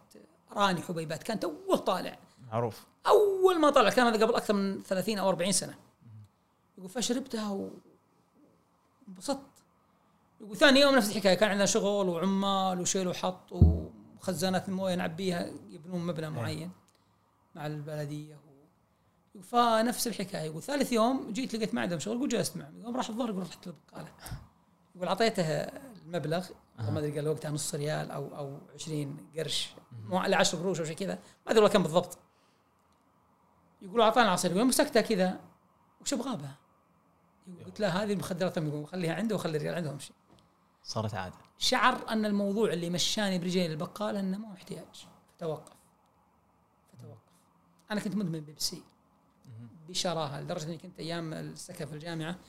راني 0.52 0.82
حبيبات 0.82 1.24
كان 1.24 1.40
توه 1.40 1.78
طالع. 1.78 2.20
معروف. 2.52 2.86
أول 3.08 3.60
ما 3.60 3.70
طلع 3.70 3.90
كان 3.90 4.08
هذا 4.08 4.26
قبل 4.26 4.36
أكثر 4.36 4.54
من 4.54 4.84
30 4.84 5.18
أو 5.18 5.30
40 5.30 5.52
سنة. 5.52 5.76
يقول 6.78 6.90
فشربتها 6.90 7.70
وانبسطت. 9.08 9.40
يقول 10.42 10.58
ثاني 10.58 10.80
يوم 10.80 10.96
نفس 10.96 11.10
الحكاية 11.10 11.34
كان 11.34 11.50
عندنا 11.50 11.66
شغل 11.66 12.10
وعمال 12.10 12.82
وشيل 12.82 13.08
وحط 13.08 13.54
وخزانات 14.20 14.70
المويه 14.70 14.96
نعبيها 14.96 15.52
يبنون 15.70 16.08
مبنى 16.08 16.30
معين 16.30 16.72
مع 17.56 17.68
البلدية 17.68 18.36
و... 18.36 18.40
يقول 19.36 19.44
فنفس 19.44 20.08
الحكاية 20.08 20.42
يقول 20.42 20.64
ثالث 20.64 20.92
يوم 20.92 21.32
جيت 21.32 21.56
لقيت 21.56 21.74
ما 21.74 21.82
عندهم 21.82 22.00
شغل 22.00 22.18
يقول 22.18 22.30
جلست 22.30 22.58
معهم 22.58 22.82
يوم 22.82 22.98
راح 22.98 23.10
الظهر 23.10 23.30
يقول 23.30 23.42
رحت 23.42 23.68
البقاله 23.68 24.12
يقول 24.96 25.08
أعطيته 25.08 25.44
المبلغ 26.06 26.48
ما 26.80 27.00
أدري 27.00 27.16
قال 27.16 27.28
وقتها 27.28 27.52
نص 27.52 27.76
ريال 27.76 28.12
أو 28.12 28.38
أو 28.38 28.60
20 28.74 29.18
قرش 29.38 29.70
مو 30.10 30.18
على 30.18 30.36
10 30.36 30.60
قروش 30.60 30.80
أو 30.80 30.86
شيء 30.86 30.96
كذا 30.96 31.14
ما 31.16 31.52
أدري 31.52 31.60
والله 31.60 31.74
كم 31.74 31.84
بالضبط. 31.84 32.18
يقولوا 33.82 34.06
اعطانا 34.06 34.30
عصير 34.30 34.52
يقول 34.52 34.66
مسكتها 34.66 35.02
كذا 35.02 35.40
وش 36.02 36.14
أبغى 36.14 36.38
بها؟ 36.38 36.56
يقول 37.48 37.66
قلت 37.66 37.80
له 37.80 38.04
هذه 38.04 38.14
المخدرات 38.14 38.58
يقول 38.58 38.88
خليها 38.88 39.16
عنده 39.16 39.36
وخلي 39.36 39.58
الرجال 39.58 39.76
عندهم 39.76 39.94
امشي 39.94 40.14
صارت 40.84 41.14
عادة. 41.14 41.49
شعر 41.62 42.10
أن 42.10 42.26
الموضوع 42.26 42.74
اللي 42.74 42.90
مشاني 42.90 43.40
برجلي 43.40 43.68
للبقاله 43.68 44.20
أنه 44.20 44.38
مو 44.38 44.54
احتياج. 44.54 45.08
فتوقف. 45.36 45.74
فتوقف. 46.94 47.18
أنا 47.92 48.00
كنت 48.00 48.16
مدمن 48.16 48.40
بيبسي 48.40 48.84
بشراهه 49.88 50.42
لدرجة 50.42 50.66
إني 50.66 50.78
كنت 50.78 51.00
أيام 51.00 51.34
السكن 51.34 51.86
في 51.86 51.94
الجامعة 51.94 52.40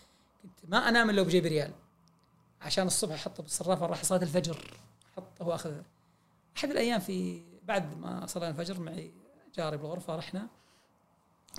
كنت 0.43 0.71
ما 0.71 0.89
أنام 0.89 1.11
إلا 1.11 1.23
وبجيب 1.23 1.47
ريال. 1.47 1.73
عشان 2.61 2.87
الصبح 2.87 3.15
أحطه 3.15 3.43
بالصرافه 3.43 3.85
أروح 3.85 4.05
صلاة 4.05 4.23
الفجر. 4.23 4.81
أحطه 5.13 5.47
وأخذ. 5.47 5.83
أحد 6.57 6.71
الأيام 6.71 7.01
في 7.01 7.43
بعد 7.63 7.99
ما 7.99 8.27
صلينا 8.27 8.51
الفجر 8.51 8.81
معي 8.81 9.13
جاري 9.55 9.77
بالغرفة 9.77 10.17
رحنا 10.17 10.49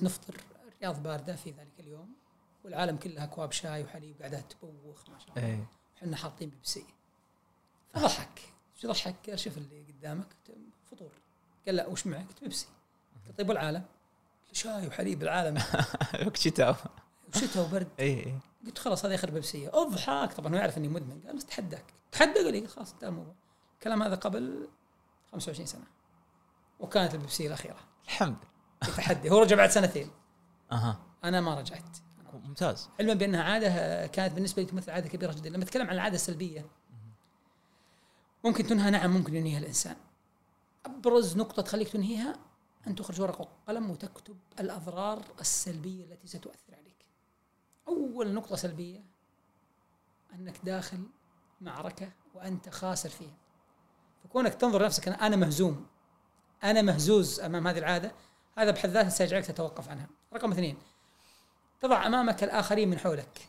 نفطر 0.01 0.37
الرياض 0.67 1.03
باردة 1.03 1.35
في 1.35 1.51
ذلك 1.51 1.79
اليوم. 1.79 2.15
والعالم 2.63 2.97
كله 2.97 3.23
أكواب 3.23 3.51
شاي 3.51 3.83
وحليب 3.83 4.19
قاعدة 4.19 4.41
تبوخ 4.41 5.09
ما 5.09 5.19
شاء 5.19 5.37
الله. 5.37 5.65
إحنا 5.97 6.17
حاطين 6.17 6.49
بيبسي 6.49 6.85
فضحك. 7.93 8.41
إيش 8.75 8.85
ضحك؟ 8.85 9.29
قال 9.29 9.39
شوف 9.39 9.57
اللي 9.57 9.83
قدامك. 9.83 10.27
فطور. 10.91 11.11
قال 11.65 11.75
لا 11.75 11.87
وش 11.87 12.07
معك؟ 12.07 12.27
قلت 12.27 12.41
بيبسي. 12.41 12.67
قلت 13.27 13.37
طيب 13.37 13.49
والعالم؟ 13.49 13.85
شاي 14.53 14.87
وحليب 14.87 15.23
العالم 15.23 15.57
وقت 16.25 16.37
شتاء. 16.37 16.77
وشتاء 17.35 17.63
وبرد. 17.63 17.87
إيه 17.99 18.25
إيه. 18.25 18.39
قلت 18.65 18.77
خلاص 18.77 19.05
هذا 19.05 19.13
يخرب 19.13 19.33
بيبسية. 19.33 19.69
أضحك. 19.73 20.33
طبعا 20.33 20.53
هو 20.53 20.57
يعرف 20.57 20.77
إني 20.77 20.87
مدمن. 20.87 21.21
قال 21.27 21.35
بس 21.37 21.45
تحداك. 21.45 21.85
تحدى 22.11 22.39
قال 22.39 22.51
لي 22.53 22.67
خلاص 22.67 22.93
انتهى 22.93 23.09
الموضوع. 23.09 23.33
الكلام 23.73 24.03
هذا 24.03 24.15
قبل 24.15 24.67
25 25.31 25.65
سنة. 25.65 25.83
وكانت 26.79 27.13
البيبسية 27.13 27.47
الأخيرة. 27.47 27.77
الحمد 28.05 28.35
لله. 28.83 28.95
تحدي 28.95 29.29
هو 29.29 29.41
رجع 29.41 29.55
بعد 29.55 29.69
سنتين. 29.69 30.09
أها. 30.71 30.99
أنا 31.23 31.41
ما 31.41 31.59
رجعت. 31.59 31.97
ممتاز. 32.33 32.89
علما 32.99 33.13
بأنها 33.13 33.43
عادة 33.43 34.07
كانت 34.07 34.33
بالنسبة 34.33 34.61
لي 34.61 34.67
تمثل 34.67 34.91
عادة 34.91 35.09
كبيرة 35.09 35.33
جدا. 35.33 35.49
لما 35.49 35.63
أتكلم 35.63 35.87
عن 35.87 35.95
العادة 35.95 36.15
السلبية 36.15 36.65
ممكن 38.43 38.67
تنهى 38.67 38.91
نعم 38.91 39.11
ممكن 39.11 39.35
ينهيها 39.35 39.59
الإنسان. 39.59 39.95
أبرز 40.85 41.37
نقطة 41.37 41.61
تخليك 41.61 41.89
تنهيها 41.89 42.35
أن 42.87 42.95
تخرج 42.95 43.21
ورقه 43.21 43.41
وقلم 43.41 43.89
وتكتب 43.89 44.37
الأضرار 44.59 45.25
السلبية 45.39 46.05
التي 46.05 46.27
ستؤثر 46.27 46.75
عليك. 46.75 47.05
أول 47.87 48.33
نقطة 48.33 48.55
سلبية 48.55 49.03
أنك 50.33 50.59
داخل 50.63 51.03
معركة 51.61 52.11
وأنت 52.33 52.69
خاسر 52.69 53.09
فيها. 53.09 53.37
فكونك 54.23 54.53
تنظر 54.53 54.85
نفسك 54.85 55.09
أنا- 55.09 55.21
أنا 55.21 55.35
مهزوم 55.35 55.85
أنا 56.63 56.81
مهزوز 56.81 57.39
أمام 57.39 57.67
هذه 57.67 57.77
العادة 57.77 58.11
هذا 58.57 58.71
بحد 58.71 58.89
ذاته 58.89 59.09
سيجعلك 59.09 59.45
تتوقف 59.45 59.89
عنها. 59.89 60.07
رقم 60.33 60.51
اثنين 60.51 60.77
تضع 61.81 62.05
أمامك 62.07 62.43
الآخرين 62.43 62.89
من 62.89 62.99
حولك 62.99 63.47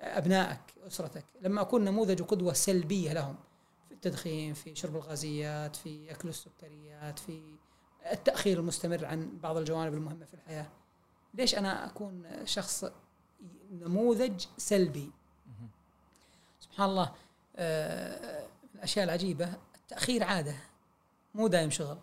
أبنائك 0.00 0.60
أسرتك. 0.86 1.24
لما 1.40 1.60
أكون 1.60 1.84
نموذج 1.84 2.22
وقدوه 2.22 2.52
سلبية 2.52 3.12
لهم 3.12 3.36
التدخين 4.06 4.54
في 4.54 4.74
شرب 4.74 4.96
الغازيات 4.96 5.76
في 5.76 6.10
أكل 6.10 6.28
السكريات 6.28 7.18
في 7.18 7.56
التأخير 8.12 8.58
المستمر 8.58 9.04
عن 9.04 9.38
بعض 9.38 9.56
الجوانب 9.56 9.94
المهمة 9.94 10.24
في 10.24 10.34
الحياة. 10.34 10.66
ليش 11.34 11.54
أنا 11.54 11.86
أكون 11.86 12.46
شخص 12.46 12.84
نموذج 13.70 14.46
سلبي؟ 14.56 15.10
سبحان 16.60 16.90
الله 16.90 17.12
آه، 17.56 18.46
من 18.46 18.70
الأشياء 18.74 19.04
العجيبة 19.04 19.54
التأخير 19.76 20.24
عادة 20.24 20.56
مو 21.34 21.46
دايم 21.46 21.70
شغل. 21.70 21.98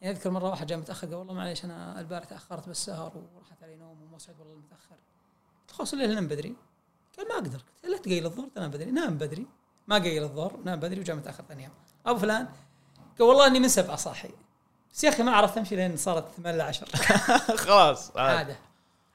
يعني 0.00 0.16
أذكر 0.16 0.30
مرة 0.30 0.50
واحد 0.50 0.66
جاء 0.66 0.78
متأخر 0.78 1.06
قال 1.06 1.16
والله 1.16 1.34
معليش 1.34 1.64
أنا 1.64 2.00
البارح 2.00 2.24
تأخرت 2.24 2.66
بالسهر 2.66 3.24
وراحت 3.34 3.62
علي 3.62 3.76
نوم 3.76 4.02
وما 4.02 4.18
صحيت 4.18 4.38
والله 4.38 4.54
متأخر. 4.54 4.96
قلت 5.60 5.70
خلاص 5.70 5.92
الليل 5.92 6.14
نام 6.14 6.26
بدري. 6.26 6.56
قال 7.16 7.28
ما 7.28 7.34
أقدر. 7.34 7.58
قلت 7.58 7.92
لا 7.92 7.98
تقيل 7.98 8.26
الظهر 8.26 8.48
تنام 8.48 8.70
بدري. 8.70 8.90
نام 8.90 9.18
بدري. 9.18 9.46
ما 9.88 9.98
قيل 9.98 10.22
الظهر 10.22 10.56
نام 10.64 10.80
بدري 10.80 11.00
وجاء 11.00 11.16
متأخر 11.16 11.44
ثاني 11.48 11.62
يوم. 11.64 11.72
أبو 12.06 12.18
فلان 12.18 12.48
قال 13.18 13.28
والله 13.28 13.46
إني 13.46 13.60
من 13.60 13.68
سبعه 13.68 13.96
صاحي 13.96 14.30
بس 14.92 15.04
يا 15.04 15.08
أخي 15.08 15.22
ما 15.22 15.32
عرفت 15.32 15.58
أمشي 15.58 15.76
لين 15.76 15.96
صارت 15.96 16.30
8 16.36 16.58
ل 16.58 16.60
10 16.60 16.86
خلاص 17.56 18.16
عاد. 18.16 18.36
عادة 18.36 18.56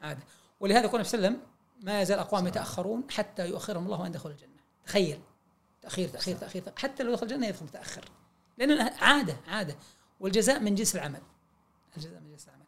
عادة. 0.02 0.24
ولهذا 0.60 0.86
يقول 0.86 1.02
وسلم 1.02 1.40
ما 1.82 2.02
يزال 2.02 2.20
أقوام 2.20 2.48
يتأخرون 2.48 3.04
حتى 3.12 3.50
يؤخرهم 3.50 3.86
الله 3.86 4.02
وان 4.02 4.10
يدخل 4.10 4.30
الجنة. 4.30 4.50
تخيل. 4.86 5.20
تأخير 5.82 6.10
تأخير 6.10 6.36
تأخير 6.38 6.64
حتى 6.78 7.04
لو 7.04 7.12
يدخل 7.12 7.24
الجنة 7.24 7.48
يدخل 7.48 7.66
متأخر. 7.66 8.06
لأن 8.58 8.90
عادة 9.02 9.38
عادة. 9.48 9.76
والجزاء 10.20 10.60
من 10.60 10.76
جنس 10.76 10.96
العمل. 10.96 11.22
الجزاء 11.98 12.20
من 12.20 12.32
جنس 12.32 12.48
العمل. 12.48 12.66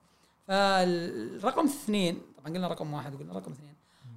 فالرقم 0.48 1.66
اثنين 1.66 2.22
طبعا 2.38 2.54
قلنا 2.54 2.68
رقم 2.68 2.94
واحد 2.94 3.16
وقلنا 3.16 3.34
رقم 3.34 3.52
اثنين. 3.52 3.76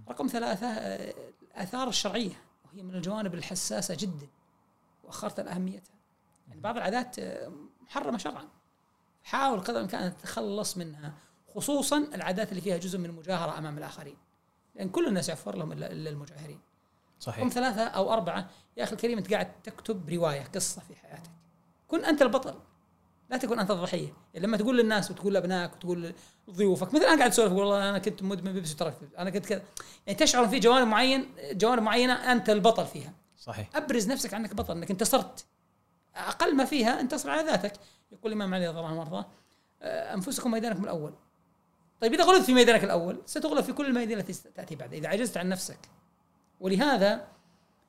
رقم 0.08 0.26
ثلاثة 0.26 0.66
آه، 0.66 1.14
الآثار 1.54 1.88
الشرعية. 1.88 2.47
وهي 2.72 2.82
من 2.82 2.94
الجوانب 2.94 3.34
الحساسة 3.34 3.96
جدا 3.98 4.28
وأخرت 5.04 5.40
أهميتها 5.40 5.94
يعني 6.48 6.60
بعض 6.60 6.76
العادات 6.76 7.18
آه، 7.18 7.52
محرمة 7.82 8.18
شرعا. 8.18 8.48
حاول 9.24 9.60
قدر 9.60 9.76
الإمكان 9.76 10.02
أن 10.02 10.16
تتخلص 10.16 10.76
منها 10.76 11.14
خصوصا 11.54 11.98
العادات 11.98 12.50
اللي 12.50 12.60
فيها 12.60 12.76
جزء 12.76 12.98
من 12.98 13.06
المجاهرة 13.06 13.58
أمام 13.58 13.78
الآخرين. 13.78 14.16
لأن 14.74 14.88
كل 14.88 15.08
الناس 15.08 15.28
يغفر 15.28 15.56
لهم 15.56 15.72
إلا 15.72 16.10
المجاهرين. 16.10 16.60
صحيح. 17.20 17.48
ثلاثة 17.48 17.82
أو 17.82 18.12
أربعة. 18.12 18.50
يا 18.76 18.84
أخي 18.84 18.92
الكريم 18.92 19.18
أنت 19.18 19.32
قاعد 19.32 19.62
تكتب 19.62 20.10
رواية 20.10 20.42
قصة 20.42 20.80
في 20.80 20.96
حياتك. 20.96 21.30
كن 21.88 22.04
أنت 22.04 22.22
البطل. 22.22 22.60
لا 23.30 23.36
تكون 23.36 23.58
أنت 23.58 23.70
الضحية. 23.70 24.12
يعني 24.34 24.46
لما 24.46 24.56
تقول 24.56 24.78
للناس 24.78 25.10
وتقول 25.10 25.34
لأبنائك 25.34 25.72
وتقول 25.74 26.14
لضيوفك 26.48 26.94
مثل 26.94 27.04
أنا 27.04 27.16
قاعد 27.16 27.30
أسولف 27.30 27.52
والله 27.52 27.90
أنا 27.90 27.98
كنت 27.98 28.22
مدمن 28.22 28.52
بيبسي 28.52 28.74
وتركت. 28.74 29.14
أنا 29.18 29.30
كنت 29.30 29.46
كذا. 29.46 29.62
يعني 30.06 30.18
تشعر 30.18 30.48
في 30.48 30.58
جوانب 30.58 30.86
معين 30.86 31.28
جوانب 31.52 31.82
معينة 31.82 32.32
أنت 32.32 32.50
البطل 32.50 32.86
فيها. 32.86 33.12
صحيح. 33.38 33.70
أبرز 33.74 34.08
نفسك 34.08 34.34
عنك 34.34 34.54
بطل 34.54 34.76
إنك 34.76 34.90
انتصرت. 34.90 35.46
أقل 36.16 36.56
ما 36.56 36.64
فيها 36.64 37.00
انتصر 37.00 37.30
على 37.30 37.42
ذاتك. 37.42 37.72
يقول 38.12 38.32
الإمام 38.32 38.54
علي 38.54 38.68
رضي 38.68 38.78
الله 38.78 38.88
عنه 38.88 38.98
وأرضاه 38.98 39.26
آه، 39.82 40.14
أنفسكم 40.14 40.50
ميدانكم 40.50 40.84
الأول. 40.84 41.12
طيب 42.00 42.14
إذا 42.14 42.24
غلبت 42.24 42.44
في 42.44 42.54
ميدانك 42.54 42.84
الأول 42.84 43.22
ستغلب 43.26 43.64
في 43.64 43.72
كل 43.72 43.86
الميادين 43.86 44.18
التي 44.18 44.32
تأتي 44.54 44.76
بعد. 44.76 44.94
إذا 44.94 45.08
عجزت 45.08 45.36
عن 45.36 45.48
نفسك. 45.48 45.78
ولهذا 46.60 47.26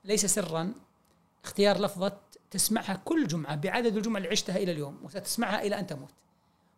ليس 0.03 0.25
سرا 0.25 0.73
اختيار 1.43 1.81
لفظة 1.81 2.17
تسمعها 2.51 3.01
كل 3.05 3.27
جمعة 3.27 3.55
بعدد 3.55 3.97
الجمع 3.97 4.17
اللي 4.17 4.29
عشتها 4.29 4.57
إلى 4.57 4.71
اليوم 4.71 4.99
وستسمعها 5.03 5.61
إلى 5.61 5.79
أن 5.79 5.87
تموت. 5.87 6.09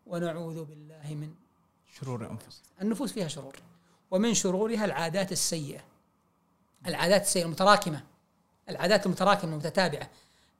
ونعوذ 0.05 0.63
بالله 0.63 1.13
من 1.13 1.34
شرور 1.99 2.31
انفس 2.31 2.62
النفوس 2.81 3.12
فيها 3.12 3.27
شرور. 3.27 3.55
ومن 4.12 4.34
شرورها 4.34 4.86
العادات 4.86 5.31
السيئة. 5.31 5.81
العادات 6.88 7.21
السيئة 7.21 7.45
المتراكمة. 7.45 8.03
العادات 8.69 9.05
المتراكمة 9.05 9.51
المتتابعة. 9.51 10.10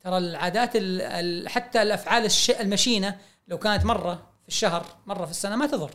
ترى 0.04 0.18
العادات 0.18 0.76
ال- 0.76 1.02
ال- 1.02 1.50
حتى 1.50 1.82
الأفعال 1.82 2.26
الش- 2.26 2.52
المشينة 2.52 3.20
لو 3.48 3.58
كانت 3.58 3.86
مرة 3.86 4.16
في 4.42 4.48
الشهر 4.48 4.86
مرة 5.08 5.26
في 5.26 5.32
السنة 5.32 5.56
ما 5.56 5.68
تضر. 5.68 5.92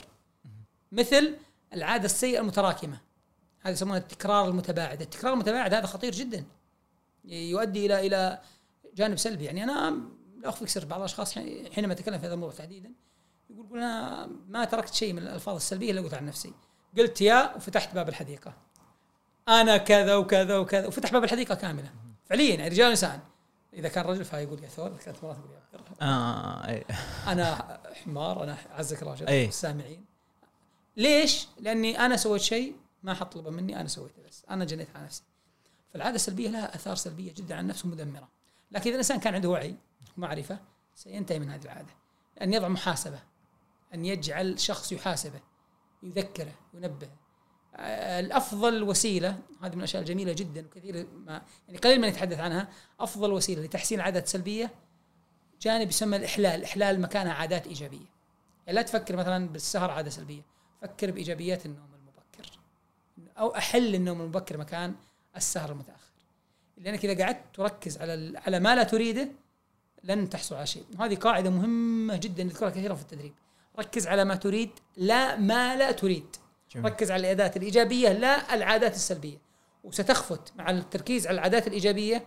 مثل 0.93 1.37
العادة 1.73 2.05
السيئة 2.05 2.41
المتراكمة. 2.41 3.01
هذا 3.61 3.73
يسمونها 3.73 3.99
التكرار 3.99 4.49
المتباعد. 4.49 5.01
التكرار 5.03 5.33
المتباعد 5.33 5.75
هذا 5.75 5.87
خطير 5.87 6.13
جدا. 6.13 6.45
يؤدي 7.25 7.87
إلى 7.87 8.07
إلى 8.07 8.41
جانب 8.97 9.19
سلبي 9.19 9.45
يعني 9.45 9.65
أنا 9.65 9.91
لا 10.43 10.49
اخفيك 10.49 10.69
سر 10.69 10.85
بعض 10.85 10.99
الأشخاص 10.99 11.35
حين- 11.35 11.73
حينما 11.73 11.93
أتكلم 11.93 12.19
في 12.19 12.27
هذا 12.27 12.35
الموضوع 12.35 12.55
تحديدا 12.57 12.93
يقول 13.51 13.79
أنا 13.79 14.27
ما 14.49 14.65
تركت 14.65 14.95
شيء 14.95 15.13
من 15.13 15.19
الألفاظ 15.23 15.55
السلبية 15.55 15.91
إلا 15.91 16.01
قلت 16.01 16.15
عن 16.15 16.27
نفسي. 16.27 16.53
قلت 16.99 17.21
يا 17.21 17.57
وفتحت 17.57 17.95
باب 17.95 18.09
الحديقة. 18.09 18.55
أنا 19.49 19.77
كذا 19.77 20.17
وكذا 20.17 20.59
وكذا 20.59 20.87
وفتح 20.87 21.13
باب 21.13 21.25
الحديقة 21.25 21.55
كاملة. 21.55 21.91
فعليا 22.25 22.55
يعني 22.55 22.69
رجال 22.69 22.89
ونساء 22.89 23.21
إذا 23.75 23.89
كان 23.89 24.05
رجل 24.05 24.25
فيقول 24.25 24.65
يا 24.65 24.69
ثور 24.69 24.89
كانت 25.05 25.19
امرأة 25.25 25.35
تقول 25.35 25.51
يا 25.51 26.07
آه 26.07 26.69
إيه. 26.69 26.85
أنا 27.27 27.81
حمار 28.05 28.45
أنا 28.45 28.57
عزك 28.71 29.03
راجل 29.03 29.27
أي. 29.27 29.49
السامعين 29.49 30.05
ليش؟ 30.97 31.47
لأني 31.61 31.99
أنا 32.07 32.17
سويت 32.17 32.43
شيء 32.43 32.77
ما 33.03 33.15
حد 33.15 33.31
طلبه 33.31 33.51
مني 33.51 33.81
أنا 33.81 33.89
سويته 33.89 34.23
بس. 34.29 34.45
أنا 34.51 34.65
جنيت 34.65 34.89
على 34.95 35.05
نفسي. 35.05 35.23
فالعادة 35.93 36.15
السلبية 36.17 36.49
لها 36.49 36.75
آثار 36.75 36.95
سلبية 36.97 37.33
جدا 37.33 37.55
على 37.55 37.61
النفس 37.63 37.85
ومدمرة. 37.85 38.29
لكن 38.71 38.83
إذا 38.83 38.91
الإنسان 38.91 39.21
كان 39.21 39.35
عنده 39.35 39.49
وعي 39.49 39.77
ومعرفة 40.17 40.59
سينتهي 40.95 41.39
من 41.39 41.51
هذه 41.51 41.65
العادة. 41.65 41.95
أن 42.43 42.53
يضع 42.53 42.69
محاسبة 42.69 43.23
أن 43.95 44.05
يجعل 44.05 44.61
شخص 44.61 44.93
يحاسبه 44.93 45.41
يذكره 46.03 46.53
ينبه. 46.75 47.11
آه، 47.77 48.21
الأفضل 48.21 48.83
وسيلة 48.83 49.39
هذه 49.63 49.73
من 49.73 49.79
الأشياء 49.79 50.03
الجميلة 50.03 50.33
جدا 50.33 50.67
وكثير 50.67 51.07
ما 51.27 51.43
يعني 51.69 51.79
قليل 51.79 52.01
من 52.01 52.09
يتحدث 52.09 52.39
عنها. 52.39 52.69
أفضل 53.01 53.33
وسيلة 53.33 53.63
لتحسين 53.63 53.99
العادات 53.99 54.25
السلبية 54.25 54.71
جانب 55.61 55.89
يسمى 55.89 56.17
الإحلال. 56.17 56.65
إحلال 56.65 57.01
مكانها 57.01 57.33
عادات 57.33 57.67
إيجابية. 57.67 58.07
يعني 58.67 58.77
لا 58.77 58.83
تفكر 58.83 59.17
مثلا 59.17 59.49
بالسهر 59.49 59.91
عادة 59.91 60.11
سلبية. 60.11 60.43
فكر 60.83 61.11
بإيجابيات 61.11 61.67
النوم 61.67 61.95
المبكر. 61.95 62.59
أو 63.39 63.57
أحل 63.57 63.95
النوم 63.95 64.21
المبكر 64.21 64.57
مكان 64.57 64.95
السهر 65.37 65.73
المتأخر. 65.73 66.06
لانك 66.77 67.05
اذا 67.05 67.25
قعدت 67.25 67.41
تركز 67.55 67.99
على 67.99 68.41
على 68.47 68.61
ما 68.61 68.75
لا 68.75 68.83
تريده 68.83 69.29
لن 70.05 70.31
تحصل 70.31 70.57
على 70.57 70.67
شيء. 70.67 70.85
وهذه 70.99 71.15
قاعدة 71.15 71.51
مهمة 71.51 72.17
جدا 72.17 72.45
نذكرها 72.45 72.71
كثيرا 72.71 72.95
في 72.95 73.03
التدريب. 73.03 73.35
ركز 73.79 74.07
على 74.07 74.25
ما 74.25 74.35
تريد 74.35 74.71
لا 74.97 75.37
ما 75.37 75.77
لا 75.77 75.93
تريد. 75.93 76.37
جميل. 76.75 76.87
ركز 76.87 77.11
على 77.11 77.21
العادات 77.21 77.57
الإيجابية 77.57 78.13
لا 78.13 78.55
العادات 78.55 78.95
السلبية. 78.95 79.39
وستخفت 79.85 80.53
مع 80.57 80.71
التركيز 80.71 81.27
على 81.27 81.35
العادات 81.35 81.67
الإيجابية 81.67 82.27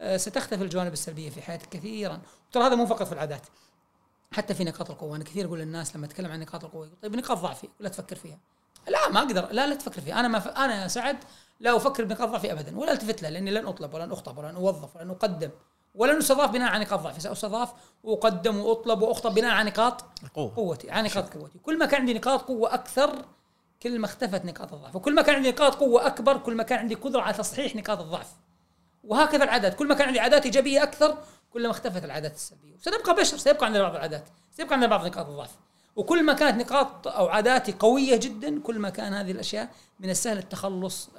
آه، 0.00 0.16
ستختفي 0.16 0.64
الجوانب 0.64 0.92
السلبية 0.92 1.30
في 1.30 1.42
حياتك 1.42 1.68
كثيرا. 1.68 2.20
ترى 2.52 2.64
هذا 2.64 2.74
مو 2.74 2.86
فقط 2.86 3.02
في 3.02 3.12
العادات 3.12 3.46
حتى 4.32 4.54
في 4.54 4.64
نقاط 4.64 4.90
القوة. 4.90 5.16
أنا 5.16 5.24
كثير 5.24 5.46
أقول 5.46 5.58
للناس 5.58 5.96
لما 5.96 6.06
أتكلم 6.06 6.30
عن 6.30 6.40
نقاط 6.40 6.64
القوة 6.64 6.90
طيب 7.02 7.16
نقاط 7.16 7.38
ضعفي 7.38 7.68
ولا 7.80 7.88
تفكر 7.88 8.16
فيها. 8.16 8.38
لا 8.88 9.08
ما 9.08 9.20
أقدر 9.20 9.48
لا 9.52 9.66
لا 9.66 9.74
تفكر 9.74 10.00
فيها. 10.00 10.20
أنا 10.20 10.28
ما 10.28 10.38
ف... 10.38 10.48
أنا 10.48 10.82
يا 10.82 10.88
سعد 10.88 11.16
لا 11.60 11.76
أفكر 11.76 12.04
بنقاط 12.04 12.28
ضعفي 12.28 12.52
ابدا 12.52 12.78
ولا 12.78 12.92
ألتفت 12.92 13.22
لها 13.22 13.30
لأني 13.30 13.50
لن 13.50 13.66
أطلب 13.66 13.94
ولن 13.94 14.12
أخطب 14.12 14.38
ولن 14.38 14.54
أوظف 14.56 14.96
ولن 14.96 15.10
أقدم 15.10 15.50
ولن 15.94 16.16
أستضاف 16.16 16.50
بناء 16.50 16.68
على 16.68 16.84
نقاط 16.84 17.00
ضعفي. 17.00 17.20
سأستضاف 17.20 17.72
واقدم 18.04 18.56
واطلب 18.56 19.02
وأخطب 19.02 19.34
بناء 19.34 19.50
على 19.50 19.70
نقاط 19.70 20.04
قوتي 20.34 20.90
على 20.90 21.08
نقاط 21.08 21.34
قوتي. 21.34 21.58
كل 21.58 21.78
ما 21.78 21.86
كان 21.86 22.00
عندي 22.00 22.14
نقاط 22.14 22.42
قوة 22.42 22.74
أكثر 22.74 23.24
كل 23.82 23.98
ما 23.98 24.06
اختفت 24.06 24.44
نقاط 24.44 24.72
الضعف. 24.72 24.96
وكل 24.96 25.14
ما 25.14 25.22
كان 25.22 25.34
عندي 25.34 25.50
نقاط 25.50 25.74
قوة 25.74 26.06
أكبر 26.06 26.38
كل 26.38 26.54
ما 26.54 26.62
كان 26.62 26.78
عندي 26.78 26.94
قدرة 26.94 27.20
على 27.20 27.34
تصحيح 27.34 27.76
نقاط 27.76 28.00
الضعف. 28.00 28.32
وهكذا 29.04 29.44
العادات. 29.44 29.74
كل 29.74 29.88
ما 29.88 29.94
كان 29.94 30.06
عندي 30.06 30.20
عادات 30.20 30.44
إيجابية 30.44 30.82
أكثر 30.82 31.18
كل 31.52 31.64
ما 31.64 31.70
اختفت 31.70 32.04
العادات 32.04 32.34
السلبية. 32.34 32.74
وسنبقى 32.74 33.14
بشر 33.14 33.36
سيبقى 33.36 33.66
عندنا 33.66 33.82
بعض 33.82 33.94
العادات 33.94 34.24
سيبقى 34.56 34.74
عندنا 34.74 34.90
بعض 34.90 35.06
نقاط 35.06 35.26
الضعف. 35.26 35.56
وكل 35.96 36.22
ما 36.22 36.32
كانت 36.32 36.60
نقاط 36.60 37.08
أو 37.08 37.26
عاداتي 37.26 37.72
قوية 37.72 38.16
جدا 38.16 38.60
كل 38.60 38.78
ما 38.78 38.90
كان 38.90 39.14
هذه 39.14 39.30
الأشياء 39.30 39.68
من 40.00 40.10
السهل 40.10 40.38
التخلص 40.38 41.10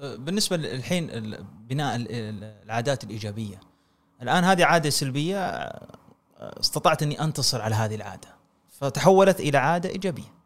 بالنسبة 0.00 0.56
الحين 0.56 1.10
ال- 1.10 1.44
بناء 1.68 1.96
ال- 1.96 2.12
ال- 2.12 2.54
العادات 2.64 3.04
الإيجابية. 3.04 3.60
الآن 4.22 4.44
هذه 4.44 4.64
عادة 4.64 4.90
سلبية 4.90 5.38
آه، 5.38 6.60
استطعت 6.60 7.02
أني 7.02 7.20
أنتصر 7.20 7.62
على 7.62 7.74
هذه 7.74 7.94
العادة. 7.94 8.28
فتحولت 8.80 9.40
إلى 9.40 9.58
عادة 9.58 9.88
إيجابية. 9.88 10.36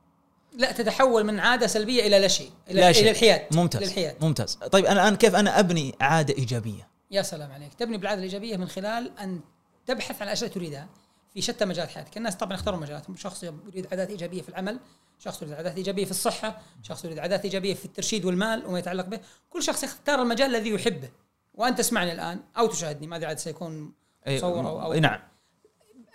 لا 0.53 0.73
تتحول 0.73 1.25
من 1.25 1.41
عادة 1.41 1.67
سلبية 1.67 2.07
إلى 2.07 2.19
لا 2.19 2.29
شيء 2.29 2.51
إلى, 2.71 2.81
لا 2.81 2.93
شيء. 2.93 3.03
إلى 3.03 3.11
الحياد. 3.11 3.47
ممتاز. 3.57 3.83
للحياد. 3.83 4.17
ممتاز. 4.25 4.55
طيب 4.55 4.85
أنا 4.85 5.03
الآن 5.03 5.17
كيف 5.17 5.35
أنا 5.35 5.59
أبني 5.61 5.95
عادة 6.01 6.35
إيجابية؟ 6.35 6.89
يا 7.11 7.23
سلام 7.23 7.53
عليك. 7.53 7.75
تبني 7.75 7.97
بالعادة 7.99 8.19
الإيجابية 8.19 8.57
من 8.57 8.69
خلال 8.69 9.19
أن 9.19 9.41
تبحث 9.87 10.23
عن 10.23 10.29
أشياء 10.29 10.51
تريدها. 10.51 10.89
في 11.35 11.43
شتى 11.43 11.65
مجالات 11.65 11.91
حياتك. 11.91 12.17
الناس 12.17 12.37
طبعا 12.37 12.55
يختارون 12.55 12.81
مجالاتهم. 12.81 13.17
شخص 13.17 13.43
يريد 13.43 13.87
عادات 13.91 14.11
إيجابية 14.11 14.43
في 14.43 14.49
العمل 14.49 14.81
شخص 15.19 15.43
يريد 15.43 15.55
عادات 15.55 15.77
إيجابية 15.77 16.05
في 16.05 16.11
الصحة 16.11 16.61
شخص 16.83 17.05
يريد 17.05 17.19
عادات 17.19 17.45
إيجابية 17.45 17.75
في 17.75 17.85
الترشيد 17.85 18.25
والمال 18.25 18.67
وما 18.67 18.79
يتعلق 18.79 19.05
به. 19.07 19.21
كل 19.51 19.63
شخص 19.63 19.85
يختار 19.85 20.23
المجال 20.23 20.57
الذي 20.57 20.71
يحبه. 20.71 21.09
وأنت 21.55 21.79
تسمعني 21.79 22.13
الآن 22.13 22.41
أو 22.59 22.67
تشاهدني 22.67 23.07
ماذا 23.07 23.27
عاد 23.27 23.39
سيكون 23.39 23.93
مصور 24.29 24.63
أو- 24.63 24.93
أو- 24.95 24.97
نعم. 25.01 25.21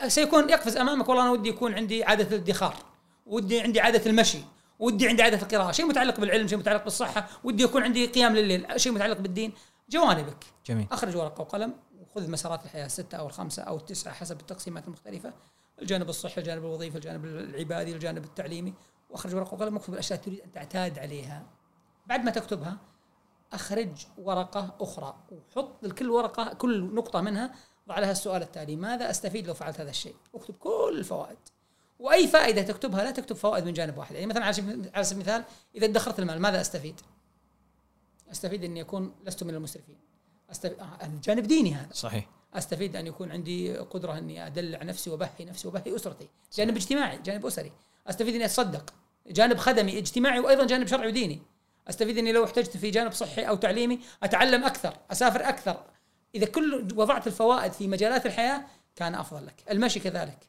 سيكون 0.08 0.50
يقفز 0.50 0.78
أمامك. 0.78 1.10
والله 1.10 1.24
أنا 1.24 1.32
ودي 1.32 1.50
يكون 1.50 1.74
عندي 1.74 2.04
عادة 2.04 2.36
الادخار 2.36 2.76
ودي 3.26 3.62
عندي 3.62 3.80
عادة 3.80 4.06
المشي 4.06 4.40
ودي 4.80 5.08
عندي 5.08 5.24
عادة 5.24 5.42
القراءة. 5.42 5.72
شيء 5.72 5.86
متعلق 5.86 6.20
بالعلم 6.20 6.48
شيء 6.48 6.58
متعلق 6.58 6.84
بالصحة 6.84 7.28
ودي 7.44 7.64
يكون 7.64 7.84
عندي 7.84 8.06
قيام 8.06 8.36
لليل 8.36 8.66
شيء 8.82 8.92
متعلق 8.92 9.18
بالدين. 9.18 9.54
جوانبك. 9.90 10.46
جميل. 10.66 10.88
أخرج 10.92 11.16
ورقة 11.16 11.42
وقلم. 11.42 11.74
وخذ 12.16 12.32
مسارات 12.32 12.66
الحياة 12.66 12.86
السته 12.86 13.18
أو 13.18 13.28
الخمسه 13.28 13.64
أو 13.64 13.78
التسعه 13.78 14.14
حسب 14.14 14.40
التقسيمات 14.40 14.88
المختلفة 14.88 15.34
الجانب 15.82 16.10
الصحي 16.10 16.42
الجانب 16.42 16.66
الوظيفي 16.66 16.96
الجانب 16.96 17.26
العبادي 17.26 17.92
الجانب 17.92 18.24
التعليمي. 18.24 18.74
وأخرج 19.10 19.36
ورقة 19.36 19.54
وقلم 19.54 19.74
واكتب 19.74 19.94
الأشياء 19.94 20.20
تريد 20.20 20.42
أن 20.42 20.52
تعتاد 20.52 21.00
عليها. 21.00 21.46
بعد 22.08 22.24
ما 22.24 22.32
تكتبها 22.32 22.78
أخرج 23.54 24.06
ورقة 24.18 24.76
أخرى 24.80 25.16
وحط 25.32 25.84
لكل 25.84 26.10
ورقة 26.10 26.54
كل 26.54 26.96
نقطة 26.96 27.22
منها 27.22 27.56
ضع 27.88 28.00
لها 28.00 28.12
السؤال 28.12 28.42
التالي. 28.42 28.76
ماذا 28.76 29.10
أستفيد 29.10 29.48
لو 29.48 29.54
فعلت 29.54 29.80
هذا 29.80 29.90
الشيء؟ 29.90 30.16
اكتب 30.36 30.54
كل 30.54 30.96
الفوائد 30.98 31.38
وأي 32.00 32.28
فائدة 32.28 32.62
تكتبها 32.62 33.04
لا 33.04 33.12
تكتب 33.12 33.36
فوائد 33.36 33.66
من 33.66 33.74
جانب 33.74 33.98
واحد. 33.98 34.16
يعني 34.16 34.28
مثلا 34.28 34.46
على 34.46 34.54
سبيل 35.04 35.28
المثال 35.28 35.44
إذا 35.76 35.86
ادخرت 35.86 36.20
المال 36.20 36.40
ماذا 36.40 36.62
أستفيد؟ 36.62 37.02
أستفيد 38.32 38.64
اني 38.64 38.82
اكون 38.82 39.16
لست 39.26 39.44
من 39.44 39.56
المسرفين. 39.56 40.05
استفيد 40.52 40.80
آه 40.80 40.98
هذا 41.02 41.20
جانب 41.24 41.48
ديني 41.48 41.74
هذا. 41.74 41.94
صحيح. 41.94 42.30
أستفيد 42.54 42.96
أن 42.96 43.08
يكون 43.08 43.32
عندي 43.32 43.78
قدرة 43.78 44.18
أني 44.18 44.48
ادلع 44.48 44.84
نفسي 44.84 45.10
وبهي 45.10 45.30
نفسي 45.46 45.68
وبهي 45.68 45.96
أسرتي. 45.96 46.28
جانب 46.54 46.76
اجتماعي 46.76 47.18
جانب 47.18 47.46
أسري. 47.46 47.72
أستفيد 48.08 48.36
أني 48.36 48.46
أتصدق. 48.46 48.94
جانب 49.28 49.58
خدمي 49.58 49.98
اجتماعي 49.98 50.40
وأيضا 50.40 50.66
جانب 50.66 50.88
شرعي 50.88 51.08
وديني. 51.08 51.42
أستفيد 51.88 52.18
أني 52.18 52.32
لو 52.32 52.44
احتجت 52.44 52.78
في 52.78 52.90
جانب 52.90 53.12
صحي 53.12 53.42
أو 53.42 53.56
تعليمي 53.56 54.00
أتعلم 54.24 54.64
أكثر 54.64 54.98
أسافر 55.12 55.50
أكثر. 55.50 55.84
إذا 56.36 56.46
كل 56.46 56.88
وضعت 56.96 57.28
الفوائد 57.28 57.72
في 57.72 57.88
مجالات 57.88 58.26
الحياة 58.26 58.64
كان 58.96 59.16
أفضل 59.16 59.46
لك. 59.46 59.56
المشي 59.72 60.00
كذلك. 60.00 60.40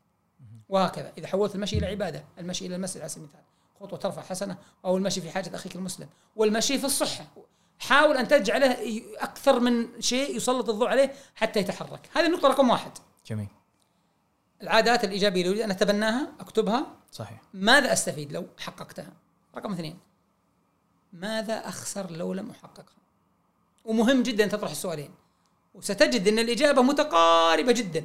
وهكذا. 0.69 1.13
إذا 1.19 1.27
حولت 1.27 1.55
المشي 1.55 1.79
إلى 1.79 1.87
عبادة 1.87 2.25
المشي 2.39 2.67
إلى 2.67 2.77
المسجد 2.77 3.01
على 3.01 3.09
سبيل 3.09 3.25
المثال. 3.25 3.41
خطوة 3.81 3.99
ترفع 3.99 4.23
حسنة 4.23 4.59
أو 4.85 4.97
المشي 4.97 5.21
في 5.21 5.31
حاجة 5.31 5.55
أخيك 5.55 5.77
المسلم. 5.77 6.09
والمشي 6.37 6.79
في 6.79 6.85
الصحة. 6.85 7.27
حاول 7.79 8.17
أن 8.17 8.29
تجعله 8.29 9.03
أكثر 9.19 9.61
من 9.61 10.01
شيء 10.01 10.37
يسلط 10.37 10.69
الضوء 10.69 10.89
عليه 10.89 11.13
حتى 11.35 11.61
يتحرك. 11.61 12.11
هذه 12.15 12.27
النقطة 12.27 12.49
رقم 12.49 12.71
واحد. 12.71 12.93
جميل. 13.27 13.49
العادات 14.63 15.05
الإيجابية 15.05 15.41
اللي 15.41 15.51
أريد 15.51 15.63
أن 15.63 15.71
أتبناها 15.71 16.33
أكتبها. 16.41 16.87
صحيح. 17.13 17.41
ماذا 17.55 17.93
أستفيد 17.93 18.33
لو 18.33 18.47
حققتها؟ 18.59 19.13
رقم 19.57 19.73
اثنين. 19.73 19.99
ماذا 21.13 21.69
أخسر 21.69 22.11
لو 22.11 22.33
لم 22.33 22.51
أحققها؟ 22.51 22.97
ومهم 23.85 24.23
جدا 24.23 24.47
تطرح 24.47 24.71
السؤالين. 24.71 25.11
وستجد 25.75 26.29
أن 26.29 26.39
الإجابة 26.39 26.83
متقاربة 26.83 27.73
جدا. 27.73 28.05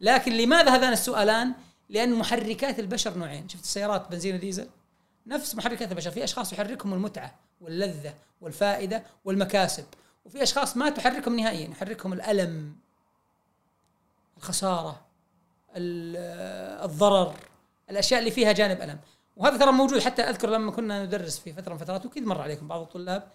لكن 0.00 0.32
لماذا 0.32 0.74
هذان 0.74 0.92
السؤالان؟ 0.92 1.54
لأن 1.88 2.14
محركات 2.14 2.78
البشر 2.78 3.18
نوعين. 3.18 3.48
شفت 3.48 3.64
السيارات 3.64 4.10
بنزين 4.10 4.34
وديزل؟ 4.34 4.68
نفس 5.26 5.54
محركات 5.54 5.90
البشر. 5.92 6.10
في 6.10 6.24
أشخاص 6.24 6.52
يحركهم 6.52 6.94
المتعة. 6.94 7.34
واللذة 7.64 8.14
والفائدة 8.40 9.02
والمكاسب. 9.24 9.84
وفي 10.24 10.42
أشخاص 10.42 10.76
ما 10.76 10.90
تحركهم 10.90 11.36
نهائيا 11.36 11.68
يحركهم 11.70 12.12
الألم 12.12 12.76
الخسارة 14.36 15.00
ال- 15.76 16.84
الضرر 16.84 17.34
الأشياء 17.90 18.20
اللي 18.20 18.30
فيها 18.30 18.52
جانب 18.52 18.82
ألم. 18.82 18.98
وهذا 19.36 19.58
ترى 19.58 19.72
موجود 19.72 19.98
حتى 20.00 20.22
أذكر 20.22 20.50
لما 20.50 20.70
كنا 20.72 21.04
ندرس 21.04 21.38
في 21.38 21.52
فترة 21.52 21.72
من 21.72 21.78
فترات 21.78 22.06
واكيد 22.06 22.26
مر 22.26 22.40
عليكم 22.40 22.68
بعض 22.68 22.80
الطلاب 22.80 23.28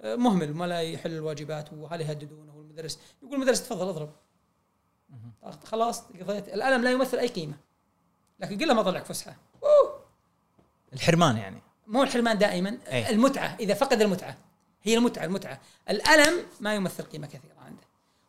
آه، 0.00 0.16
مهمل 0.16 0.54
ما 0.54 0.64
لا 0.64 0.80
يحل 0.82 1.12
الواجبات 1.12 1.72
وهل 1.72 2.00
يهددونه 2.00 2.56
والمدرس. 2.56 2.98
يقول 3.22 3.34
المدرس 3.34 3.62
تفضل 3.62 3.88
اضرب. 3.88 4.10
خلاص 5.64 6.02
قضيت. 6.02 6.48
الألم 6.48 6.84
لا 6.84 6.90
يمثل 6.90 7.18
أي 7.18 7.26
قيمة 7.28 7.54
لكن 8.40 8.58
قل 8.58 8.68
له 8.68 8.74
ما 8.74 8.82
طلعك 8.82 9.04
فسحة. 9.04 9.36
الحرمان 10.92 11.36
يعني. 11.36 11.62
مو 11.86 12.02
الحرمان 12.02 12.38
دائما 12.38 12.78
أي. 12.92 13.10
المتعة 13.10 13.56
إذا 13.60 13.74
فقد 13.74 14.02
المتعة. 14.02 14.36
هي 14.82 14.94
المتعة 14.96 15.24
المتعة. 15.24 15.60
الألم 15.90 16.46
ما 16.60 16.74
يمثل 16.74 17.02
قيمة 17.02 17.26
كثيرة 17.26 17.54
عنده. 17.66 17.82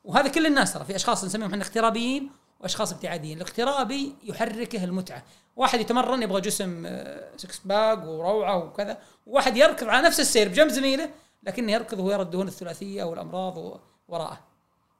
وهذا 0.04 0.28
كل 0.28 0.46
الناس 0.46 0.74
ترى 0.74 0.86
في 0.86 0.96
أشخاص 0.96 1.24
نسميهم 1.26 1.50
إحنا 1.52 1.64
اغترابيين 1.64 2.30
وأشخاص 2.60 2.94
ابتعاديين. 2.94 3.38
الاغترابي 3.38 4.16
يحركه 4.24 4.84
المتعة. 4.84 5.24
واحد 5.56 5.80
يتمرن 5.80 6.24
يبغى 6.24 6.42
جسم 6.42 6.84
آه، 6.86 7.30
six 7.38 7.60
pack 7.66 8.04
وروعة 8.06 8.58
وكذا. 8.58 8.98
وواحد 9.28 9.58
يركض 9.58 9.88
على 9.88 10.08
نفس 10.08 10.20
السير 10.20 10.48
بجنب 10.50 10.70
زميله 10.70 11.10
لكنه 11.44 11.72
يركض 11.72 12.00
وهو 12.00 12.12
يرى 12.12 12.22
الدهون 12.22 12.48
الثلاثية 12.48 13.04
والأمراض 13.04 13.80
وراءه. 14.08 14.40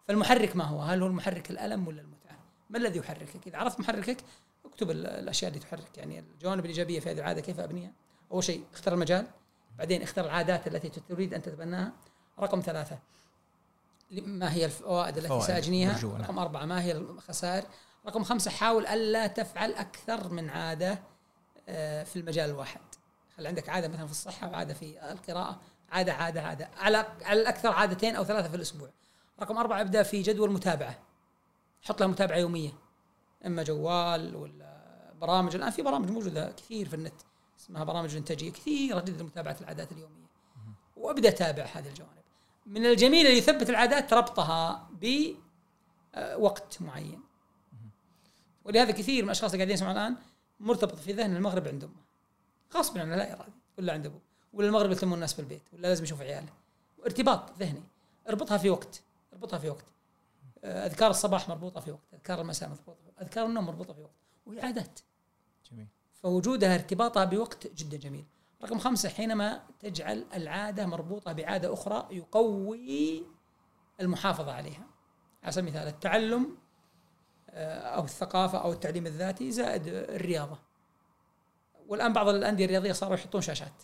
فالمحرك 0.08 0.56
ما 0.56 0.64
هو؟ 0.64 0.82
هل 0.82 1.02
هو 1.02 1.08
المحرك 1.08 1.50
الألم 1.52 1.88
ولا 1.88 2.02
المتعة؟ 2.02 2.38
ما 2.70 2.78
الذي 2.78 3.00
يحركك؟ 3.00 3.48
إذا 3.48 3.58
عرفت 3.58 3.80
محركك 3.80 4.18
اكتب 4.66 4.92
ال- 4.92 5.08
الأشياء 5.08 5.50
اللي 5.52 5.60
تحرك. 5.64 5.98
يعني 5.98 6.20
الجوانب 6.20 6.66
الإيجابية 6.66 7.00
في 7.00 7.12
هذه 7.12 7.18
العادة 7.18 7.42
كيف 7.42 7.60
أبنيها؟ 7.60 7.92
أول 8.32 8.44
شيء 8.44 8.64
اختر 8.74 8.94
المجال 8.94 9.28
بعدين 9.78 10.02
اختر 10.02 10.26
العادات 10.26 10.68
التي 10.68 10.90
تريد 10.90 11.34
أن 11.34 11.42
تتبناها. 11.42 11.92
رقم 12.40 12.62
ثلاثة 12.62 13.00
ما 14.12 14.54
هي 14.54 14.66
الفوائد 14.66 15.18
التي 15.18 15.42
سأجنيها؟ 15.42 16.02
نعم. 16.02 16.22
رقم 16.22 16.40
أربعة 16.40 16.66
ما 16.66 16.82
هي 16.82 16.92
الخسائر؟ 16.92 17.66
رقم 18.08 18.24
خمسة 18.24 18.52
حاول 18.52 18.88
ألا 18.88 19.28
تفعل 19.28 19.74
أكثر 19.74 20.30
من 20.30 20.50
عادة 20.50 21.00
آه، 21.70 22.04
في 22.04 22.20
المجال 22.20 22.50
الواحد. 22.50 22.82
خلي 23.38 23.48
عندك 23.48 23.70
عادة 23.70 23.88
مثلا 23.88 24.06
في 24.06 24.12
الصحة 24.12 24.50
وعادة 24.50 24.74
في 24.74 25.12
القراءة 25.12 25.62
عادة 25.92 26.14
عادة 26.14 26.42
عادة. 26.42 26.70
على 26.78 26.98
على 27.22 27.42
الأكثر 27.42 27.72
عادتين 27.72 28.16
أو 28.16 28.24
ثلاثة 28.24 28.50
في 28.50 28.56
الأسبوع. 28.56 28.90
رقم 29.42 29.58
أربعة 29.58 29.82
ابدأ 29.82 30.04
في 30.04 30.22
جدول 30.22 30.52
متابعة. 30.52 31.00
حط 31.82 32.00
لها 32.00 32.08
متابعة 32.08 32.38
يومية 32.38 32.74
إما 33.46 33.64
جوال 33.64 34.36
ولا 34.36 34.76
برامج. 35.22 35.56
الآن 35.56 35.70
في 35.70 35.82
برامج 35.82 36.12
موجودة 36.12 36.52
كثير 36.52 36.90
في 36.90 36.96
النت. 36.96 37.22
اسمها 37.66 37.84
برامج 37.84 38.16
إنتاجية 38.16 38.52
كثيرة 38.52 39.00
جدا 39.00 39.24
لمتابعة 39.24 39.58
العادات 39.62 39.92
اليومية. 39.92 40.26
وأبدأ 40.98 41.30
تابع 41.30 41.64
هذه 41.64 41.88
الجوانب. 41.88 42.12
من 42.66 42.86
الجميل 42.86 43.26
اللي 43.26 43.38
يثبت 43.38 43.70
العادات 43.70 44.14
ربطها 44.14 44.90
بوقت 45.02 46.82
معين. 46.82 47.22
ولهذا 48.66 48.92
كثير 48.92 49.24
من 49.24 49.30
الأشخاص 49.30 49.52
اللي 49.52 49.58
قاعدين 49.58 49.74
يسمعون 49.74 49.98
الآن 49.98 50.16
مرتبط 50.60 50.96
في 50.96 51.14
ذهن 51.14 51.36
المغرب 51.36 51.68
عند 51.68 51.84
أمه. 51.84 52.06
غصبا 52.74 53.02
عنه 53.02 53.16
لا 53.16 53.34
ارادي 53.34 53.52
ولا 53.78 53.94
عند 53.94 54.06
أبوه 54.06 54.22
ولا 54.54 54.68
المغرب 54.68 54.92
يلتمون 54.92 55.14
الناس 55.14 55.34
في 55.34 55.40
البيت 55.40 55.62
ولا 55.74 55.82
لازم 55.82 56.04
يشوف 56.04 56.22
عياله. 56.22 56.54
ارتباط 57.06 57.58
ذهني. 57.60 57.84
اربطها 58.30 58.58
في 58.58 58.70
وقت 58.70 59.02
اربطها 59.34 59.60
في 59.60 59.70
وقت. 59.70 59.86
آه، 60.64 60.86
أذكار 60.86 61.10
الصباح 61.12 61.50
مربوطة 61.50 61.80
في 61.80 61.92
وقت 61.92 62.14
أذكار 62.14 62.42
المساء 62.42 62.70
مربوطة 62.70 62.94
في 62.94 63.08
وقت 63.08 63.22
أذكار 63.22 63.46
النوم 63.46 63.66
مربوطة 63.66 63.94
في 63.94 64.02
وقت. 64.02 64.16
وهي 64.46 64.62
عادات. 64.62 65.00
فوجودها 66.26 66.76
ارتباطها 66.76 67.26
بوقت 67.26 67.68
جدا 67.68 67.98
جميل. 67.98 68.26
رقم 68.64 68.80
خمسة 68.80 69.10
حينما 69.10 69.64
تجعل 69.80 70.26
العادة 70.34 70.86
مربوطة 70.86 71.34
بعادة 71.34 71.74
أخرى 71.74 72.08
يقوي 72.12 73.24
المحافظة 74.02 74.52
عليها. 74.52 74.88
على 75.44 75.52
سبيل 75.52 75.70
المثال 75.70 75.88
التعلم 75.88 76.58
آه، 77.50 77.80
أو 77.80 78.04
الثقافة 78.04 78.58
أو 78.58 78.72
التعليم 78.72 79.08
الذاتي 79.08 79.52
زائد 79.52 79.88
الرياضة. 79.88 80.60
والآن 81.88 82.14
بعض 82.14 82.28
الأندية 82.28 82.66
الرياضية 82.66 82.92
صاروا 82.92 83.16
يحطون 83.16 83.42
شاشات 83.42 83.84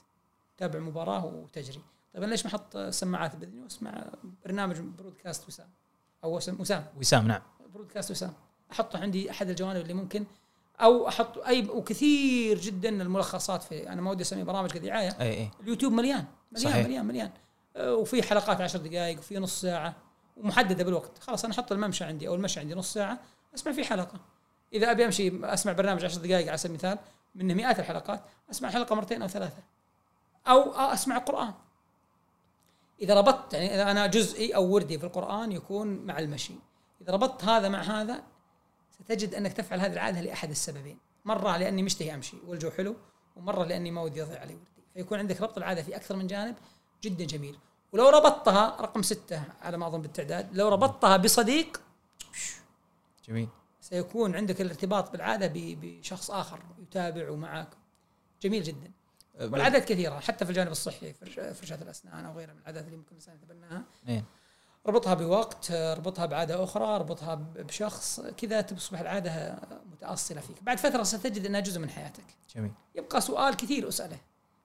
تابع 0.57 0.79
مباراة 0.79 1.25
وتجري. 1.25 1.81
طيب 2.13 2.23
أنا 2.23 2.31
ليش 2.31 2.45
ما 2.45 2.51
أحط 2.51 2.77
سماعات 2.77 3.35
بإذني 3.35 3.61
وأسمع 3.61 4.05
برنامج 4.45 4.79
برودكاست 4.79 5.47
وسام 5.47 5.69
أو 6.23 6.35
وسام 6.35 6.61
وسام. 6.61 6.85
وسام 6.97 7.27
نعم. 7.27 7.41
برودكاست 7.73 8.11
وسام. 8.11 8.33
أحطه 8.71 8.99
عندي 8.99 9.31
أحد 9.31 9.49
الجوانب 9.49 9.81
اللي 9.81 9.93
ممكن 9.93 10.25
أو 10.81 11.07
أحط 11.07 11.37
أي 11.37 11.69
وكثير 11.69 12.59
جدا 12.59 12.89
الملخصات 12.89 13.63
في 13.63 13.89
أنا 13.89 14.01
ما 14.01 14.11
ودي 14.11 14.23
اسميه 14.23 14.43
برامج 14.43 14.71
كدعايه 14.71 15.15
أي 15.21 15.31
أي. 15.31 15.49
اليوتيوب 15.63 15.93
مليان 15.93 16.25
مليان 16.51 16.71
صحيح. 16.71 16.85
مليان 16.85 17.05
مليان. 17.05 17.31
آه، 17.75 17.95
وفي 17.95 18.23
حلقات 18.23 18.61
عشر 18.61 18.79
دقائق 18.79 19.19
وفي 19.19 19.39
نص 19.39 19.61
ساعة 19.61 19.95
ومحددة 20.37 20.83
بالوقت. 20.83 21.17
خلاص 21.19 21.45
أنا 21.45 21.53
أحط 21.53 21.71
الممشى 21.71 22.03
عندي 22.03 22.27
أو 22.27 22.35
المشي 22.35 22.59
عندي 22.59 22.75
نص 22.75 22.93
ساعة 22.93 23.19
أسمع 23.55 23.71
فيه 23.73 23.83
حلقة. 23.83 24.19
إذا 24.73 24.91
أبي 24.91 25.05
أمشي 25.05 25.31
أسمع 25.43 25.71
برنامج 25.71 26.05
عشر 26.05 26.21
دقائق 26.21 26.47
على 26.47 26.57
سبيل 26.57 26.71
المثال 26.71 26.97
منه 27.35 27.53
مئات 27.53 27.79
الحلقات 27.79 28.21
أسمع 28.51 28.69
حلقة 28.69 28.95
مرتين 28.95 29.21
أو 29.21 29.27
ثلاثة. 29.27 29.63
أو 30.47 30.71
أسمع 30.71 31.17
قرآن. 31.17 31.53
إذا 33.01 33.13
ربطت 33.13 33.53
يعني 33.53 33.75
إذا 33.75 33.91
أنا 33.91 34.07
جزئي 34.07 34.55
أو 34.55 34.73
وردي 34.73 34.99
في 34.99 35.03
القرآن 35.03 35.51
يكون 35.51 35.87
مع 35.87 36.19
المشي. 36.19 36.53
إذا 37.01 37.13
ربطت 37.13 37.43
هذا 37.43 37.69
مع 37.69 37.81
هذا 37.81 38.23
ستجد 39.03 39.33
أنك 39.35 39.53
تفعل 39.53 39.79
هذه 39.79 39.93
العادة 39.93 40.21
لأحد 40.21 40.49
السببين. 40.49 40.97
مرة 41.25 41.57
لأني 41.57 41.83
مشتهي 41.83 42.13
أمشي 42.15 42.37
والجو 42.47 42.71
حلو 42.71 42.95
ومرة 43.35 43.63
لأني 43.63 43.91
ما 43.91 44.01
ودي 44.01 44.19
يضيع 44.19 44.39
علي 44.39 44.53
وردي. 44.53 44.65
فيكون 44.93 45.19
عندك 45.19 45.41
ربط 45.41 45.57
العادة 45.57 45.81
في 45.83 45.95
أكثر 45.95 46.15
من 46.15 46.27
جانب 46.27 46.55
جدا 47.03 47.25
جميل. 47.25 47.57
ولو 47.93 48.09
ربطتها 48.09 48.77
رقم 48.81 49.01
ستة 49.01 49.43
على 49.61 49.77
ما 49.77 49.87
أظن 49.87 50.01
بالتعداد 50.01 50.57
لو 50.57 50.67
ربطتها 50.69 51.17
بصديق 51.17 51.81
جميل. 53.27 53.49
سيكون 53.81 54.35
عندك 54.35 54.61
الارتباط 54.61 55.11
بالعادة 55.11 55.51
بشخص 55.55 56.31
آخر 56.31 56.59
يتابع 56.81 57.29
ومعك 57.29 57.69
جميل 58.41 58.63
جدا. 58.63 58.91
والعادات 59.41 59.85
كثيرة 59.85 60.19
حتى 60.19 60.45
في 60.45 60.51
الجانب 60.51 60.71
الصحي 60.71 61.13
فرش- 61.13 61.39
فرشاة 61.39 61.81
الأسنان 61.81 62.25
أو 62.25 62.33
غيرها 62.37 62.53
من 62.53 62.59
العادات 62.59 62.85
اللي 62.85 62.97
ممكن 62.97 63.09
الإنسان 63.11 63.35
يتبناها. 63.35 63.83
إيه. 64.07 64.23
ربطها 64.85 65.13
بوقت 65.13 65.71
ربطها 65.71 66.25
بعادة 66.25 66.63
أخرى 66.63 66.97
ربطها 66.97 67.35
بشخص 67.35 68.19
كذا 68.19 68.61
تصبح 68.61 68.99
العادة 68.99 69.59
متأصلة 69.91 70.41
فيك. 70.41 70.63
بعد 70.63 70.77
فترة 70.77 71.03
ستجد 71.03 71.45
إنها 71.45 71.59
جزء 71.59 71.79
من 71.79 71.89
حياتك. 71.89 72.23
جميل. 72.55 72.71
يبقى 72.95 73.21
سؤال 73.21 73.55
كثير 73.55 73.87
أسأله. 73.87 74.17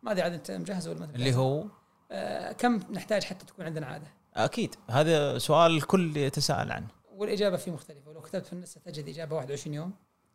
ما 0.02 0.12
أدري 0.12 0.22
عاد 0.22 0.32
أنت 0.32 0.50
مجهز 0.50 0.88
ولا 0.88 0.98
ما 0.98 1.04
أنت 1.04 1.14
اللي؟ 1.14 1.34
هو؟ 1.34 1.64
آه 2.10 2.52
كم 2.52 2.76
نحتاج 2.76 3.24
حتى 3.24 3.46
تكون 3.46 3.64
عندنا 3.64 3.86
عادة؟ 3.86 4.06
أكيد. 4.34 4.74
هذا 4.90 5.38
سؤال 5.38 5.76
الكل 5.76 6.16
يتساءل 6.16 6.72
عنه. 6.72 6.88
والإجابة 7.12 7.56
فيه 7.56 7.72
مختلفة. 7.72 8.10
ولو 8.10 8.20
كتبت 8.20 8.46
في 8.46 8.52
النت 8.52 8.66
ستجد 8.66 9.08
إجابة 9.08 9.36
21 9.36 9.74
يوم. 9.74 9.92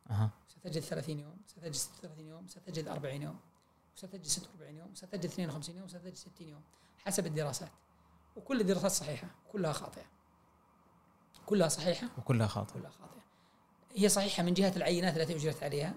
أها. 0.10 0.30
ستجد 0.48 0.82
30 0.82 1.20
يوم. 1.20 1.38
ستجد 1.48 1.74
36 1.76 2.28
يوم. 2.28 2.48
ستجد 2.48 2.88
40 2.88 3.22
يوم. 3.22 3.40
وستجد 3.96 4.26
46 4.26 4.78
يوم. 4.78 4.92
وستجد 4.92 5.26
52 5.26 5.76
يوم. 5.76 5.86
وستجد 5.86 6.16
60 6.16 6.48
يوم. 6.50 6.62
حسب 7.06 7.26
الدراسات. 7.26 7.72
وكل 8.36 8.62
الدراسات 8.62 8.92
صحيحة 8.92 9.28
كلها 9.52 9.74
خاطئة. 9.74 10.06
كلها 11.46 11.68
صحيحة؟ 11.68 12.08
وكلها 12.18 12.48
خاطئة. 12.48 12.74
كلها 12.74 12.90
خاطئة. 12.90 13.22
هي 13.96 14.10
صحيحة 14.10 14.44
من 14.44 14.54
جهة 14.54 14.74
العينات 14.76 15.18
التي 15.18 15.36
اجرت 15.36 15.64
عليها؟ 15.64 15.94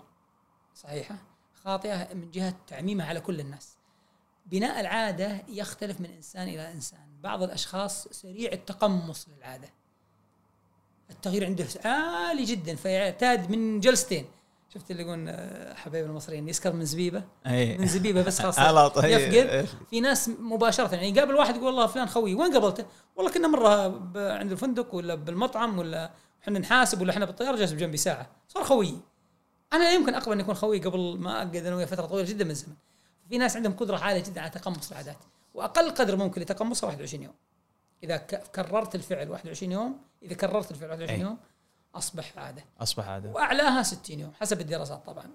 صحيحة. 0.75 1.16
خاطئة 1.64 2.14
من 2.14 2.31
جهة 2.31 2.55
تعميمها 2.66 3.07
على 3.07 3.20
كل 3.20 3.40
الناس. 3.40 3.77
بناء 4.47 4.81
العادة 4.81 5.42
يختلف 5.49 6.01
من 6.01 6.11
إنسان 6.11 6.49
إلى 6.49 6.73
إنسان. 6.73 7.20
بعض 7.20 7.42
الأشخاص 7.42 8.09
سريع 8.09 8.53
التقمص 8.53 9.29
للعادة. 9.29 9.68
التغيير 11.11 11.44
عنده 11.44 11.66
عالي 11.85 12.44
جدا 12.44 12.77
فيعتاد 12.77 13.51
من 13.51 13.81
جلستين. 13.81 14.27
شفت 14.75 14.91
اللي 14.91 15.03
يقولون 15.03 15.29
آه، 15.29 15.75
حبايبنا 15.75 16.11
المصريين 16.11 16.49
يسكر 16.49 16.73
من 16.73 16.85
زبيبة. 16.85 17.25
اي 17.47 17.79
من 17.79 17.87
زبيبة 17.87 18.23
بس 18.23 18.41
خلاص. 18.43 18.59
يفقد. 19.05 19.69
في 19.91 20.01
ناس 20.01 20.29
مباشرة 20.29 20.95
يعني 20.95 21.09
يقابل 21.11 21.35
واحد 21.35 21.55
يقول 21.57 21.67
والله 21.67 21.87
فلان 21.87 22.07
خوي 22.09 22.35
وين 22.35 22.53
قابلته؟ 22.53 22.85
والله 23.17 23.33
كنا 23.33 23.49
مرة 23.49 23.85
عند 24.33 24.53
الفندق 24.53 24.95
ولا 24.95 25.15
بالمطعم 25.15 25.79
ولا 25.79 26.11
إحنا 26.43 26.59
نحاسب 26.59 27.01
ولا 27.01 27.11
إحنا 27.11 27.25
بالطيارة 27.25 27.57
جالس 27.57 27.73
بجنبي 27.73 27.97
ساعة. 27.97 28.31
صار 28.49 28.65
خوي. 28.65 28.95
أنا 29.73 29.83
لا 29.85 29.93
يمكن 29.95 30.15
أقبل 30.15 30.33
ان 30.33 30.41
يكون 30.41 30.55
خوي 30.55 30.79
قبل 30.79 31.17
ما 31.19 31.33
أقعد 31.37 31.57
أنا 31.57 31.77
وياه 31.77 31.87
فترة 31.87 32.07
طويلة 32.07 32.29
جدا 32.29 32.45
من 32.45 32.51
الزمن. 32.51 32.75
في 33.29 33.39
ناس 33.39 33.57
عندهم 33.57 33.73
قدرة 33.73 33.97
عالية 33.99 34.23
جدا 34.23 34.41
على 34.41 34.51
تقمص 34.51 34.91
العادات. 34.91 35.17
وأقل 35.55 35.91
قدر 35.91 36.17
ممكن 36.17 36.41
لتقمصها 36.41 36.87
21 36.87 37.23
يوم. 37.23 37.35
إذا 38.03 38.17
كررت 38.17 38.95
الفعل 38.95 39.31
21 39.31 39.73
يوم 39.73 39.99
إذا 40.23 40.35
كررت 40.35 40.71
الفعل 40.71 40.91
21 40.91 41.21
أي. 41.21 41.21
يوم 41.21 41.39
أصبح 41.94 42.38
عادة. 42.38 42.64
أصبح 42.80 43.09
هذا 43.09 43.30
وأعلاها 43.30 43.83
60 43.83 44.20
يوم 44.20 44.33
حسب 44.40 44.61
الدراسات 44.61 45.07
طبعا. 45.07 45.30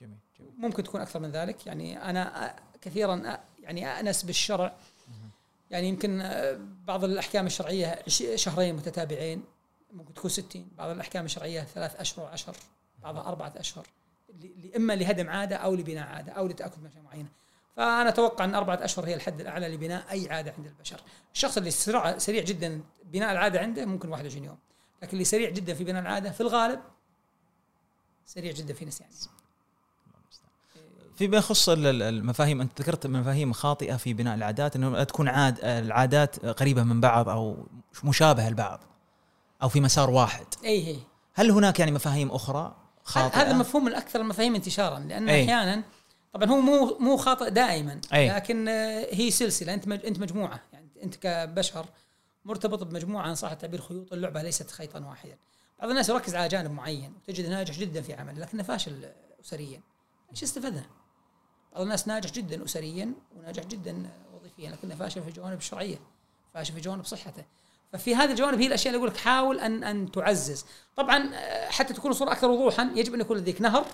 جميل 0.00 0.18
جميل. 0.38 0.52
ممكن 0.58 0.82
تكون 0.82 1.00
أكثر 1.00 1.20
من 1.20 1.30
ذلك. 1.30 1.66
يعني 1.66 2.10
أنا 2.10 2.56
كثيرا 2.80 3.38
يعني 3.62 4.00
أنس 4.00 4.22
بالشرع. 4.22 4.76
يعني 5.70 5.88
يمكن 5.88 6.22
بعض 6.86 7.04
الأحكام 7.04 7.46
الشرعية 7.46 8.02
شهرين 8.34 8.76
متتابعين. 8.76 9.44
ممكن 9.92 10.14
تكون 10.14 10.30
60 10.30 10.68
بعض 10.78 10.90
الأحكام 10.90 11.24
الشرعية 11.24 11.60
ثلاث 11.60 12.00
أشهر 12.00 12.24
وعشر. 12.24 12.56
بعضها 13.02 13.22
أربعة 13.22 13.52
أشهر. 13.56 13.86
إما 14.76 14.92
لهدم 14.92 15.30
عادة 15.30 15.56
أو 15.56 15.74
لبناء 15.74 16.06
عادة 16.06 16.32
أو 16.32 16.46
لتأكد 16.46 16.82
من 16.82 16.90
معينة. 17.04 17.28
فأنا 17.76 18.08
أتوقع 18.08 18.44
أن 18.44 18.54
أربعة 18.54 18.84
أشهر 18.84 19.06
هي 19.06 19.14
الحد 19.14 19.40
الأعلى 19.40 19.68
لبناء 19.68 20.10
أي 20.10 20.28
عادة 20.30 20.54
عند 20.58 20.66
البشر. 20.66 21.00
الشخص 21.34 21.56
اللي 21.56 21.70
سرع 21.70 22.18
سريع 22.18 22.42
جدا 22.42 22.80
بناء 23.04 23.32
العادة 23.32 23.60
عنده 23.60 23.84
ممكن 23.84 24.08
21 24.08 24.44
يوم. 24.44 24.58
لكن 25.04 25.12
اللي 25.12 25.24
سريع 25.24 25.50
جدا 25.50 25.74
في 25.74 25.84
بناء 25.84 26.02
العادة 26.02 26.30
في 26.30 26.40
الغالب 26.40 26.80
سريع 28.26 28.52
جدا 28.52 28.74
في 28.74 28.84
نسيان 28.84 29.08
فيما 31.16 31.36
يخص 31.36 31.68
ال- 31.68 31.86
ال- 31.86 32.02
المفاهيم 32.02 32.60
أنت 32.60 32.80
ذكرت 32.80 33.06
مفاهيم 33.06 33.52
خاطئة 33.52 33.96
في 33.96 34.14
بناء 34.14 34.34
العادات 34.34 34.76
إنه 34.76 35.04
تكون 35.04 35.28
عاد 35.28 35.58
العادات 35.64 36.46
قريبة 36.46 36.82
من 36.82 37.00
بعض 37.00 37.28
أو 37.28 37.66
مشابهة 38.04 38.50
لبعض 38.50 38.80
أو 39.62 39.68
في 39.68 39.80
مسار 39.80 40.10
واحد 40.10 40.46
اي 40.64 40.86
هي 40.86 40.96
هل 41.34 41.50
هناك 41.50 41.78
يعني 41.80 41.92
مفاهيم 41.92 42.30
أخرى 42.30 42.76
خاطئة 43.04 43.38
هذا 43.42 43.50
المفهوم 43.50 43.84
من 43.84 43.94
أكثر 43.94 44.20
المفاهيم 44.20 44.54
انتشارا 44.54 44.98
لأن 44.98 45.28
أي. 45.28 45.44
أحيانا 45.44 45.82
طبعا 46.32 46.50
هو 46.50 46.60
مو 46.60 46.98
مو 47.00 47.16
خاطئ 47.16 47.50
دائما 47.50 48.00
أي. 48.14 48.28
لكن 48.30 48.68
آه، 48.68 49.06
هي 49.12 49.30
سلسلة 49.30 49.74
أنت 49.74 49.88
أنت 49.88 50.18
مجموعة 50.18 50.60
يعني 50.72 50.88
أنت 51.02 51.14
كبشر 51.16 51.86
مرتبط 52.44 52.82
بمجموعة 52.82 53.30
ان 53.30 53.34
صح 53.34 53.50
التعبير 53.50 53.80
خيوط 53.80 54.12
اللعبة 54.12 54.42
ليست 54.42 54.70
خيطا 54.70 55.00
واحدا. 55.00 55.38
بعض 55.78 55.90
الناس 55.90 56.08
يركز 56.08 56.34
على 56.34 56.48
جانب 56.48 56.70
معين 56.70 57.14
وتجد 57.16 57.46
ناجح 57.46 57.78
جدا 57.78 58.02
في 58.02 58.14
عمل 58.14 58.40
لكنه 58.40 58.62
فاشل 58.62 59.12
اسريا. 59.44 59.80
إيش 60.30 60.42
استفدنا؟ 60.42 60.86
بعض 61.72 61.82
الناس 61.82 62.08
ناجح 62.08 62.30
جدا 62.30 62.64
اسريا 62.64 63.12
وناجح 63.36 63.64
جدا 63.64 64.10
وظيفيا 64.34 64.70
لكنه 64.70 64.94
فاشل 64.94 65.22
في 65.22 65.28
الجوانب 65.28 65.58
الشرعيه 65.58 66.00
فاشل 66.54 66.74
في 66.74 66.80
جوانب 66.80 67.04
صحته. 67.04 67.44
ففي 67.92 68.14
هذه 68.14 68.30
الجوانب 68.30 68.60
هي 68.60 68.66
الأشياء 68.66 68.94
اللي 68.94 68.98
أقول 68.98 69.14
لك 69.14 69.16
حاول 69.16 69.60
ان 69.60 69.84
أن 69.84 70.12
تعزز. 70.12 70.64
طبعا 70.96 71.34
آه، 71.34 71.68
حتى 71.68 71.94
تكون 71.94 72.10
الصورة 72.10 72.32
أكثر 72.32 72.50
وضوحا 72.50 72.92
يجب 72.94 73.14
أن 73.14 73.20
يكون 73.20 73.36
لديك 73.36 73.60
نهر 73.60 73.86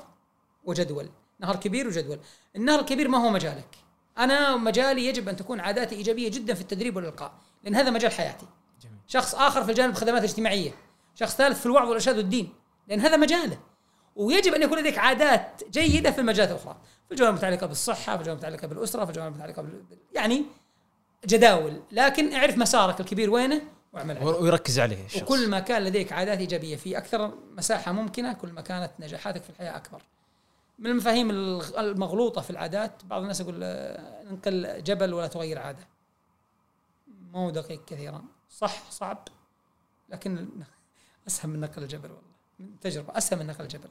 وجدول. 0.64 1.08
نهر 1.40 1.56
كبير 1.56 1.86
وجدول. 1.86 2.20
النهر 2.56 2.80
الكبير 2.80 3.08
ما 3.08 3.18
هو 3.18 3.30
مجالك؟ 3.30 3.78
أنا 4.18 4.56
مجالي 4.56 5.06
يجب 5.06 5.28
أن 5.28 5.36
تكون 5.36 5.60
عاداتي 5.60 5.94
إيجابية 5.94 6.30
جدا 6.30 6.54
في 6.54 6.60
التدريب 6.60 6.96
والإلقاء. 6.96 7.34
لأن 7.64 7.74
هذا 7.74 7.90
مجال 7.90 8.12
حياتي. 8.12 8.46
جميل. 8.82 8.98
شخص 9.06 9.34
آخر 9.34 9.64
في 9.64 9.70
الجانب 9.70 9.92
الخدمات 9.92 10.18
الاجتماعية. 10.18 10.70
شخص 11.14 11.36
ثالث 11.36 11.60
في 11.60 11.66
الوعظ 11.66 11.86
والارشاد 11.86 12.16
والدين. 12.16 12.52
لأن 12.88 13.00
هذا 13.00 13.16
مجاله. 13.16 13.58
ويجب 14.16 14.54
أن 14.54 14.62
يكون 14.62 14.78
لديك 14.78 14.98
عادات 14.98 15.62
جيدة 15.70 16.10
في 16.10 16.20
المجالات 16.20 16.50
الأخرى. 16.50 16.76
في 17.06 17.12
الجوانب 17.12 17.34
المتعلقه 17.34 17.66
بالصحة 17.66 18.14
في 18.14 18.20
الجوانب 18.20 18.44
المتعلقه 18.44 18.66
بالأسرة 18.66 19.04
في 19.04 19.10
الجوانب 19.10 19.32
المتعلقه 19.32 19.62
بال... 19.62 19.82
يعني 20.14 20.44
جداول. 21.26 21.82
لكن 21.92 22.32
اعرف 22.32 22.58
مسارك 22.58 23.00
الكبير 23.00 23.30
وينه 23.30 23.62
واعمل 23.92 24.16
عليه. 24.16 24.26
ويركز 24.26 24.78
عليه 24.78 25.04
الشخص. 25.04 25.22
وكل 25.22 25.48
ما 25.48 25.60
كان 25.60 25.82
لديك 25.82 26.12
عادات 26.12 26.38
إيجابية 26.38 26.76
في 26.76 26.98
أكثر 26.98 27.34
مساحة 27.56 27.92
ممكنة 27.92 28.32
كل 28.32 28.48
ما 28.48 28.60
كانت 28.60 28.90
نجاحاتك 29.00 29.42
في 29.42 29.50
الحياة 29.50 29.76
أكبر. 29.76 30.02
من 30.78 30.90
المفاهيم 30.90 31.30
المغلوطة 31.78 32.40
في 32.40 32.50
العادات 32.50 32.92
بعض 33.04 33.22
الناس 33.22 33.40
يقول 33.40 33.60
آه، 33.62 34.22
انقل 34.30 34.82
جبل 34.82 35.14
ولا 35.14 35.26
تغير 35.26 35.58
عادة. 35.58 35.88
ما 37.32 37.38
هو 37.38 37.50
دقيق 37.50 37.84
كثيرا. 37.84 38.22
صح 38.50 38.90
صعب 38.90 39.28
لكن 40.08 40.48
اسهل 41.28 41.50
من 41.50 41.60
نقل 41.60 41.82
الجبل 41.82 42.10
والله. 42.10 42.30
من 42.58 42.80
تجربة 42.80 43.18
اسهل 43.18 43.38
من 43.38 43.46
نقل 43.46 43.62
الجبل. 43.64 43.88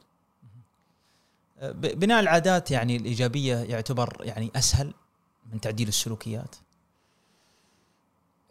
ب- 1.62 1.98
بناء 1.98 2.20
العادات 2.20 2.70
يعني 2.70 2.96
الإيجابية 2.96 3.56
يعتبر 3.56 4.16
يعني 4.20 4.50
أسهل 4.56 4.94
من 5.46 5.60
تعديل 5.60 5.88
السلوكيات؟ 5.88 6.56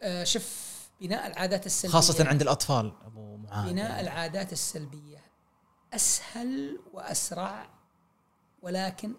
آه، 0.02 0.24
شوف 0.24 0.70
بناء 1.00 1.26
العادات 1.26 1.66
السلبية. 1.66 1.92
خاصة 1.94 2.28
عند 2.28 2.42
الأطفال 2.42 2.92
أبو 3.06 3.36
معاذ. 3.36 3.70
بناء 3.72 3.90
يعني. 3.90 4.00
العادات 4.00 4.52
السلبية 4.52 5.18
أسهل 5.94 6.80
وأسرع 6.92 7.68
ولكن 8.62 9.14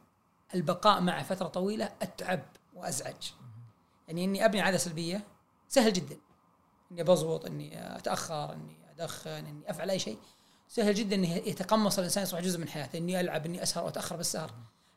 البقاء 0.55 1.01
معه 1.01 1.23
فترة 1.23 1.47
طويلة 1.47 1.85
أتعب 2.01 2.43
وأزعج. 2.73 3.31
يعني 4.07 4.25
إني 4.25 4.45
أبني 4.45 4.61
عادة 4.61 4.77
سلبية 4.77 5.27
سهل 5.71 5.93
جدا. 5.93 6.17
إني 6.91 7.03
بزبط 7.03 7.45
إني 7.45 7.95
أتأخر 7.97 8.53
إني 8.53 8.77
أدخن 8.91 9.29
إني 9.29 9.69
أفعل 9.71 9.89
أي 9.89 9.99
شيء. 9.99 10.17
سهل 10.67 10.93
جدا 10.93 11.15
إني 11.15 11.49
يتقمص 11.49 11.97
الإنسان 11.97 12.23
يصبح 12.23 12.39
جزء 12.39 12.59
من 12.59 12.67
حياته 12.67 12.97
إني 12.97 13.19
ألعب 13.19 13.45
إني 13.45 13.63
أسهر 13.63 13.83
وأتأخر 13.83 14.15
بالسهر 14.15 14.51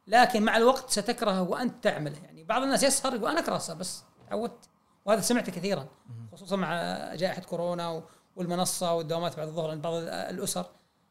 لكن 0.07 0.43
مع 0.43 0.57
الوقت 0.57 0.91
ستكرهه 0.91 1.43
وأنت 1.43 1.85
تعمله. 1.85 2.19
يعني 2.25 2.45
بعض 2.45 2.63
الناس 2.63 2.83
يسهر 2.83 3.15
يقول 3.15 3.31
أنا 3.31 3.41
أكره 3.41 3.57
السهر 3.57 3.77
بس 3.77 4.03
تعودت. 4.29 4.69
وهذا 5.05 5.21
سمعته 5.21 5.53
كثيرا 5.53 5.89
خصوصا 6.33 6.57
مع 6.57 6.75
جائحة 7.15 7.43
كورونا 7.43 7.89
و- 7.91 8.03
والمنصة 8.37 8.95
والدوامات 8.95 9.37
بعد 9.37 9.49
الظهر 9.49 9.71
عند 9.71 9.83
بعض 9.83 9.95
ال- 9.95 10.09
الأسر. 10.09 10.67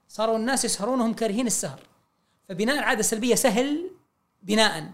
صاروا 0.07 0.37
الناس 0.37 0.65
يسهرون 0.65 0.99
وهم 1.01 1.13
كارهين 1.13 1.47
السهر. 1.47 1.79
فبناء 2.49 2.79
العادة 2.79 2.99
السلبية 2.99 3.35
سهل 3.35 3.91
بناء. 4.43 4.91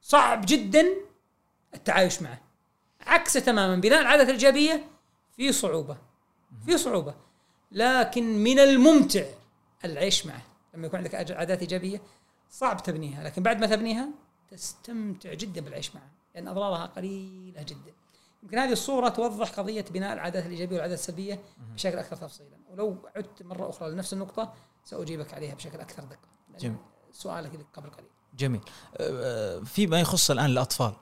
صعب 0.00 0.42
جدا 0.46 0.86
التعايش 1.74 2.22
معه. 2.22 2.40
عكسه 3.08 3.40
تماما. 3.40 3.76
بناء 3.76 4.00
العادة 4.00 4.22
الإيجابية 4.22 4.84
في 5.36 5.52
صعوبة 5.52 5.96
في 6.66 6.78
صعوبة. 6.78 7.14
لكن 7.72 8.38
من 8.38 8.58
الممتع 8.58 9.24
العيش 9.84 10.26
معه. 10.26 10.42
لما 10.74 10.86
يكون 10.86 10.98
عندك 10.98 11.14
عادات 11.14 11.60
إيجابية 11.60 12.02
صعب 12.50 12.82
تبنيها. 12.82 13.24
لكن 13.24 13.42
بعد 13.42 13.60
ما 13.60 13.66
تبنيها 13.66 14.08
تستمتع 14.50 15.34
جدا 15.34 15.60
بالعيش 15.60 15.94
معها 15.94 16.10
لأن 16.34 16.48
أضرارها 16.48 16.86
قليلة 16.86 17.62
جدا. 17.62 17.92
يمكن 18.42 18.58
هذه 18.58 18.72
الصورة 18.72 19.08
توضح 19.08 19.50
قضية 19.50 19.84
بناء 19.90 20.12
العادات 20.12 20.46
الإيجابية 20.46 20.74
والعادات 20.74 20.98
السلبية 20.98 21.40
بشكل 21.74 21.98
أكثر 21.98 22.16
تفصيلا. 22.16 22.58
ولو 22.70 23.08
عدت 23.16 23.42
مرة 23.42 23.70
أخرى 23.70 23.90
لنفس 23.90 24.12
النقطة 24.12 24.54
سأجيبك 24.84 25.34
عليها 25.34 25.54
بشكل 25.54 25.80
أكثر 25.80 26.04
دقة. 26.04 26.28
لأن 26.48 26.58
جميل. 26.58 26.78
سؤالك 27.12 27.66
قبل 27.74 27.90
قليل. 27.90 28.10
جميل. 28.34 28.60
أه، 28.96 29.60
فيما 29.60 30.00
يخص 30.00 30.30
الآن 30.30 30.46
الأطفال. 30.46 30.92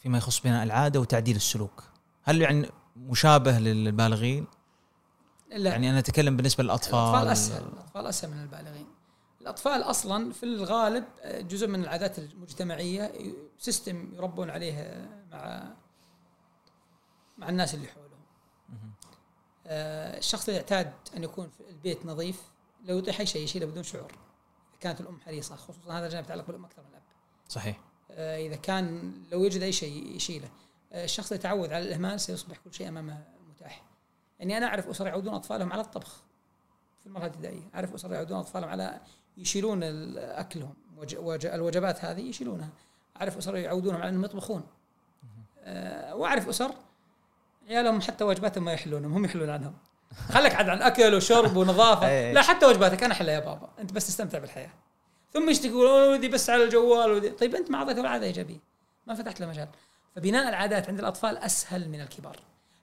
فيما 0.00 0.18
يخص 0.18 0.40
بناء 0.40 0.62
العادة 0.64 1.00
وتعديل 1.00 1.36
السلوك. 1.36 1.84
هل 2.22 2.42
يعني 2.42 2.68
مشابه 2.96 3.58
للبالغين؟ 3.58 4.46
لا. 5.50 5.70
يعني 5.70 5.90
أنا 5.90 5.98
أتكلم 5.98 6.36
بالنسبة 6.36 6.64
للأطفال. 6.64 6.94
الأطفال 6.98 7.28
أسهل. 7.28 7.62
الأطفال 7.62 8.06
أسهل 8.06 8.30
من 8.30 8.42
البالغين. 8.42 8.86
الأطفال 9.40 9.82
أصلا 9.82 10.32
في 10.32 10.42
الغالب 10.42 11.04
آه، 11.22 11.40
جزء 11.40 11.66
من 11.66 11.82
العادات 11.82 12.18
المجتمعية 12.18 13.02
ي- 13.02 13.34
سيستم 13.58 14.14
يربون 14.14 14.50
عليه 14.50 15.08
مع 15.32 15.72
مع 17.38 17.48
الناس 17.48 17.74
اللي 17.74 17.86
حولهم. 17.88 18.10
آه، 19.66 20.18
الشخص 20.18 20.48
اللي 20.48 20.60
يعتاد 20.60 20.92
أن 21.16 21.24
يكون 21.24 21.48
في 21.48 21.60
البيت 21.70 22.06
نظيف 22.06 22.42
لو 22.84 22.98
يطيح 22.98 23.20
أي 23.20 23.26
شيء 23.26 23.42
يشيله 23.44 23.66
بدون 23.66 23.82
شعور. 23.82 24.12
كانت 24.80 25.00
الأم 25.00 25.20
حريصة 25.20 25.56
خصوصا 25.56 25.92
هذا 25.98 26.06
الجانب 26.06 26.24
يتعلق 26.24 26.46
بالأم 26.46 26.64
أكثر 26.64 26.82
من 26.82 26.88
الأب. 26.88 27.02
صحيح. 27.48 27.78
إذا 28.18 28.56
كان 28.56 29.12
لو 29.32 29.44
يجد 29.44 29.62
أي 29.62 29.72
شيء 29.72 30.16
يشيله. 30.16 30.48
آه، 30.92 31.04
الشخص 31.04 31.32
يتعود 31.32 31.72
على 31.72 31.84
الإهمال 31.84 32.20
سيصبح 32.20 32.56
كل 32.64 32.74
شيء 32.74 32.88
أمامه 32.88 33.24
متاح. 33.50 33.82
يعني 34.38 34.56
أنا 34.56 34.66
أعرف 34.66 34.88
أسر 34.88 35.06
يعودون 35.06 35.34
أطفالهم 35.34 35.72
على 35.72 35.80
الطبخ 35.80 36.16
في 37.00 37.06
المرحلة 37.06 37.30
الابتدائية. 37.30 37.62
أعرف 37.74 37.94
أسر 37.94 38.12
يعودون 38.12 38.38
أطفالهم 38.38 38.68
على 38.70 39.00
يشيلون 39.36 39.82
اكلهم 40.18 40.74
وج- 40.96 41.16
وج- 41.18 41.46
الوجبات 41.46 42.04
هذه 42.04 42.20
يشيلونها. 42.20 42.68
أعرف 43.20 43.36
أسر 43.38 43.56
يعودونهم 43.56 44.00
على 44.00 44.08
إنهم 44.08 44.24
يطبخون. 44.24 44.62
آه، 45.64 46.14
وأعرف 46.14 46.48
أسر 46.48 46.70
عيالهم 47.68 48.00
حتى 48.00 48.24
وجباتهم 48.24 48.64
ما 48.64 48.72
يحلونهم 48.72 49.12
هم 49.12 49.24
يحلون 49.24 49.50
عنهم. 49.50 49.74
خليك 50.28 50.54
عاد 50.54 50.68
عن 50.68 50.82
أكل 50.82 51.14
وشرب 51.14 51.56
ونظافة. 51.56 52.08
أي. 52.10 52.32
لا 52.32 52.42
حتى 52.42 52.66
وجباتك. 52.66 53.02
أنا 53.02 53.12
أحلها 53.12 53.34
يا 53.34 53.40
بابا. 53.40 53.68
أنت 53.78 53.92
بس 53.92 54.06
تستمتع 54.06 54.38
بالحياة. 54.38 54.70
ثم 55.32 55.50
يشتكي 55.50 55.68
يقول 55.68 55.86
"أوه، 55.86 56.10
ودي 56.10 56.28
بس 56.28 56.50
على 56.50 56.64
الجوال 56.64 57.10
ودي. 57.10 57.30
طيب 57.30 57.54
أنت 57.54 57.70
ما 57.70 57.78
اعطيته 57.78 58.08
عاده 58.08 58.26
إيجابية. 58.26 58.58
ما 59.06 59.14
فتحت 59.14 59.40
له 59.40 59.46
مجال. 59.46 59.68
فبناء 60.16 60.48
العادات 60.48 60.88
عند 60.88 60.98
الأطفال 60.98 61.38
أسهل 61.38 61.88
من 61.88 62.00
الكبار. 62.00 62.36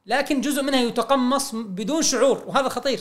لكن 0.05 0.41
جزء 0.41 0.63
منها 0.63 0.81
يتقمص 0.81 1.55
بدون 1.55 2.01
شعور 2.01 2.43
وهذا 2.47 2.69
خطير. 2.69 2.99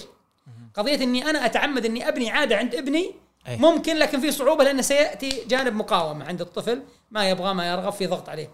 قضية 0.75 1.03
إني 1.03 1.31
أنا 1.31 1.47
أتعمد 1.47 1.85
إني 1.85 2.09
أبني 2.09 2.31
عادة 2.31 2.57
عند 2.57 2.75
ابني 2.75 3.15
أي. 3.49 3.57
ممكن 3.57 3.97
لكن 3.97 4.21
في 4.21 4.33
صعوبة 4.33 4.65
لأن 4.65 4.83
سيأتي 4.83 5.45
جانب 5.45 5.75
مقاومة 5.75 6.25
عند 6.25 6.41
الطفل 6.41 6.83
ما 7.11 7.31
يبغى 7.31 7.55
ما 7.55 7.69
يرغب 7.69 7.93
في 7.93 8.07
ضغط 8.07 8.29
عليه. 8.29 8.51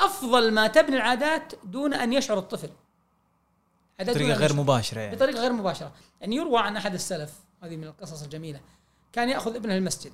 أفضل 0.00 0.52
ما 0.52 0.66
تبني 0.66 0.96
العادات 0.96 1.52
دون 1.64 1.94
أن 1.94 2.12
يشعر 2.12 2.38
الطفل. 2.38 2.70
بطريقة 4.00 4.34
غير. 4.34 4.52
مباشرة 4.52 5.00
يعني. 5.00 5.16
بطريقة 5.16 5.40
غير 5.40 5.52
مباشرة. 5.52 5.92
يعني 6.20 6.36
يروى 6.36 6.58
عن 6.60 6.76
أحد 6.76 6.94
السلف 6.94 7.32
هذه 7.62 7.76
من 7.76 7.84
القصص 7.84 8.22
الجميلة. 8.22 8.60
كان 9.12 9.28
يأخذ 9.28 9.54
ابنه 9.54 9.76
المسجد 9.76 10.12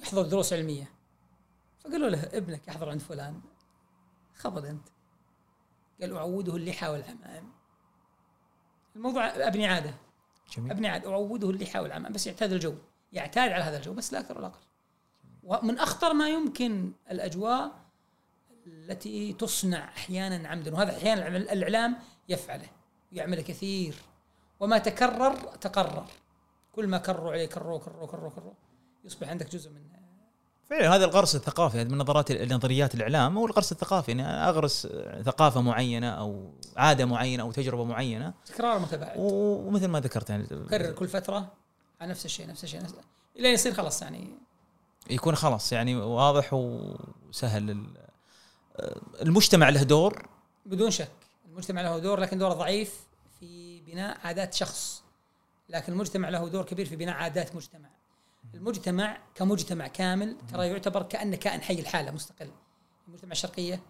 يحضر 0.00 0.22
دروس 0.22 0.52
علمية. 0.52 0.90
فقالوا 1.80 2.08
له 2.08 2.22
ابنك 2.32 2.68
يحضر 2.68 2.90
عند 2.90 3.00
فلان 3.00 3.40
خبر 4.34 4.68
أنت. 4.68 4.88
قال 6.00 6.16
أعوده 6.16 6.56
اللحى 6.56 6.88
والعمام 6.88 7.52
الموضوع 8.96 9.26
أبني 9.26 9.66
عادة. 9.66 9.94
جميل. 10.56 10.70
أبني 10.70 10.88
عادة 10.88 11.10
أعوده 11.10 11.50
اللحى 11.50 11.78
والعمام 11.78 12.12
بس 12.12 12.26
يعتاد 12.26 12.52
الجو 12.52 12.74
يعتاد 13.12 13.52
على 13.52 13.64
هذا 13.64 13.76
الجو 13.76 13.94
بس 13.94 14.12
لا 14.12 14.20
أكثر 14.20 14.38
ولا 14.38 14.46
أقل. 14.46 14.60
ومن 15.42 15.78
أخطر 15.78 16.12
ما 16.12 16.28
يمكن 16.28 16.92
الأجواء 17.10 17.80
التي 18.66 19.32
تصنع 19.32 19.88
أحيانا 19.88 20.48
عمدا 20.48 20.74
وهذا 20.74 20.96
أحيانا 20.96 21.28
الإعلام 21.28 21.96
يفعله 22.28 22.68
يعمله 23.12 23.42
كثير. 23.42 23.94
وما 24.60 24.78
تكرر 24.78 25.34
تقرر. 25.56 26.06
كل 26.72 26.86
ما 26.86 26.98
كرروا 26.98 27.32
عليه 27.32 27.46
كرروا 27.46 27.78
كرروا 27.78 28.06
كرروا 28.06 28.30
كرروا 28.30 28.54
يصبح 29.04 29.28
عندك 29.28 29.50
جزء 29.50 29.70
من 29.70 29.90
فعلا 30.70 30.96
هذا 30.96 31.04
الغرس 31.04 31.34
الثقافي 31.36 31.84
من 31.84 31.98
نظرات 31.98 32.32
نظريات 32.32 32.94
الإعلام 32.94 33.38
هو 33.38 33.46
الغرس 33.46 33.72
الثقافي 33.72 34.12
اني 34.12 34.22
يعني 34.22 34.48
أغرس 34.48 34.86
ثقافة 35.24 35.60
معينة 35.60 36.10
أو 36.10 36.52
عادة 36.76 37.04
معينة 37.04 37.42
أو 37.42 37.52
تجربة 37.52 37.84
معينة. 37.84 38.34
تكرار 38.46 38.78
متباعد. 38.78 39.14
ومثل 39.18 39.88
ما 39.88 40.00
ذكرت 40.00 40.30
يعني 40.30 40.46
كرر 40.46 40.92
كل 40.92 41.08
فترة 41.08 41.52
على 42.00 42.10
نفس 42.10 42.24
الشيء 42.24 42.46
نفس 42.46 42.64
الشيء 42.64 42.82
نفس 42.82 42.94
الين 43.36 43.54
يصير 43.54 43.74
خلاص 43.74 44.02
يعني. 44.02 44.38
يكون 45.10 45.34
خلاص 45.34 45.72
يعني 45.72 45.96
واضح 45.96 46.50
وسهل 46.52 47.86
المجتمع 49.22 49.68
له 49.68 49.82
دور. 49.82 50.28
بدون 50.66 50.90
شك 50.90 51.10
المجتمع 51.48 51.82
له 51.82 51.98
دور 51.98 52.20
لكن 52.20 52.38
دوره 52.38 52.54
ضعيف 52.54 53.00
في 53.40 53.80
بناء 53.80 54.18
عادات 54.24 54.54
شخص. 54.54 55.02
لكن 55.70 55.92
المجتمع 55.92 56.28
له 56.28 56.48
دور 56.48 56.64
كبير 56.64 56.86
في 56.86 56.96
بناء 56.96 57.14
عادات 57.14 57.56
مجتمع. 57.56 57.88
المجتمع 58.54 59.18
كمجتمع 59.34 59.86
كامل 59.86 60.36
ترى 60.52 60.66
يعتبر 60.66 61.02
كأنه 61.02 61.36
كائن 61.36 61.62
حي 61.62 61.80
الحاله 61.80 62.10
مستقل. 62.10 62.50
المجتمع 63.08 63.32
الشرقية 63.32 63.80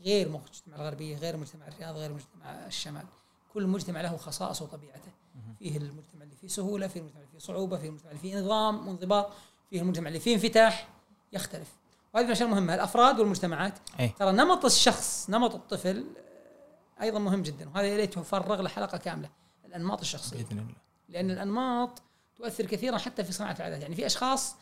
غير 0.00 0.28
مجتمع 0.28 0.76
الغربية 0.76 1.16
غير 1.16 1.36
مجتمع 1.36 1.68
الرياض 1.68 1.96
غير 1.96 2.12
مجتمع 2.12 2.66
الشمال. 2.66 3.06
كل 3.54 3.66
مجتمع 3.66 4.00
له 4.00 4.16
خصائصه 4.16 4.64
وطبيعته. 4.64 5.12
فيه 5.58 5.76
المجتمع 5.76 6.22
اللي 6.22 6.36
فيه 6.36 6.48
سهولة 6.48 6.86
فيه 6.86 7.00
المجتمع 7.00 7.20
اللي 7.20 7.32
فيه 7.32 7.38
صعوبة 7.38 7.76
فيه 7.76 7.88
المجتمع 7.88 8.10
اللي 8.10 8.20
فيه 8.20 8.40
نظام 8.40 8.88
وانضباط 8.88 9.30
فيه 9.70 9.80
المجتمع 9.80 10.08
اللي 10.08 10.20
فيه 10.20 10.34
انفتاح. 10.34 10.88
يختلف. 11.32 11.72
وهذه 12.14 12.24
من 12.24 12.30
الأشياء 12.30 12.48
المهمه 12.48 12.74
الأفراد 12.74 13.20
والمجتمعات 13.20 13.74
أي. 14.00 14.08
ترى 14.08 14.32
نمط 14.32 14.64
الشخص 14.64 15.30
نمط 15.30 15.54
الطفل 15.54 16.06
أيضا 17.02 17.18
مهم 17.18 17.42
جدا. 17.42 17.68
وهذا 17.68 17.86
يا 17.86 17.96
ريت 17.96 18.16
يفرغ 18.16 18.60
له 18.60 18.68
حلقه 18.68 18.98
كاملة. 18.98 19.30
الأنماط 19.64 20.00
الشخصية. 20.00 20.36
بإذن 20.36 20.58
الله. 20.58 20.74
لأن 21.08 21.30
الأنماط 21.30 22.02
تؤثر 22.36 22.66
كثيرا 22.66 22.98
حتى 22.98 23.24
في 23.24 23.32
صناعة 23.32 23.56
العادات. 23.58 23.82
يعني 23.82 23.94
في 23.94 24.06
أشخاص 24.06 24.56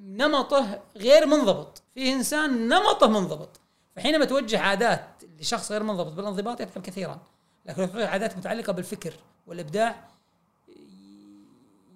نمطه 0.00 0.80
غير 0.96 1.26
منضبط 1.26 1.82
في 1.94 2.12
إنسان 2.12 2.68
نمطه 2.68 3.06
منضبط 3.06 3.60
فحينما 3.96 4.24
توجه 4.24 4.60
عادات 4.60 5.22
لشخص 5.40 5.72
غير 5.72 5.82
منضبط 5.82 6.12
بالانضباط 6.12 6.60
يتعب 6.60 6.82
كثيرا. 6.82 7.20
لكن 7.66 7.82
لو 7.82 8.06
عادات 8.06 8.36
متعلقة 8.36 8.72
بالفكر 8.72 9.14
والإبداع 9.46 10.08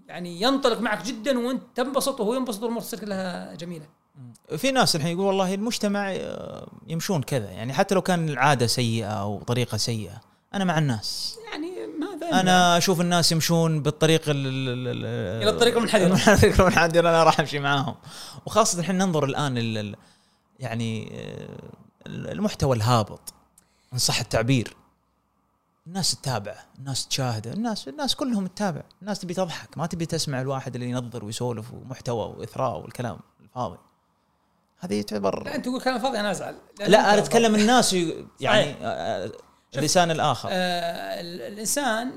يعني 0.08 0.42
ينطلق 0.42 0.80
معك 0.80 1.04
جدا 1.04 1.38
وأنت 1.38 1.62
تنبسط 1.74 2.20
وهو 2.20 2.34
ينبسط 2.34 2.62
والأمور 2.62 2.82
تصير 2.82 3.00
كلها 3.00 3.54
جميلة. 3.54 3.86
في 4.56 4.70
ناس 4.70 4.96
الحين 4.96 5.12
يقول 5.12 5.26
والله 5.26 5.54
المجتمع 5.54 6.12
آه، 6.12 6.68
يمشون 6.86 7.22
كذا. 7.22 7.50
يعني 7.50 7.72
حتى 7.72 7.94
لو 7.94 8.02
كان 8.02 8.28
العادة 8.28 8.66
سيئة 8.66 9.06
أو 9.06 9.42
طريقة 9.42 9.76
سيئة 9.76 10.20
أنا 10.54 10.64
مع 10.64 10.78
الناس. 10.78 11.38
يعني 11.52 11.67
أنا 12.22 12.78
أشوف 12.78 13.00
الناس 13.00 13.32
يمشون 13.32 13.82
بالطريق 13.82 14.22
إلى 14.26 15.50
الطريق 15.50 15.76
المنحدر 15.76 16.14
الطريق 16.14 16.60
المنحدر 16.60 17.08
أنا 17.08 17.24
راح 17.24 17.40
أمشي 17.40 17.58
معاهم. 17.58 17.94
وخاصة 18.46 18.80
الحين 18.80 18.98
ننظر 18.98 19.24
الآن 19.24 19.94
يعني 20.60 21.10
آه، 21.12 21.58
المحتوى 22.06 22.76
الهابط 22.76 23.34
إن 23.92 23.98
صح 23.98 24.20
التعبير. 24.20 24.76
الناس 25.86 26.14
تتابع 26.14 26.54
الناس 26.78 27.08
تشاهده 27.08 27.52
الناس 27.52 27.88
الناس 27.88 28.14
كلهم 28.14 28.46
تتابع. 28.46 28.82
الناس 29.02 29.18
تبي 29.18 29.34
تضحك 29.34 29.78
ما 29.78 29.86
تبي 29.86 30.06
تسمع 30.06 30.40
الواحد 30.40 30.74
اللي 30.74 30.90
ينظر 30.90 31.24
ويسولف 31.24 31.72
ومحتوى 31.72 32.34
وإثراء 32.36 32.80
والكلام 32.80 33.18
الفاضي. 33.40 33.78
هذه 34.78 35.02
تعتبر 35.02 35.44
لا 35.44 35.54
أنت 35.54 35.64
تقول 35.64 35.80
كلام 35.80 35.98
فاضي 35.98 36.20
أنا 36.20 36.30
أزعل. 36.30 36.56
لا 36.80 37.14
أنا 37.14 37.18
أتكلم 37.18 37.54
الناس 37.54 37.96
يعني 38.40 38.74
اللسان 39.76 40.10
الآخر. 40.10 40.48
آه 40.52 41.20
الإنسان 41.20 42.12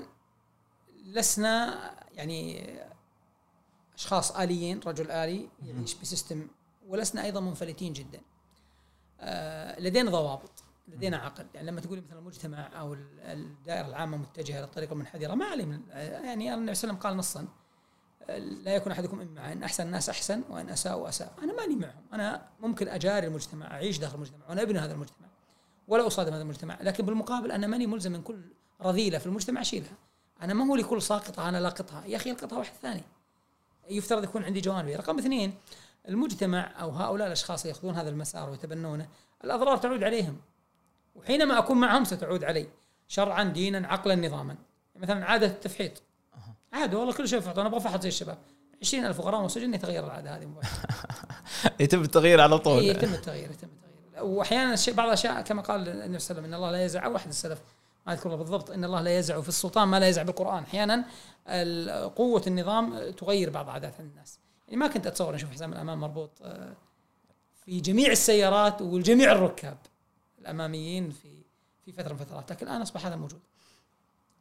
لسنا 1.06 1.80
يعني 2.14 2.70
أشخاص 3.96 4.32
آليين 4.32 4.80
رجل 4.86 5.12
آلي 5.12 5.50
يعيش 5.64 5.94
بسيستم 5.94 6.48
ولسنا 6.88 7.24
أيضا 7.24 7.40
منفلتين 7.40 7.94
جدا. 7.94 8.22
آه 9.20 9.80
لدينا 9.80 10.12
ضوابط 10.12 10.64
لدينا 10.88 11.18
عقل. 11.18 11.46
يعني 11.54 11.68
لما 11.68 11.82
تقولي 11.82 12.02
مثلا 12.02 12.20
المجتمع 12.20 12.80
أو 12.80 12.94
الدائرة 13.24 13.88
العامة 13.88 14.18
متجهة 14.18 14.62
للطريقه 14.62 14.94
المنحدرة 14.94 15.34
ما 15.34 15.46
عليه 15.46 15.66
من 15.66 15.82
يعني 15.90 16.54
النبي 16.54 16.54
صلى 16.54 16.54
الله 16.54 16.60
عليه 16.60 16.72
وسلم 16.72 16.96
قال 16.96 17.18
نصا 17.18 17.48
لا 18.64 18.76
يكون 18.76 18.92
أحدكم 18.92 19.22
إما 19.22 19.52
أن 19.52 19.64
أحسن 19.64 19.86
الناس 19.86 20.10
أحسن 20.10 20.44
وأن 20.50 20.70
اساءوا 20.70 21.10
اساء 21.10 21.34
أنا 21.44 21.54
ماني 21.54 21.76
معهم. 21.76 22.06
أنا 22.14 22.48
ممكن 22.60 22.88
أجاري 22.88 23.28
المجتمع 23.28 23.68
أعيش 23.72 23.98
داخل 23.98 24.16
المجتمع 24.16 24.50
وأنا 24.50 24.62
ابن 24.62 24.78
هذا 24.78 24.94
المجتمع. 24.94 25.28
ولا 25.92 26.08
أصادم 26.08 26.34
هذا 26.34 26.42
المجتمع. 26.42 26.78
لكن 26.82 27.06
بالمقابل 27.06 27.52
أنا 27.52 27.68
ماني 27.68 27.88
ملزم 27.88 28.12
من 28.12 28.22
كل 28.22 28.42
رذيلة 28.82 29.18
في 29.18 29.26
المجتمع 29.26 29.62
أشيلها. 29.62 29.94
أنا 30.42 30.54
ما 30.54 30.66
هو 30.66 30.76
لكل 30.76 31.02
ساقطة 31.02 31.50
أنا 31.50 31.58
لاقطها 31.58 32.04
يا 32.06 32.18
أخي 32.18 32.32
القطها 32.32 32.58
واحد 32.58 32.74
ثاني. 32.82 33.04
يفترض 33.90 34.24
يكون 34.24 34.44
عندي 34.44 34.62
جوانبي. 34.62 34.96
رقم 34.96 35.20
اثنين 35.20 35.54
المجتمع 36.10 36.82
أو 36.82 36.90
هؤلاء 36.90 37.28
الأشخاص 37.28 37.66
يأخذون 37.66 37.96
هذا 37.96 38.10
المسار 38.10 38.50
ويتبنونه 38.50 39.08
الأضرار 39.44 39.78
تعود 39.78 40.04
عليهم. 40.04 40.38
وحينما 41.16 41.60
أكون 41.60 41.78
معهم 41.78 42.04
ستعود 42.04 42.44
علي 42.44 42.68
شرعا 43.08 43.44
دينا 43.44 43.88
عقلا 43.88 44.16
نظاما. 44.16 44.56
مثلا 44.96 45.26
عادة 45.26 45.48
التفحيط. 45.48 46.04
عادي 46.74 46.96
والله 46.96 47.14
كل 47.14 47.28
شيء 47.28 47.40
فحط 47.40 47.60
أنا 47.60 47.68
أبغى 47.68 47.80
فحط 47.80 48.02
زي 48.02 48.08
الشباب. 48.08 48.38
20000 48.82 49.22
غرامة 49.22 49.46
وسجن 49.46 49.74
يتغير 49.74 50.06
العادة 50.06 50.38
هذه 50.38 50.48
يتم 51.80 52.02
التغيير 52.02 52.42
على 52.42 52.60
طول. 52.60 52.84
يتم 52.84 53.14
التغيير 53.14 53.52
يتم 53.52 53.68
التغيير. 53.68 53.81
وأحيانا 54.22 54.74
الشيء 54.74 54.94
بعض 54.94 55.08
الأشياء 55.08 55.42
كما 55.42 55.62
قال 55.62 55.90
النبي 55.90 55.90
صلى 55.90 56.04
الله 56.04 56.10
عليه 56.10 56.16
وسلم 56.16 56.46
إن 56.46 56.54
الله 56.54 56.72
لا 56.72 56.86
يزع 56.86 57.08
واحد 57.08 57.30
السلف 57.30 57.62
ما 58.08 58.14
اذكر 58.14 58.36
بالضبط 58.36 58.72
إن 58.72 58.84
الله 58.84 59.02
لا 59.02 59.18
يزع 59.20 59.42
في 59.42 59.50
السلطان 59.50 59.88
ما 59.88 60.00
لا 60.00 60.08
يزع 60.08 60.24
بالقرآن. 60.24 60.64
أحيانا 60.64 61.06
قوة 62.08 62.44
النظام 62.48 63.12
تغير 63.12 63.50
بعض 63.50 63.70
عادات 63.70 64.00
الناس. 64.00 64.40
يعني 64.68 64.80
ما 64.80 64.88
كنت 64.88 65.08
أتصور 65.08 65.36
أشوف 65.36 65.52
حزام 65.52 65.74
الأمام 65.74 66.00
مربوط 66.00 66.32
آه، 66.42 66.74
في 67.66 67.82
جميع 67.82 68.12
السيارات 68.12 68.82
والجميع 68.82 69.32
الركاب 69.32 69.78
الأماميين 70.40 71.10
في 71.10 71.42
في 71.86 71.92
فترة 71.92 72.14
من 72.14 72.22
الفترات 72.22 72.52
لكن 72.52 72.68
الآن 72.68 72.82
أصبح 72.82 73.06
هذا 73.06 73.16
موجود. 73.16 73.40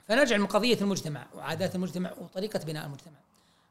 فنرجع 0.09 0.37
من 0.37 0.47
قضيه 0.47 0.81
المجتمع 0.81 1.27
وعادات 1.35 1.75
المجتمع 1.75 2.13
وطريقة 2.21 2.59
بناء 2.59 2.87
المجتمع. 2.87 3.19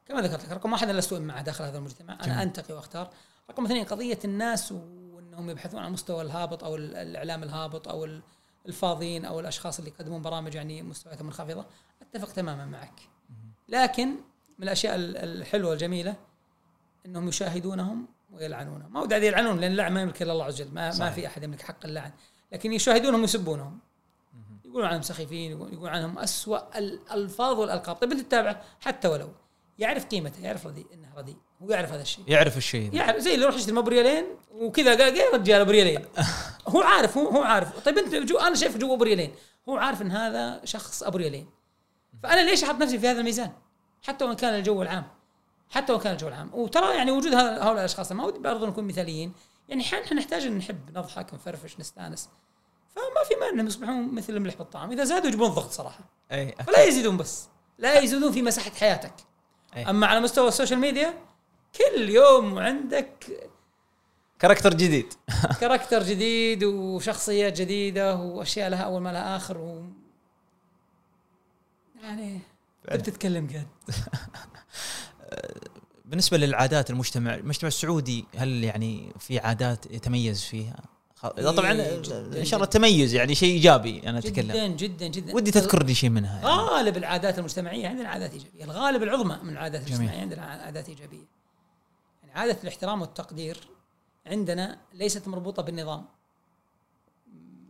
كما 0.08 0.22
ذكرت 0.22 0.46
لك 0.46 0.52
رقم 0.52 0.72
واحد 0.72 0.90
أنا 0.90 0.98
لست 0.98 1.14
مع 1.14 1.42
داخل 1.42 1.64
هذا 1.64 1.78
المجتمع 1.78 2.18
أنا. 2.24 2.44
أنتقي 2.44 2.74
وأختار. 2.74 3.10
رقم 3.50 3.66
اثنين 3.66 3.86
قضية 3.86 4.20
الناس 4.26 4.74
وانهم 5.40 5.52
يبحثون 5.52 5.80
عن 5.80 5.88
المستوى 5.88 6.22
الهابط 6.22 6.64
أو 6.64 6.76
الإعلام 6.76 7.44
الهابط 7.44 7.88
أو 7.88 8.08
الفاضيين 8.66 9.26
أو 9.26 9.40
الأشخاص 9.40 9.80
اللي 9.80 9.92
يقدمون 9.92 10.22
برامج 10.22 10.56
يعني 10.56 10.84
مستوياتهم 10.84 11.26
منخفضة. 11.26 11.66
أتفق 12.02 12.32
تماما 12.32 12.66
معك. 12.66 13.02
لكن 13.70 14.08
من 14.58 14.64
الأشياء 14.64 14.96
الحلوة 14.98 15.74
الجميله 15.74 16.16
إنهم 17.06 17.28
يشاهدونهم 17.28 18.08
ويلعنونهم 18.32 18.94
ما 18.94 19.02
ودي 19.02 19.16
يلعنون 19.16 19.60
لأن 19.60 19.72
اللعن 19.72 19.94
ما 19.94 20.02
يملك 20.02 20.22
إلا 20.22 20.34
الله 20.34 20.46
عز 20.46 20.62
وجل. 20.62 20.74
ما, 20.74 20.98
ما 20.98 21.12
في 21.12 21.28
أحد 21.28 21.44
يملك 21.44 21.62
حق 21.62 21.86
اللعن. 21.86 22.12
لكن 22.52 22.74
يشاهدونهم 22.74 23.22
ويسبونهم. 23.22 23.80
يقولون 24.66 24.88
عنهم 24.88 25.02
سخيفين 25.02 25.52
يقولون 25.52 25.90
عنهم 25.90 26.20
أسوأ 26.20 26.78
الألفاظ 26.78 27.60
والألقاب. 27.60 27.96
طيب 27.96 28.12
أنت 28.12 28.22
تتابعه 28.22 28.62
حتى 28.80 29.08
ولو. 29.08 29.30
يعرف 29.80 30.06
قيمته 30.06 30.44
يعرف 30.44 30.68
رديء 30.68 30.88
إنه 30.94 31.08
رديء 31.16 31.38
هو 31.62 31.70
يعرف 31.70 31.92
هذا 31.92 32.02
الشيء. 32.02 32.24
يعرف 32.28 32.58
الشيء 32.58 32.94
يعرف 32.94 33.18
زي 33.18 33.34
اللي 33.34 33.44
يروح 33.44 33.56
يشتري 33.56 33.82
بريالين 33.82 34.26
وكذا 34.52 35.04
قال 35.04 35.18
يا 35.18 35.30
رجال 35.34 35.66
بريالين. 35.66 36.06
هو 36.68 36.82
عارف 36.82 37.18
هو 37.18 37.28
هو 37.28 37.44
عارف. 37.44 37.80
طيب 37.80 37.98
انت 37.98 38.16
جو 38.16 38.38
أنا 38.38 38.56
شايف 38.56 38.78
جوا 38.78 38.98
بريالين. 38.98 39.36
هو 39.70 39.78
عارف 39.78 40.02
إن 40.02 40.12
هذا 40.12 40.62
شخص 40.66 41.04
ابو 41.04 41.18
ريالين 41.18 41.50
فأنا 42.24 42.42
ليش 42.42 42.64
أحط 42.64 42.76
نفسي 42.76 43.00
في 43.00 43.08
هذا 43.08 43.20
الميزان؟ 43.20 43.52
حتى 44.04 44.26
وإن 44.26 44.36
كان 44.36 44.56
الجو 44.56 44.82
العام. 44.82 45.08
حتى 45.70 45.94
وإن 45.94 46.02
كان 46.02 46.14
الجو 46.14 46.28
العام. 46.28 46.50
وترى 46.54 46.96
يعني 46.96 47.12
وجود 47.12 47.34
هؤلاء 47.34 47.72
الأشخاص 47.72 48.12
ما 48.12 48.26
ودي 48.26 48.40
برضه 48.40 48.68
نكون 48.68 48.84
مثاليين. 48.84 49.34
يعني 49.70 49.84
أحيانا 49.84 50.14
نحتاج 50.14 50.46
إن 50.46 50.58
نحب 50.58 50.98
نضحك 50.98 51.34
نفرفش 51.34 51.80
نستأنس. 51.80 52.30
فما 52.96 53.24
في 53.28 53.36
مانع 53.36 53.54
إنهم 53.54 53.68
يصبحون 53.68 54.16
مثل 54.16 54.34
الملح 54.34 54.56
بالطعام. 54.56 54.92
إذا 54.92 55.04
زادوا 55.04 55.28
يجيبون 55.28 55.50
ضغط 55.50 55.72
صراحة. 55.72 56.00
إي 56.32 56.56
فلا 56.68 56.84
يزيدون 56.84 57.18
بس. 57.18 57.48
لا 57.78 58.00
يزيدون 58.00 58.32
في 58.32 58.42
مساحة 58.42 58.72
حياتك. 58.72 59.14
أي. 59.76 59.90
أما 59.90 60.08
على 60.08 60.20
مستوى 60.20 60.48
ال 60.48 60.52
social 60.52 60.80
media 60.80 61.14
كل 61.78 62.10
يوم 62.10 62.60
عندك 62.60 63.26
character 64.40 64.74
جديد. 64.74 65.14
كاركتر 65.62 66.04
جديد 66.04 66.64
وشخصيات 66.64 67.62
جديدة 67.62 68.16
وأشياء 68.16 68.70
لها 68.70 68.82
أول 68.82 69.02
ما 69.02 69.12
لها 69.12 69.36
آخر 69.36 69.58
و... 69.58 69.84
يعني 72.02 72.40
تتكلم 72.88 73.48
قد 73.48 73.68
بالنسبة 76.06 76.38
للعادات 76.38 76.90
المجتمع 76.90 77.36
المجتمع 77.36 77.68
السعودي 77.68 78.26
هل 78.38 78.64
يعني 78.64 79.14
في 79.20 79.40
عادات 79.40 79.86
يتميز 79.92 80.44
فيها؟ 80.44 80.76
طبعا 81.22 81.72
إن 81.72 82.04
شاء 82.46 82.56
الله 82.56 82.64
التميز 82.64 83.14
يعني 83.14 83.36
شيء 83.36 83.54
إيجابي 83.54 84.10
أنا 84.10 84.20
أتكلم. 84.20 84.52
جدا 84.52 84.68
جدا 84.68 85.08
جدا. 85.08 85.36
ودي 85.36 85.52
تذكر 85.52 85.84
لي 85.84 85.96
شيء 85.96 86.10
منها 86.10 86.36
يعني. 86.36 86.48
غالب 86.48 86.98
العادات 86.98 87.40
المجتمعية 87.40 87.88
عندنا 87.88 88.10
عادات 88.10 88.34
إيجابية 88.34 88.64
الغالب 88.64 89.04
العظمى 89.04 89.40
من 89.44 89.50
العادات 89.50 89.88
المجتمعية 89.88 90.22
عندنا 90.22 90.42
عادات 90.42 90.90
إيجابية. 90.90 91.39
يعني 92.30 92.40
عادة 92.40 92.58
الاحترام 92.64 93.02
والتقدير 93.02 93.68
عندنا 94.26 94.80
ليست 94.94 95.28
مربوطة 95.28 95.64
بالنظام. 95.64 96.06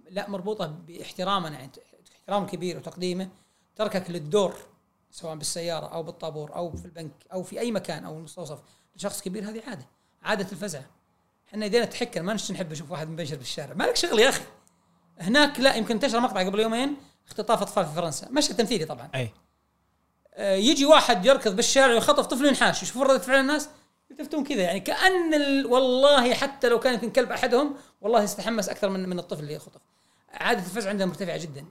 لا 0.10 0.30
مربوطة 0.30 0.68
باحترامنا 0.68 1.60
يعني 1.60 1.72
احترام 2.16 2.46
كبير 2.46 2.78
وتقديمه 2.78 3.30
تركك 3.76 4.10
للدور 4.10 4.56
سواء 5.12 5.36
بالسيارة 5.36 5.86
أو 5.86 6.04
بالطابور 6.04 6.56
أو 6.56 6.72
في 6.72 6.86
البنك 6.86 7.12
أو 7.34 7.44
في 7.44 7.60
أي 7.60 7.72
مكان 7.72 8.06
أو 8.06 8.18
المستوصف 8.18 8.60
لشخص 8.96 9.22
كبير 9.22 9.50
هذه 9.50 9.62
عادة 9.68 9.86
عادة 10.24 10.52
الفزع. 10.52 10.82
إحنا 11.50 11.66
يدينا 11.66 11.86
تحكر 11.86 12.22
ما 12.22 12.38
نحب 12.52 12.72
نشوف 12.72 12.92
واحد 12.92 13.10
مبشر 13.10 13.36
بالشارع. 13.36 13.74
مالك 13.74 13.96
شغل 13.96 14.20
يا 14.20 14.30
أخي؟ 14.30 14.44
هناك 15.20 15.60
لا 15.60 15.76
يمكن 15.76 15.94
انتشر 15.94 16.20
مقطع 16.20 16.46
قبل 16.46 16.60
يومين 16.60 16.98
اختطاف 17.28 17.62
أطفال 17.62 17.86
في 17.86 17.94
فرنسا. 17.94 18.30
مشهد 18.30 18.56
تمثيلي 18.56 18.86
طبعا. 18.86 19.10
أي. 19.16 19.32
آه، 20.34 20.56
يجي 20.56 20.86
واحد 20.86 21.26
يركض 21.26 21.56
بالشارع 21.56 21.94
ويخطف 21.94 22.26
طفل 22.26 22.46
ينحاش 22.46 22.84
يشوفون 22.84 23.08
ردة 23.08 23.20
فعل 23.20 23.40
الناس؟ 23.40 23.70
يلتفتون 24.12 24.44
كذا 24.44 24.62
يعني 24.62 24.80
كأن 24.80 25.34
ال... 25.34 25.66
والله 25.66 26.34
حتى 26.34 26.70
لو 26.70 26.80
كان 26.80 26.94
يمكن 26.94 27.10
كلب 27.10 27.32
أحدهم 27.32 27.76
والله 28.02 28.24
يستحمس 28.24 28.70
أكثر 28.70 28.90
من 28.90 29.10
من 29.10 29.20
الطفل 29.20 29.44
اللي 29.44 29.60
خطف 29.60 29.82
عادة 30.32 30.60
الفزع 30.60 30.90
عندنا 30.90 31.06
مرتفعة 31.06 31.38
جدا 31.38 31.66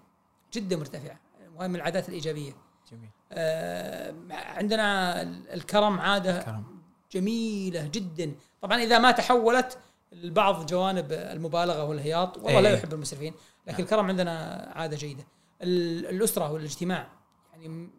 جدا 0.52 0.76
مرتفعة 0.76 1.20
وهي 1.56 1.68
من 1.68 1.76
العادات 1.76 2.08
الإيجابية. 2.08 2.52
جميل. 2.92 3.08
آه، 3.32 4.14
عندنا 4.30 5.22
الكرم 5.54 6.00
عادة 6.00 6.42
كرم 6.42 6.64
جميلة 7.12 7.86
جدا. 7.92 8.34
طبعا 8.62 8.82
إذا 8.82 8.98
ما 8.98 9.10
تحولت 9.10 9.78
لبعض 10.12 10.66
جوانب 10.66 11.12
المبالغة 11.12 11.84
والهياط 11.84 12.36
والله 12.36 12.60
لا 12.60 12.68
إيه. 12.68 12.74
يحب 12.76 12.92
المسرفين 12.94 13.34
لكن 13.66 13.82
الكرم 13.82 14.06
عندنا 14.06 14.32
عادة 14.76 14.96
جيدة. 14.96 15.26
ال- 15.62 16.06
الأسرة 16.06 16.52
والإجتماع 16.52 17.08
يعني 17.52 17.90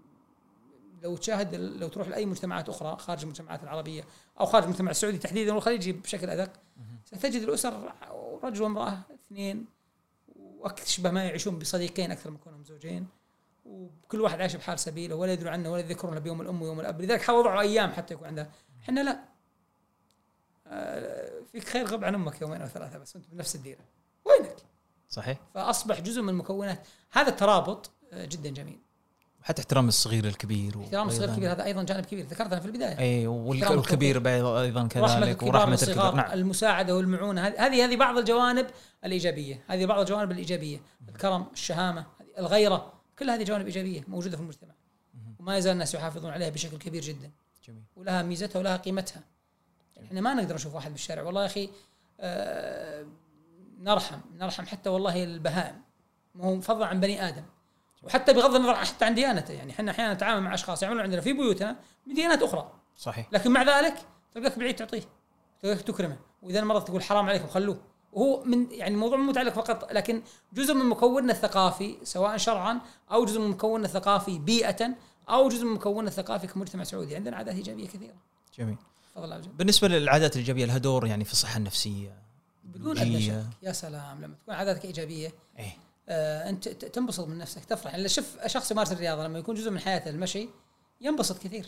لو 1.02 1.18
تشاهد 1.18 1.56
لو 1.56 1.88
تروح 1.88 2.08
لأي 2.08 2.26
مجتمعات 2.26 2.70
أخرى 2.70 2.98
خارج 2.98 3.22
المجتمعات 3.22 3.64
العربية 3.64 4.04
أو 4.40 4.46
خارج 4.46 4.64
المجتمع 4.64 4.92
السعودي 4.92 5.18
تحديدا 5.18 5.54
والخليجي 5.54 5.92
بشكل 5.92 6.30
أدق 6.30 6.52
ستجد 7.06 7.42
الأسر 7.42 7.94
رجل 8.44 8.64
وامرأة 8.64 9.00
اثنين 9.14 9.66
واشبه 10.36 11.12
ما 11.12 11.24
يعيشون 11.24 11.60
بصديقين 11.60 12.12
أكثر 12.12 12.30
من 12.30 12.38
كونهم 12.38 12.64
زوجين 12.64 13.08
وكل 13.66 14.22
واحد 14.22 14.42
عايش 14.42 14.56
بحال 14.56 14.80
سبيله 14.80 15.16
ولا 15.16 15.34
يدرون 15.34 15.54
عنه 15.54 15.72
ولا 15.72 15.82
يذكرونه 15.82 16.20
بيوم 16.20 16.42
الأم 16.42 16.62
ويوم 16.62 16.80
الأب. 16.80 17.02
لذلك 17.02 17.22
حاولوا 17.22 17.44
وضعوا 17.44 17.62
أيام 17.62 17.92
حتى 17.92 18.14
يكون 18.14 18.28
عنده. 18.28 18.50
إحنا 18.82 19.00
لا. 19.00 19.20
آه، 20.68 21.42
فيك 21.52 21.64
خير 21.64 21.86
غب 21.86 22.04
عن 22.04 22.16
أمك 22.16 22.42
يومين 22.42 22.62
أو 22.62 22.68
ثلاثة 22.68 23.00
بس 23.00 23.16
أنت 23.16 23.26
بنفس 23.32 23.56
الديرة. 23.56 23.82
وينك؟ 24.26 24.56
صحيح. 25.10 25.38
فأصبح 25.54 26.00
جزء 26.00 26.22
من 26.22 26.34
مكونات 26.34 26.88
هذا 27.12 27.30
الترابط 27.30 27.92
آه، 28.12 28.26
جدا 28.26 28.50
جميل. 28.50 28.80
حتى 29.42 29.62
احترام 29.62 29.88
الصغير 29.88 30.26
الكبير 30.26 30.82
احترام 30.84 31.08
الصغير 31.08 31.30
الكبير 31.30 31.52
هذا 31.52 31.64
أيضا 31.64 31.84
جانب 31.84 32.06
كبير 32.06 32.26
ذكرتها 32.26 32.60
في 32.60 32.66
البداية. 32.66 33.00
اي 33.00 33.28
والكبير 33.28 34.28
أيضا 34.28 34.88
كذلك 34.88 35.44
ورحمة 35.44 35.80
الكبار 35.84 36.16
نعم. 36.16 36.32
المساعدة 36.34 36.96
والمعونة 36.96 37.42
هذه- 37.48 37.86
هذه 37.86 37.96
بعض 37.96 38.18
الجوانب 38.18 38.68
الإيجابية 39.06 39.64
هذه 39.68 39.86
بعض 39.86 40.00
الجوانب 40.00 40.32
الإيجابية. 40.32 40.80
الكرم 41.10 41.46
الشهامة 41.54 42.02
هذه- 42.02 42.40
الغيرة 42.40 42.94
كل 43.20 43.30
هذه 43.30 43.44
جوانب 43.44 43.66
إيجابية 43.66 44.04
موجودة 44.08 44.38
في 44.38 44.44
المجتمع. 44.44 44.74
وما 45.40 45.58
يزال 45.58 45.74
الناس 45.74 45.94
يحافظون 45.94 46.32
عليها 46.32 46.50
بشكل 46.50 46.78
كبير 46.78 47.02
جدا. 47.02 47.32
جميل. 47.68 47.84
ولها 47.96 48.22
ميزتها 48.24 48.60
ولها 48.60 48.78
قيمتها. 48.78 49.22
يعني 49.96 50.08
إحنا 50.08 50.22
ما 50.22 50.34
نقدر 50.34 50.56
نشوف 50.56 50.76
واحد 50.76 50.92
بالشارع. 50.92 51.22
والله 51.24 51.42
يا 51.42 51.46
أخي 51.46 51.70
آه 52.20 53.06
نرحم 53.80 54.20
نرحم 54.38 54.66
حتى 54.66 54.90
والله 54.90 55.24
البهائم. 55.24 55.76
مو 56.36 56.62
فضلا 56.62 56.86
عن 56.86 57.00
بني 57.00 57.28
آدم. 57.28 57.44
وحتى 58.04 58.34
بغض 58.34 58.56
النظر 58.56 58.76
حتى 58.76 59.06
عن 59.06 59.16
ديانته 59.16 59.54
يعني 59.54 59.72
إحنا 59.72 59.92
أحيانا 59.92 60.14
نتعامل 60.14 60.42
مع 60.42 60.54
أشخاص 60.54 60.84
يعملون 60.84 61.02
عندنا 61.02 61.22
في 61.22 61.34
بيوتنا 61.34 61.76
من 62.08 62.14
ديانات 62.14 62.44
أخرى. 62.44 62.72
صحيح. 62.98 63.28
لكن 63.32 63.52
مع 63.52 63.64
ذلك 63.64 63.96
تلقاك 64.34 64.60
بعيد 64.60 64.76
تعطيه 64.76 65.04
تلقاك 65.62 65.82
تكرمه. 65.82 66.18
وإذا 66.42 66.64
مرض 66.64 66.84
تقول 66.84 67.04
حرام 67.04 67.30
عليكم 67.30 67.48
خلوه. 67.48 67.82
وهو 68.14 68.44
من 68.44 68.72
يعني 68.72 68.94
الموضوع 68.94 69.18
مو 69.18 69.30
متعلق 69.30 69.54
فقط 69.54 69.92
لكن 69.92 70.22
جزء 70.54 70.74
من 70.74 70.86
مكوننا 70.86 71.34
الثقافي 71.34 71.98
سواء 72.04 72.38
شرعا 72.38 72.80
أو 73.12 73.26
جزء 73.26 73.40
من 73.40 73.48
مكوننا 73.48 73.86
الثقافي 73.86 74.40
بيئه 74.40 74.96
أو 75.30 75.50
جزء 75.50 75.66
من 75.66 75.74
مكوننا 75.74 76.10
الثقافي 76.10 76.48
كمجتمع 76.48 76.84
سعودي. 76.84 77.16
عندنا 77.16 77.38
عادات 77.38 77.56
إيجابية 77.56 77.88
كثيرة. 77.88 78.14
جميل. 78.58 78.78
تفضل. 79.16 79.42
بالنسبة 79.42 79.88
للعادات 79.88 80.34
الإيجابية 80.36 80.66
لها 80.66 80.78
دور 80.78 81.08
يعني 81.08 81.26
في 81.26 81.32
الصحة 81.32 81.58
النفسية 81.58 82.18
بدون. 82.64 83.20
شك. 83.20 83.44
يا 83.64 83.72
سلام 83.72 84.22
لما 84.22 84.36
تكون 84.36 84.56
عاداتك 84.56 84.86
إيجابية 84.86 85.34
إيه. 85.60 85.66
آه 85.66 85.89
أنت 86.12 86.68
ت- 86.70 86.86
تنبسط 86.86 87.28
من 87.28 87.38
نفسك 87.38 87.66
تفرح. 87.66 87.94
يعني 87.94 88.10
شوف 88.10 88.46
شخص 88.48 88.72
يمارس 88.72 88.92
الرياضة 88.92 89.24
لما 89.24 89.40
يكون 89.40 89.56
جزء 89.56 89.72
من 89.72 89.80
حياته 89.80 90.10
المشي 90.10 90.50
ينبسط 91.02 91.44
كثير. 91.44 91.66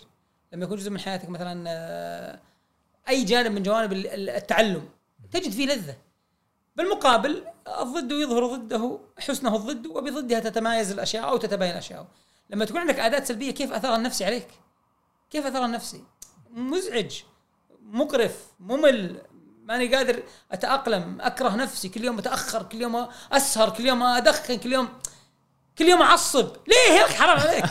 لما 0.54 0.64
يكون 0.66 0.78
جزء 0.78 0.90
من 0.90 1.00
حياتك 1.00 1.30
مثلا 1.30 1.64
آه 1.68 2.40
أي 3.10 3.24
جانب 3.24 3.52
من 3.52 3.64
جوانب 3.64 3.94
ال- 3.94 4.08
ال- 4.08 4.30
التعلم 4.30 4.90
تجد 5.32 5.52
فيه 5.52 5.66
لذة. 5.68 5.96
بالمقابل 6.76 7.44
الضد 7.82 8.12
يظهر 8.12 8.56
ضده 8.56 9.00
حسنه 9.20 9.56
الضد 9.56 9.88
وبضدها 9.88 10.40
تتمايز 10.40 10.92
الأشياء 10.92 11.30
أو 11.30 11.38
تتباين 11.38 11.72
الأشياء. 11.72 12.08
لما 12.50 12.66
تكون 12.66 12.80
عندك 12.82 13.00
عادات 13.00 13.26
سلبية 13.26 13.52
كيف 13.52 13.72
أثرها 13.74 13.96
النفسي 13.96 14.26
عليك؟ 14.26 14.48
كيف 15.30 15.46
أثرها 15.46 15.66
النفسي؟ 15.66 16.04
مزعج 16.50 17.22
مقرف 17.82 18.48
ممل 18.60 19.22
ماني 19.72 19.96
قادر 19.96 20.24
أتأقلم 20.52 21.22
أكره 21.22 21.50
نفسي 21.56 21.90
كل 21.90 22.04
يوم 22.04 22.18
أتأخر 22.20 22.64
كل 22.64 22.82
يوم 22.82 23.08
أسهر 23.32 23.70
كل 23.70 23.86
يوم 23.86 24.04
أدخن 24.04 24.58
كل 24.58 24.74
يوم 24.74 24.90
كل 25.78 25.86
يوم 25.86 26.02
أعصب. 26.02 26.56
ليه 26.68 26.94
يا 27.00 27.06
أخي 27.06 27.14
حرام 27.16 27.40
عليك؟ 27.40 27.66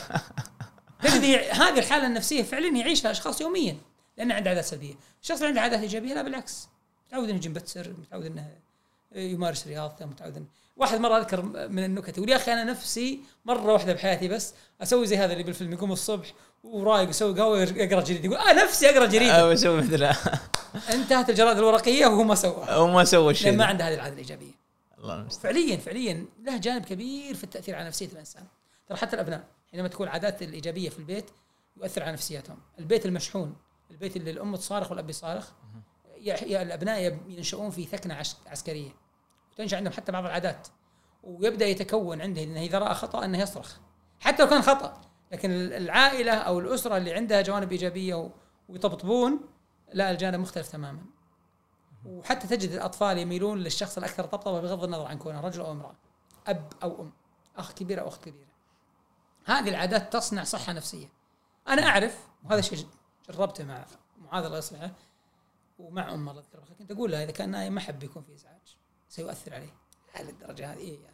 هي- 1.24 1.50
هذه 1.50 1.78
الحالة 1.78 2.06
النفسية 2.06 2.42
فعلا 2.42 2.76
يعيشها 2.76 3.10
أشخاص 3.10 3.40
يوميا 3.40 3.76
لأنه 4.18 4.34
عنده 4.34 4.50
عادات 4.50 4.64
سلبية. 4.64 4.94
الشخص 5.22 5.36
اللي 5.38 5.48
عنده 5.48 5.60
عادات 5.60 5.80
إيجابية 5.80 6.14
لا 6.14 6.22
بالعكس. 6.22 6.68
متعود 7.08 7.28
إنه 7.28 7.36
يجي 7.38 7.48
مبتسر 7.48 7.94
متعود 7.98 8.24
إنه 8.26 8.48
يمارس 9.12 9.66
رياضته 9.66 10.06
متعود 10.06 10.36
إنه 10.36 10.46
واحد 10.80 11.00
مرة 11.00 11.18
أذكر 11.18 11.42
من 11.68 11.84
النكت 11.84 12.18
يقول 12.18 12.30
يا 12.30 12.36
أخي 12.36 12.52
أنا 12.52 12.64
نفسي 12.64 13.20
مرة 13.44 13.72
واحدة 13.72 13.92
بحياتي 13.92 14.28
بس 14.28 14.54
أسوي 14.82 15.06
زي 15.06 15.16
هذا 15.16 15.32
اللي 15.32 15.44
بالفيلم 15.44 15.72
يقوم 15.72 15.92
الصبح 15.92 16.32
ورايق 16.64 17.08
يسوي 17.08 17.40
قهوة 17.40 17.60
يقرأ 17.60 18.00
جريدة 18.00 18.24
يقول 18.24 18.36
آه 18.36 18.52
نفسي 18.52 18.90
أقرأ 18.90 19.06
جريدة. 19.06 19.32
أو 19.32 19.52
أسوي 19.52 19.76
مثل 19.76 20.14
انتهت 20.92 21.30
الجرائد 21.30 21.58
الورقية 21.58 22.06
وهو 22.06 22.22
ما 22.22 22.34
سواها 22.34 22.66
أو 22.66 22.86
ما 22.86 23.04
سوى 23.04 23.34
شيء. 23.34 23.56
ما 23.56 23.64
عنده 23.64 23.88
هذه 23.88 23.94
العادة 23.94 24.12
الإيجابية. 24.12 24.52
الله 24.98 25.14
المستعان. 25.14 25.54
فعليا 25.54 25.76
فعليا 25.76 26.26
له 26.44 26.56
جانب 26.56 26.84
كبير 26.84 27.34
في 27.34 27.44
التأثير 27.44 27.74
على 27.74 27.86
نفسية 27.86 28.06
الإنسان. 28.06 28.44
ترى 28.88 28.98
حتى 28.98 29.16
الأبناء 29.16 29.44
حينما 29.70 29.88
تكون 29.88 30.06
العادات 30.06 30.42
الإيجابية 30.42 30.88
في 30.88 30.98
البيت 30.98 31.30
يؤثر 31.76 32.02
على 32.02 32.12
نفسيتهم 32.12 32.58
البيت 32.78 33.06
المشحون 33.06 33.56
البيت 33.90 34.16
اللي 34.16 34.30
الأم 34.30 34.56
تصارخ 34.56 34.90
والأب 34.90 35.10
يصارخ 35.10 35.48
الأبناء 36.42 37.18
ينشؤون 37.28 37.70
في 37.70 37.84
ثكنة 37.84 38.22
عسكرية. 38.46 38.90
وتنشا 39.60 39.76
عندهم 39.76 39.92
حتى 39.92 40.12
بعض 40.12 40.24
العادات. 40.24 40.68
ويبدأ 41.22 41.66
يتكون 41.66 42.20
عنده 42.20 42.42
إنه 42.42 42.60
إذا 42.60 42.78
رأى 42.78 42.94
خطأ 42.94 43.24
إنه 43.24 43.38
يصرخ. 43.38 43.76
حتى 44.20 44.42
لو 44.42 44.48
كان 44.48 44.62
خطأ 44.62 45.00
لكن 45.32 45.50
العائلة 45.50 46.32
أو 46.32 46.58
الأسرة 46.58 46.96
اللي 46.96 47.14
عندها 47.14 47.42
جوانب 47.42 47.72
إيجابية 47.72 48.30
ويطبطبون 48.68 49.40
لا 49.92 50.10
الجانب 50.10 50.40
مختلف 50.40 50.68
تماما. 50.68 51.02
وحتى 52.06 52.46
تجد 52.46 52.70
الأطفال 52.70 53.18
يميلون 53.18 53.58
للشخص 53.58 53.98
الأكثر 53.98 54.24
طبطبة 54.24 54.60
بغض 54.60 54.84
النظر 54.84 55.06
عن 55.06 55.18
كونه 55.18 55.40
رجل 55.40 55.60
أو 55.60 55.72
امرأة 55.72 55.94
أب 56.46 56.72
أو 56.82 57.02
أم 57.02 57.12
أخ 57.56 57.72
كبير 57.72 58.00
أو 58.00 58.08
أخت 58.08 58.24
كبيرة. 58.24 58.50
هذه 59.44 59.68
العادات 59.68 60.12
تصنع 60.12 60.44
صحة 60.44 60.72
نفسية. 60.72 61.12
أنا 61.68 61.86
أعرف 61.86 62.28
وهذا 62.44 62.58
الشيء 62.58 62.86
جربته 63.30 63.64
مع 63.64 63.86
معاذ 64.18 64.44
الله 64.44 64.58
يصلحه 64.58 64.90
ومع 65.78 66.14
ام 66.14 66.28
الله 66.28 66.42
يذكرها 66.42 66.74
كنت 66.78 66.90
أقول 66.90 67.12
لها 67.12 67.24
إذا 67.24 67.32
كان 67.32 67.50
نايم 67.50 67.72
ما 67.72 67.80
حب 67.80 68.02
يكون 68.02 68.22
في 68.22 68.34
إزعاج. 68.34 68.76
سيؤثر 69.10 69.54
عليه. 69.54 69.74
هل 70.12 70.28
الدرجة 70.28 70.72
هذه؟ 70.72 70.78
إيه 70.78 70.98
يؤثر. 70.98 71.10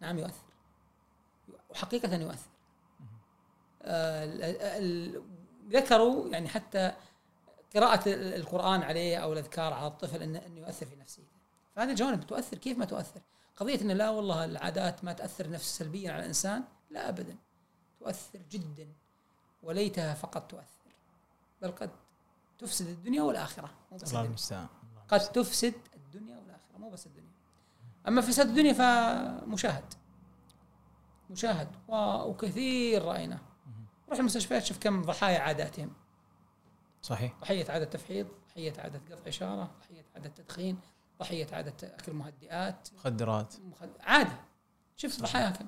نعم 0.00 0.18
يؤثر. 0.18 0.44
وحقيقة 1.70 2.14
يؤثر. 2.14 2.50
آه، 3.82 4.24
ذكروا 5.68 6.28
يعني 6.28 6.48
حتى 6.48 6.92
قراءة 7.74 8.02
القرآن 8.06 8.82
عليه 8.82 9.18
أو 9.18 9.32
الأذكار 9.32 9.72
على 9.72 9.86
الطفل 9.86 10.22
إنه 10.22 10.42
يؤثر 10.56 10.86
في 10.86 10.96
نفسيته 10.96 11.38
فهذه 11.76 11.90
الجوانب 11.90 12.26
تؤثر. 12.26 12.56
كيف 12.58 12.78
ما 12.78 12.84
تؤثر؟ 12.84 13.20
قضية 13.56 13.80
إنه 13.80 13.94
لا 13.94 14.10
والله 14.10 14.44
العادات 14.44 15.04
ما 15.04 15.12
تأثر 15.12 15.50
نفس 15.50 15.78
سلبيا 15.78 16.12
على 16.12 16.20
الإنسان؟ 16.20 16.64
لا 16.90 17.08
أبدا. 17.08 17.36
تؤثر 18.00 18.38
جدا. 18.50 18.92
وليتها 19.62 20.14
فقط 20.14 20.50
تؤثر. 20.50 20.92
بل 21.62 21.70
قد 21.70 21.90
تفسد 22.58 22.86
الدنيا 22.86 23.22
والآخرة. 23.22 23.70
الله 23.92 24.20
المستعان. 24.24 24.66
قد 25.08 25.20
تفسد 25.20 25.74
مو 26.78 26.90
بس 26.90 27.06
الدنيا. 27.06 27.30
أما 28.08 28.20
فساد 28.20 28.48
الدنيا 28.48 28.72
فمشاهد. 28.72 29.94
مشاهد. 31.30 31.68
وكثير 32.28 33.04
رأيناه 33.04 33.40
روح 34.08 34.18
المستشفيات 34.18 34.64
شوف 34.64 34.78
كم 34.78 35.02
ضحايا 35.02 35.38
عاداتهم. 35.38 35.92
صحيح. 37.02 37.34
ضحية 37.40 37.70
عادة 37.70 37.84
تفحيط 37.84 38.26
ضحية 38.48 38.72
عادة 38.78 39.00
قطع 39.10 39.28
إشارة 39.28 39.70
ضحية 39.80 40.04
عادة 40.14 40.28
تدخين 40.28 40.78
ضحية 41.20 41.46
عادة 41.52 41.74
أكل 41.94 42.12
مهدئات. 42.12 42.88
مخدرات. 42.94 43.54
مخد... 43.60 43.90
عادة. 44.00 44.40
شفت 44.96 45.20
ضحايا 45.22 45.50
كم 45.50 45.66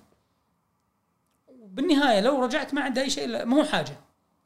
وبالنهاية 1.48 2.20
لو 2.20 2.44
رجعت 2.44 2.74
ما 2.74 2.82
عنده 2.82 3.02
أي 3.02 3.10
شيء 3.10 3.24
إلا 3.24 3.44
مو 3.44 3.64
حاجة. 3.64 3.96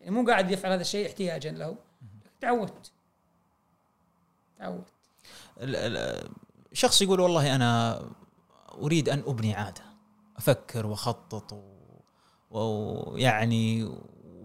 يعني 0.00 0.14
مو 0.14 0.26
قاعد 0.26 0.50
يفعل 0.50 0.72
هذا 0.72 0.80
الشيء 0.80 1.06
احتياجا 1.06 1.50
له. 1.50 1.76
تعودت. 2.40 2.92
تعودت. 4.56 4.92
ال- 5.60 5.76
ال- 5.76 6.30
شخص 6.74 7.02
يقول 7.02 7.20
والله 7.20 7.54
أنا 7.54 8.02
أريد 8.82 9.08
أن 9.08 9.22
أبني 9.26 9.54
عادة 9.54 9.82
أفكر 10.36 10.86
وأخطط. 10.86 11.64
ويعني 12.50 13.84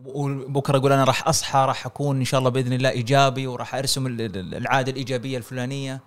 وبكره 0.06 0.78
أقول 0.78 0.92
أنا 0.92 1.04
راح 1.04 1.28
أصحى 1.28 1.60
راح 1.60 1.86
أكون 1.86 2.18
إن 2.20 2.26
شاء 2.26 2.40
الله 2.40 2.50
بإذن 2.50 2.74
الله 2.74 2.90
إيجابي 2.90 3.48
وراح 3.48 3.76
أرسم 3.76 4.08
ال- 4.08 4.22
ال- 4.22 4.56
العادة 4.56 4.92
الإيجابية 4.92 5.38
الفلانية 5.38 6.02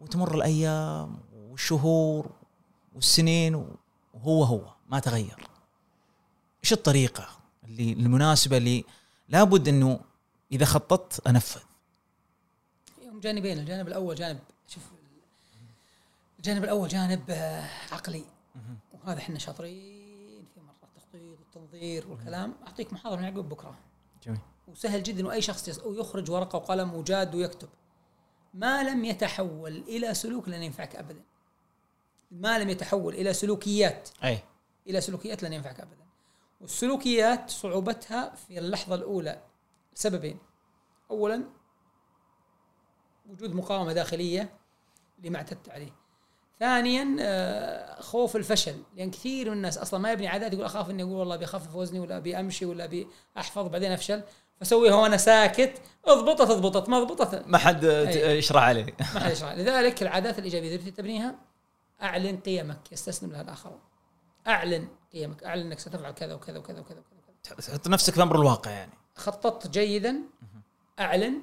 وتمر 0.00 0.34
الأيام 0.34 1.18
والشهور 1.34 2.30
والسنين 2.94 3.54
وهو 4.14 4.44
هو 4.44 4.72
ما 4.88 4.98
تغير 4.98 5.48
إيش 6.64 6.72
الطريقة 6.72 7.28
اللي 7.64 7.92
المناسبة 7.92 8.56
اللي 8.56 8.84
لابد 9.28 9.68
إنه 9.68 10.00
إذا 10.52 10.64
خططت 10.64 11.26
أنفذ 11.26 11.60
هم 13.12 13.20
جانبين 13.20 13.58
الجانب 13.58 13.88
الأول 13.88 14.14
جانب 14.14 14.38
الجانب 16.44 16.64
الأول 16.64 16.88
جانب 16.88 17.30
آه، 17.30 17.68
عقلي. 17.92 18.24
وهذا 18.92 19.18
إحنا 19.18 19.38
شاطرين 19.38 20.46
في 20.54 20.60
مره 20.60 20.74
التخطيط 20.82 21.38
والتنظير 21.40 22.08
والكلام. 22.08 22.54
أعطيك 22.66 22.92
محاضرة 22.92 23.16
من 23.16 23.24
يعقوب 23.24 23.48
بكرة. 23.48 23.78
جميل. 24.22 24.40
وسهل 24.68 25.02
جدا 25.02 25.26
وأي 25.26 25.42
شخص 25.42 25.68
يخرج 25.86 26.30
ورقة 26.30 26.56
وقلم 26.56 26.94
وجاد 26.94 27.34
ويكتب. 27.34 27.68
ما 28.54 28.82
لم 28.82 29.04
يتحول 29.04 29.76
إلى 29.76 30.14
سلوك 30.14 30.48
لن 30.48 30.62
ينفعك 30.62 30.96
ابدا. 30.96 31.22
ما 32.30 32.58
لم 32.58 32.68
يتحول 32.68 33.14
إلى 33.14 33.32
سلوكيات. 33.32 34.08
أي. 34.24 34.38
إلى 34.86 35.00
سلوكيات 35.00 35.42
لن 35.42 35.52
ينفعك 35.52 35.80
ابدا. 35.80 36.04
والسلوكيات 36.60 37.50
صعوبتها 37.50 38.34
في 38.34 38.58
اللحظة 38.58 38.94
الأولى 38.94 39.42
سببين. 39.94 40.38
اولا 41.10 41.44
وجود 43.30 43.54
مقاومة 43.54 43.92
داخلية 43.92 44.58
لما 45.18 45.36
اعتدت 45.36 45.68
عليه. 45.68 46.03
ثانيا 46.60 47.16
آه، 47.20 48.00
خوف 48.00 48.36
الفشل. 48.36 48.74
لأن 48.96 49.10
كثير 49.10 49.50
من 49.50 49.56
الناس 49.56 49.78
أصلا 49.78 50.00
ما 50.00 50.12
يبني 50.12 50.28
عادات 50.28 50.52
يقول 50.52 50.64
أخاف 50.64 50.90
اني 50.90 51.02
أقول 51.02 51.12
والله 51.12 51.36
بيخفف 51.36 51.74
وزني 51.74 52.00
ولا 52.00 52.16
أبي 52.16 52.40
أمشي 52.40 52.64
ولا 52.64 52.84
أبي 52.84 53.08
أحفظ 53.38 53.68
بعدين 53.68 53.92
أفشل. 53.92 54.22
فسويها 54.60 54.94
وأنا 54.94 55.16
ساكت. 55.16 55.82
اضبطت 56.06 56.50
اضبطت. 56.50 56.88
ما 56.88 57.04
ضبطت 57.04 57.42
ما 57.46 57.58
حد 57.58 57.84
أي. 57.84 58.38
يشرح 58.38 58.62
عليه. 58.62 58.94
ما 59.00 59.20
حد 59.20 59.30
يشرح. 59.30 59.52
لذلك 59.52 60.02
العادات 60.02 60.38
الإيجابية 60.38 60.76
التي 60.76 60.90
تبنيها 60.90 61.34
أعلن 62.02 62.36
قيمك 62.36 62.92
يستسلم 62.92 63.32
لها 63.32 63.42
الاخرون 63.42 63.80
أعلن 64.46 64.88
قيمك 65.12 65.44
أعلن 65.44 65.66
إنك 65.66 65.78
ستفعل 65.78 66.12
كذا 66.12 66.34
وكذا 66.34 66.58
وكذا 66.58 66.80
وكذا, 66.80 66.98
وكذا. 66.98 67.56
تحط 67.60 67.88
نفسك 67.88 68.14
في 68.14 68.22
أمر 68.22 68.36
الواقع 68.36 68.70
يعني. 68.70 68.92
خططت 69.14 69.66
جيدا 69.66 70.20
أعلن 71.00 71.40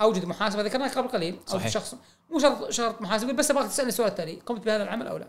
أوجد 0.00 0.24
محاسبة. 0.24 0.62
ذكرناها 0.62 0.88
قبل 0.88 1.08
قليل. 1.08 1.34
أو 1.34 1.58
صحيح. 1.58 1.68
شخص 1.72 1.94
مو 2.30 2.38
شرط 2.38 2.70
شرط 2.70 3.02
محاسبه 3.02 3.32
بس 3.32 3.50
أبغاك 3.50 3.68
تسألني 3.68 3.88
السؤال 3.88 4.08
التالي 4.08 4.34
قمت 4.46 4.64
بهذا 4.64 4.82
العمل 4.82 5.06
أو 5.06 5.16
لا؟ 5.16 5.28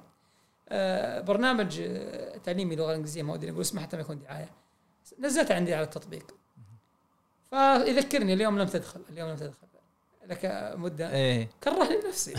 آه 0.70 1.22
برنامج 1.22 1.82
آه، 1.82 2.38
تعليمي 2.38 2.76
لغة 2.76 2.96
انجليزيه 2.96 3.24
ما 3.24 3.34
ودي 3.34 3.52
أقول 3.52 3.62
اسمه 3.62 3.82
حتى 3.82 3.98
ما 3.98 4.02
يكون 4.02 4.20
دعاية. 4.20 4.50
نزلته 5.20 5.56
عندي 5.56 5.74
على 5.74 5.84
التطبيق. 5.84 6.36
فيذكرني 7.50 8.34
اليوم 8.34 8.60
لم 8.60 8.68
تدخل 8.68 9.02
اليوم 9.10 9.30
لم 9.30 9.36
تدخل. 9.36 9.68
لك 10.26 10.74
مدة. 10.78 11.12
إيه. 11.12 11.50
كرهني 11.64 11.98
بنفسي 12.02 12.36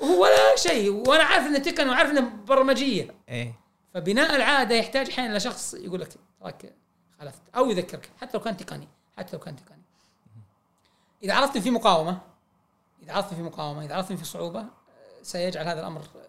وهو 0.00 0.26
لا 0.26 0.56
شيء 0.56 0.90
وأنا 0.90 1.22
عارف 1.22 1.46
إنه 1.46 1.58
تقني 1.58 1.90
وعارف 1.90 2.10
إنه 2.10 2.20
برمجية. 2.20 3.14
إيه. 3.28 3.54
فبناء 3.94 4.36
العادة 4.36 4.74
يحتاج 4.74 5.10
أحيانا 5.10 5.30
إلى 5.30 5.40
شخص 5.40 5.74
يقول 5.74 6.00
لك 6.00 6.08
تراك 6.40 6.74
خالفت 7.18 7.42
أو 7.56 7.70
يذكرك 7.70 8.10
حتى 8.20 8.38
لو 8.38 8.44
كان 8.44 8.56
تقني 8.56 8.88
حتى 9.18 9.36
لو 9.36 9.42
كان 9.42 9.56
تقني. 9.56 9.82
إذا 11.22 11.34
عرفت 11.34 11.58
في 11.58 11.70
مقاومة 11.70 12.20
إذا 13.02 13.18
إن 13.18 13.22
في 13.22 13.42
مقاومة 13.42 13.84
إذا 13.84 13.98
إن 14.10 14.16
في 14.16 14.24
صعوبة 14.24 14.60
آه، 14.60 15.22
سيجعل 15.22 15.68
هذا 15.68 15.80
الأمر 15.80 16.00
آه، 16.00 16.28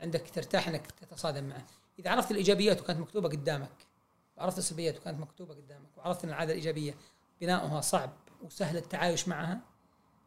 عندك 0.00 0.30
ترتاح 0.30 0.68
إنك 0.68 0.86
تتصادم 0.86 1.44
معه 1.44 1.66
إذا 1.98 2.10
عرفت 2.10 2.30
الإيجابيات 2.30 2.80
وكانت 2.80 3.00
مكتوبة 3.00 3.28
قدامك 3.28 3.86
وعرفت 4.36 4.58
السلبيات 4.58 4.96
وكانت 4.96 5.20
مكتوبة 5.20 5.54
قدامك 5.54 5.88
وعرفت 5.96 6.24
إن 6.24 6.30
العادة 6.30 6.52
الإيجابية 6.52 6.94
بناؤها 7.40 7.80
صعب 7.80 8.10
وسهل 8.42 8.76
التعايش 8.76 9.28
معها 9.28 9.60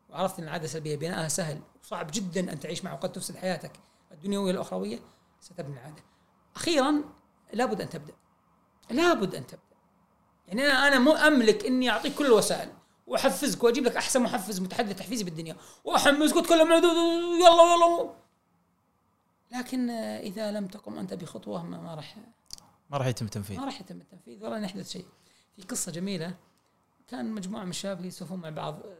وعرفت 0.09 0.39
إن 0.39 0.43
العادة 0.43 0.65
السلبية 0.65 0.95
بناءها 0.95 1.27
سهل 1.27 1.61
وصعب 1.83 2.09
جدا 2.13 2.53
أن 2.53 2.59
تعيش 2.59 2.83
معها 2.83 2.93
وقد 2.93 3.11
تفسد 3.11 3.35
حياتك 3.35 3.71
الدنيوية 4.11 4.53
والاخرويه 4.53 4.99
ستبني 5.39 5.73
العادة. 5.73 6.03
أخيرا 6.55 7.03
لابد 7.53 7.81
أن 7.81 7.89
تبدأ. 7.89 8.13
لابد 8.89 9.35
أن 9.35 9.47
تبدأ. 9.47 9.63
يعني 10.47 10.65
أنا 10.65 10.87
أنا 10.87 10.99
مو 10.99 11.11
أملك 11.11 11.65
إني 11.65 11.89
أعطيك 11.89 12.15
كل 12.15 12.25
الوسائل 12.25 12.69
واحفزك 13.07 13.63
وأجيب 13.63 13.83
لك 13.83 13.97
أحسن 13.97 14.21
محفز 14.23 14.59
متحدث 14.59 14.97
تحفيزي 14.97 15.23
بالدنيا. 15.23 15.55
واحمسك 15.83 16.35
واتكلم 16.35 16.69
معه 16.69 16.77
يلا 16.77 17.75
يلا. 17.75 18.13
لكن 19.51 19.89
آه، 19.89 20.19
إذا 20.19 20.51
لم 20.51 20.67
تقم 20.67 20.97
أنت 20.97 21.13
بخطوة 21.13 21.63
ما, 21.63 21.95
راح 21.95 22.17
ما 22.89 22.97
راح 22.97 23.07
يتم 23.07 23.27
تنفيذ 23.27 23.57
ما 23.57 23.65
راح 23.65 23.81
يتم 23.81 24.01
التنفيذ 24.01 24.43
ولا 24.43 24.59
يحدث 24.59 24.89
شيء. 24.89 25.05
في 25.55 25.61
قصة 25.61 25.91
جميلة 25.91 26.35
كان 27.07 27.31
مجموعة 27.31 27.63
من 27.63 27.69
الشباب 27.69 28.05
يسولفون 28.05 28.39
مع 28.39 28.49
بعض 28.49 28.79
آه، 28.85 28.97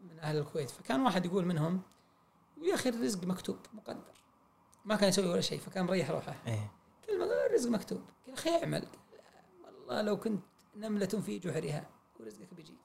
من 0.00 0.18
أهل 0.18 0.38
الكويت. 0.38 0.70
فكان 0.70 1.00
واحد 1.00 1.26
يقول 1.26 1.44
منهم 1.44 1.82
يا 2.62 2.74
أخي 2.74 2.88
الرزق 2.88 3.24
مكتوب 3.24 3.58
مقدر. 3.72 4.20
ما 4.84 4.96
كان 4.96 5.08
يسوي 5.08 5.28
ولا 5.28 5.40
شيء 5.40 5.58
فكان 5.58 5.84
مريح 5.84 6.10
روحه. 6.10 6.34
إيه. 6.46 6.70
كلمة 7.06 7.24
قال 7.24 7.46
الرزق 7.46 7.70
مكتوب. 7.70 8.02
يا 8.28 8.34
أخي 8.34 8.50
اعمل. 8.50 8.86
والله 9.64 10.02
لو 10.02 10.16
كنت 10.16 10.42
نملة 10.76 11.06
في 11.06 11.38
جحرها 11.38 11.90
ورزقك 12.20 12.54
بيجيك 12.54 12.79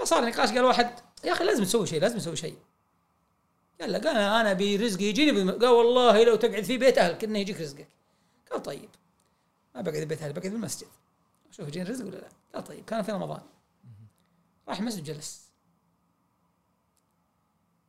فصار 0.00 0.24
نقاش 0.28 0.48
قال 0.48 0.64
واحد 0.64 0.90
يا 1.24 1.32
أخي 1.32 1.44
لازم 1.44 1.64
تسوي 1.64 1.86
شيء 1.86 2.00
لازم 2.00 2.18
تسوي 2.18 2.36
شيء. 2.36 2.58
قال 3.80 3.92
له 3.92 3.98
قال 3.98 4.16
أنا 4.16 4.52
برزقي 4.52 5.04
يجيني 5.04 5.32
بم- 5.32 5.50
قال 5.50 5.68
والله 5.68 6.24
لو 6.24 6.36
تقعد 6.36 6.62
في 6.64 6.78
بيت 6.78 6.98
أهلك 6.98 7.24
إنه 7.24 7.38
يجيك 7.38 7.60
رزقك. 7.60 7.88
قال 8.50 8.62
طيب 8.62 8.88
ما 9.74 9.80
بقعد 9.80 9.98
في 9.98 10.04
بيت 10.04 10.22
أهلي 10.22 10.32
بقعد 10.32 10.48
في 10.48 10.54
المسجد. 10.54 10.88
شوف 11.50 11.68
يجيني 11.68 11.90
رزق 11.90 12.06
ولا 12.06 12.16
لا؟ 12.16 12.28
قال 12.54 12.64
طيب 12.64 12.84
كان 12.84 13.02
في 13.02 13.12
رمضان. 13.12 13.40
راح 14.68 14.78
المسجد 14.78 15.04
جلس 15.04 15.48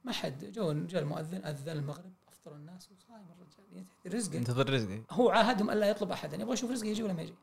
ما 0.04 0.12
حد 0.12 0.46
جو 0.46 0.74
جاء 0.74 1.02
المؤذن 1.02 1.46
أذن 1.46 1.70
المغرب 1.70 2.14
أفطر 2.28 2.56
الناس 2.56 2.90
وصايم 2.92 3.26
الرجال. 3.32 3.78
ينتهي 3.78 4.20
رزقه. 4.20 4.38
انتظر 4.38 4.74
رزقي 4.74 5.02
هو 5.12 5.30
عاهدهم 5.30 5.70
ألا 5.70 5.90
يطلب 5.90 6.12
أحدا 6.12 6.38
يبغى 6.38 6.54
يشوف 6.54 6.72
رزقه 6.72 6.88
يجي 6.88 7.04
ولا 7.04 7.14
ما 7.14 7.22
يجي. 7.22 7.36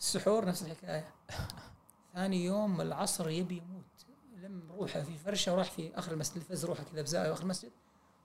السحور 0.00 0.44
نفس 0.44 0.62
الحكاية. 0.62 1.14
ثاني 2.14 2.44
يوم 2.44 2.80
العصر 2.80 3.30
يبي 3.30 3.56
يموت. 3.56 3.84
لم 4.36 4.72
روحه 4.72 5.00
في 5.00 5.18
فرشة 5.18 5.52
وراح 5.52 5.70
في 5.70 5.90
آخر 5.94 6.12
المسجد. 6.12 6.42
فز 6.42 6.64
روحه 6.64 6.84
كذا 6.92 7.02
بزاوية 7.02 7.32
آخر 7.32 7.42
المسجد 7.42 7.70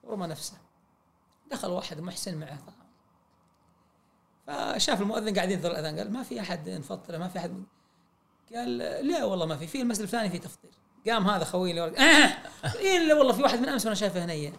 ورمى 0.04 0.28
نفسه. 0.28 0.58
دخل 1.52 1.70
واحد 1.70 2.00
محسن 2.00 2.38
معه. 2.38 2.60
فشاف 4.48 5.02
المؤذن 5.02 5.36
قاعد 5.36 5.52
ينتظر 5.52 5.72
الأذان 5.72 5.98
قال 5.98 6.14
ما 6.14 6.24
في 6.24 6.42
أحد 6.42 6.70
نفطره 6.70 7.18
ما 7.18 7.28
في 7.28 7.40
أحد. 7.40 7.64
قال 8.56 8.78
لا 8.78 9.24
والله 9.24 9.46
ما 9.46 9.58
في 9.58 9.68
في 9.68 9.82
المسجد 9.82 10.02
الفلاني 10.02 10.30
في 10.30 10.40
تفطير. 10.40 10.72
قام 11.08 11.30
هذا 11.30 11.44
خوي 11.44 11.72
اللي 11.72 11.82
آه! 11.82 12.38
الا 12.66 13.14
والله 13.14 13.34
في 13.34 13.44
واحد 13.44 13.60
من 13.60 13.70
أمس 13.70 13.86
وأنا 13.86 13.96
شايفه 13.96 14.26
هنيه 14.26 14.54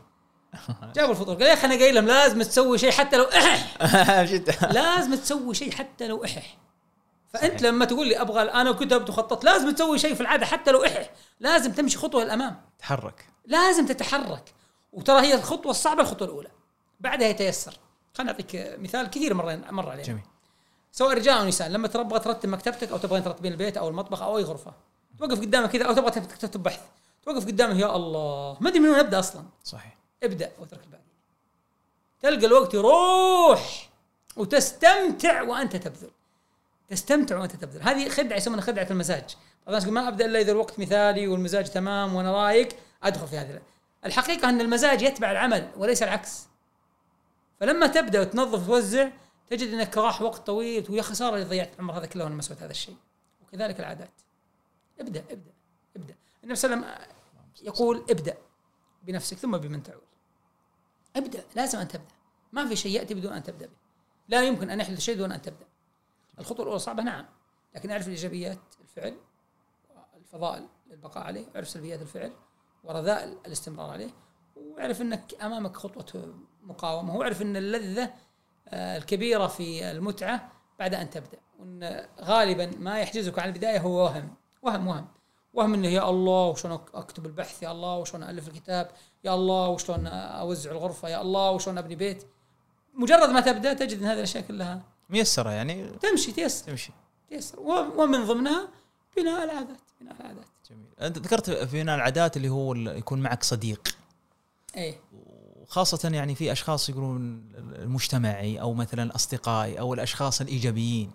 جابوا 0.95 1.11
الفطور 1.11 1.35
قال 1.35 1.47
يا 1.47 1.53
أخي 1.53 1.67
أنا 1.67 1.75
قايل 1.75 1.95
لهم 1.95 2.07
لازم 2.07 2.43
تسوي 2.43 2.79
شيء 2.79 2.91
حتى 2.91 3.17
لو 3.17 3.27
جد 4.33 4.51
لازم 4.73 5.15
تسوي 5.15 5.55
شيء 5.55 5.73
حتى 5.73 6.09
لو 6.09 6.25
احح 6.25 6.59
فأنت 7.37 7.63
لما 7.63 7.85
تقول 7.85 8.09
لي 8.09 8.21
أبغى 8.21 8.43
أنا 8.43 8.73
كتبت 8.73 9.09
وخططت 9.11 9.45
لازم 9.45 9.71
تسوي 9.71 9.99
شيء 9.99 10.15
في 10.15 10.21
العادة 10.21 10.47
حتى 10.47 10.71
لو 10.71 10.85
احح 10.85 11.11
لازم 11.41 11.73
تمشي 11.73 11.99
خطوة 11.99 12.25
للأمام. 12.25 12.61
تحرك. 12.79 13.27
لازم 13.45 13.87
تتحرك. 13.87 14.55
وترى 14.93 15.21
هي 15.21 15.35
الخطوة 15.35 15.71
الصعبة 15.71 16.03
الخطوة 16.03 16.29
الأولى. 16.29 16.49
بعدها 17.01 17.29
يتيسر. 17.29 17.79
خليني 18.15 18.31
أعطيك 18.31 18.77
مثال 18.79 19.11
كثير 19.11 19.35
مرة 19.35 19.57
مر 19.71 19.91
علينا. 19.91 20.07
جميل. 20.07 20.23
سواء 20.93 21.15
رجال 21.15 21.39
أو 21.39 21.45
نساء 21.45 21.69
لما 21.69 21.89
تبغى 21.89 22.21
ترتب 22.21 22.49
مكتبتك 22.49 22.91
أو 22.91 22.99
تبغى 22.99 23.21
ترتبين 23.21 23.53
البيت 23.53 23.77
أو 23.77 23.89
المطبخ 23.89 24.23
أو 24.23 24.39
أي 24.39 24.43
غرفة 24.43 24.73
توقف 25.19 25.41
قدامك 25.41 25.71
كذا 25.71 25.85
أو 25.85 25.93
تبغى 25.93 26.11
تكتب 26.11 26.63
بحث 26.63 26.81
توقف 27.25 27.47
قدامك 27.47 27.81
يا 27.81 27.97
الله. 27.97 28.57
ما 28.61 28.69
أدري 28.69 28.81
من 28.81 28.89
وين 28.89 28.99
ابدا 28.99 29.19
أصلا. 29.19 29.43
صحيح. 29.65 29.97
ابدأ 30.23 30.53
واترك 30.61 30.81
الباقي. 30.85 31.03
تلقى 32.21 32.47
الوقت 32.47 32.75
يروح 32.75 33.91
وتستمتع 34.37 35.43
وأنت 35.43 35.77
تبذل. 35.77 36.11
تستمتع 36.89 37.39
وانت 37.39 37.57
تبذل. 37.57 37.83
هذه 37.83 38.09
خدعة 38.09 38.37
يسمونها 38.37 38.65
خدعة 38.65 38.87
المزاج. 38.91 39.37
بعض 39.67 39.69
الناس 39.69 39.83
يقول 39.83 39.95
ما 39.95 40.09
ابدا 40.09 40.27
إلا 40.27 40.41
إذا 40.41 40.53
الوقت 40.53 40.79
مثالي 40.79 41.29
والمزاج 41.29 41.71
تمام 41.71 42.15
وأنا 42.15 42.33
رايق 42.33 42.69
أدخل 43.03 43.29
في 43.29 43.39
هذه 43.39 43.63
الحقيقة 44.05 44.49
أن 44.49 44.61
المزاج 44.61 45.03
يتبع 45.03 45.31
العمل 45.31 45.71
وليس 45.77 46.03
العكس. 46.03 46.47
فلما 47.61 47.87
تبدأ 47.87 48.21
وتنظف 48.21 48.63
وتوزع 48.63 49.09
تجد 49.51 49.69
إنك 49.69 49.99
راح 49.99 50.23
وقت 50.23 50.47
طويل 50.47 50.87
ويا 50.91 51.03
خسارة 51.03 51.35
اللي 51.35 51.47
ضيعت 51.47 51.75
العمر 51.75 51.99
هذا 51.99 52.07
كله 52.07 52.25
وأنا 52.25 52.35
ما 52.35 52.43
سويت 52.43 52.63
هذا 52.63 52.71
الشيء. 52.71 52.97
وكذلك 53.43 53.81
العادات. 53.81 54.11
ابدأ 55.01 55.21
ابدأ 55.21 55.53
ابدأ. 55.97 56.15
النبي 56.45 56.57
صلى 56.57 56.75
الله 56.75 56.87
عليه 56.87 56.97
وسلم 56.97 57.07
يقول 57.63 58.05
ابدأ 58.11 58.37
بنفسك 59.03 59.37
ثم 59.37 59.57
بمن 59.57 59.83
تعول. 59.83 60.03
ابدأ 61.17 61.45
لازم 61.55 61.79
أن 61.79 61.89
تبدأ. 61.89 62.15
ما 62.53 62.69
في 62.69 62.77
شيء 62.77 62.93
يأتي 62.93 63.15
بدون 63.15 63.33
أن 63.33 63.43
تبدأ 63.43 63.67
به. 63.67 63.77
لا 64.29 64.43
يمكن 64.43 64.71
أن 64.71 64.81
يحدث 64.81 65.01
شيء 65.01 65.17
دون 65.17 65.33
أن 65.33 65.43
تبدأ. 65.43 65.67
الخطوة 66.39 66.63
الأولى 66.63 66.79
صعبة 66.79 67.03
نعم 67.03 67.27
لكن 67.75 67.91
أعرف 67.91 68.07
الإيجابيات 68.07 68.59
الفعل 68.81 69.17
الفضائل 70.17 70.67
للبقاء 70.87 71.25
عليه 71.25 71.47
أعرف 71.57 71.69
سلبيات 71.69 72.03
الفعل 72.03 72.33
ورذائل 72.85 73.37
الاستمرار 73.47 73.91
عليه 73.91 74.11
وأعرف 74.57 75.01
إنك 75.01 75.35
أمامك 75.43 75.77
خطوة 75.77 76.35
مقاومة 76.63 77.17
وأعرف 77.17 77.43
إن 77.43 77.57
اللذة 77.57 78.11
آه، 78.69 78.97
الكبيرة 78.97 79.47
في 79.47 79.91
المتعة 79.91 80.53
بعد 80.79 80.95
أن 80.95 81.11
تبدأ 81.11 81.39
وإن 81.59 82.07
غالبا 82.21 82.71
ما 82.79 83.01
يحجزك 83.01 83.39
عن 83.39 83.49
البداية 83.49 83.81
هو 83.81 84.05
وهم 84.05 84.35
وهم 84.63 84.87
وهم 84.87 85.09
وهم 85.55 85.75
إنه 85.75 85.89
يا 85.89 86.11
الله 86.11 86.47
وشلون 86.47 86.81
أكتب 86.95 87.27
البحث 87.27 87.63
يا 87.63 87.73
الله 87.73 87.99
وشلون 87.99 88.23
الف 88.23 88.49
الكتاب 88.49 88.91
يا 89.25 89.35
الله 89.35 89.69
وشلون 89.69 90.07
أوزع 90.07 90.71
الغرفة 90.71 91.09
يا 91.09 91.21
الله 91.21 91.51
وشلون 91.51 91.79
أبني 91.79 91.97
بيت. 91.97 92.25
مجرد 92.95 93.29
ما 93.29 93.41
تبدأ 93.41 93.73
تجد 93.73 93.99
إن 93.99 94.07
هذه 94.07 94.17
الأشياء 94.17 94.45
كلها 94.45 94.83
ميسرة 95.09 95.51
يعني. 95.51 95.85
تمشي 95.85 96.33
تيسر. 96.33 96.65
تمشي. 96.65 96.93
تيسر. 97.29 97.61
ومن 97.97 98.25
ضمنها 98.25 98.69
بناء 99.17 99.45
العادات 99.45 99.81
بناء 100.01 100.17
العادات. 100.21 100.47
جميل. 100.71 100.87
أنت 101.01 101.19
ذكرت 101.19 101.51
بناء 101.51 101.97
العادات 101.97 102.37
اللي 102.37 102.49
هو 102.49 102.75
يكون 102.75 103.21
معك 103.21 103.43
صديق. 103.43 103.97
اي 104.77 104.99
وخاصة 105.63 106.09
يعني 106.09 106.35
في 106.35 106.53
أشخاص 106.53 106.89
يقولون 106.89 107.49
المجتمعي 107.57 108.61
أو 108.61 108.75
مثلا 108.75 109.15
اصدقائي 109.15 109.81
أو 109.81 109.95
الأشخاص 109.95 110.41
الإيجابيين. 110.41 111.11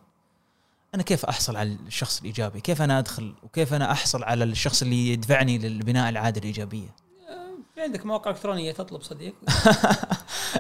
أنا 0.96 1.04
كيف 1.04 1.26
أحصل 1.26 1.56
على 1.56 1.78
الشخص 1.88 2.20
الإيجابي؟ 2.20 2.62
كيف 2.62 2.82
أنا 2.82 3.00
أدخل؟ 3.00 3.34
وكيف 3.44 3.74
أنا 3.74 3.92
أحصل 3.92 4.24
على 4.24 4.44
الشخص 4.44 4.82
اللي 4.82 5.10
يدفعني 5.10 5.58
لبناء 5.58 6.10
العادة 6.10 6.40
الإيجابية؟ 6.40 6.96
في 7.76 7.82
عندك 7.82 8.06
مواقع 8.06 8.32
إلكترونية 8.32 8.72
تطلب 8.72 9.02
صديق. 9.02 9.34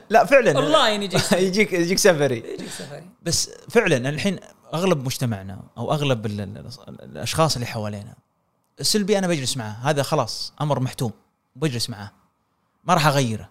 لا 0.10 0.26
فعلا. 0.26 0.58
اونلاين 0.60 1.04
يجيك 1.04 1.32
يجيك 1.48 1.74
يجيك 1.74 1.98
سفري. 1.98 2.38
يجيك 2.38 2.70
سفري. 2.70 3.10
بس 3.24 3.50
فعلا 3.70 4.10
الحين 4.10 4.40
أغلب 4.74 5.06
مجتمعنا 5.06 5.62
أو 5.78 5.92
أغلب 5.94 6.26
ال- 6.26 6.42
ال- 6.42 7.02
الأشخاص 7.04 7.54
اللي 7.56 7.66
حوالينا 7.66 8.16
السلبي 8.80 9.18
أنا 9.18 9.28
بجلس 9.28 9.58
معه. 9.58 9.72
هذا 9.90 10.04
خلاص 10.04 10.54
أمر 10.62 10.80
محتوم 10.80 11.12
بجلس 11.56 11.90
معه. 11.90 12.12
ما 12.84 12.94
راح 12.94 13.08
أغيره. 13.08 13.50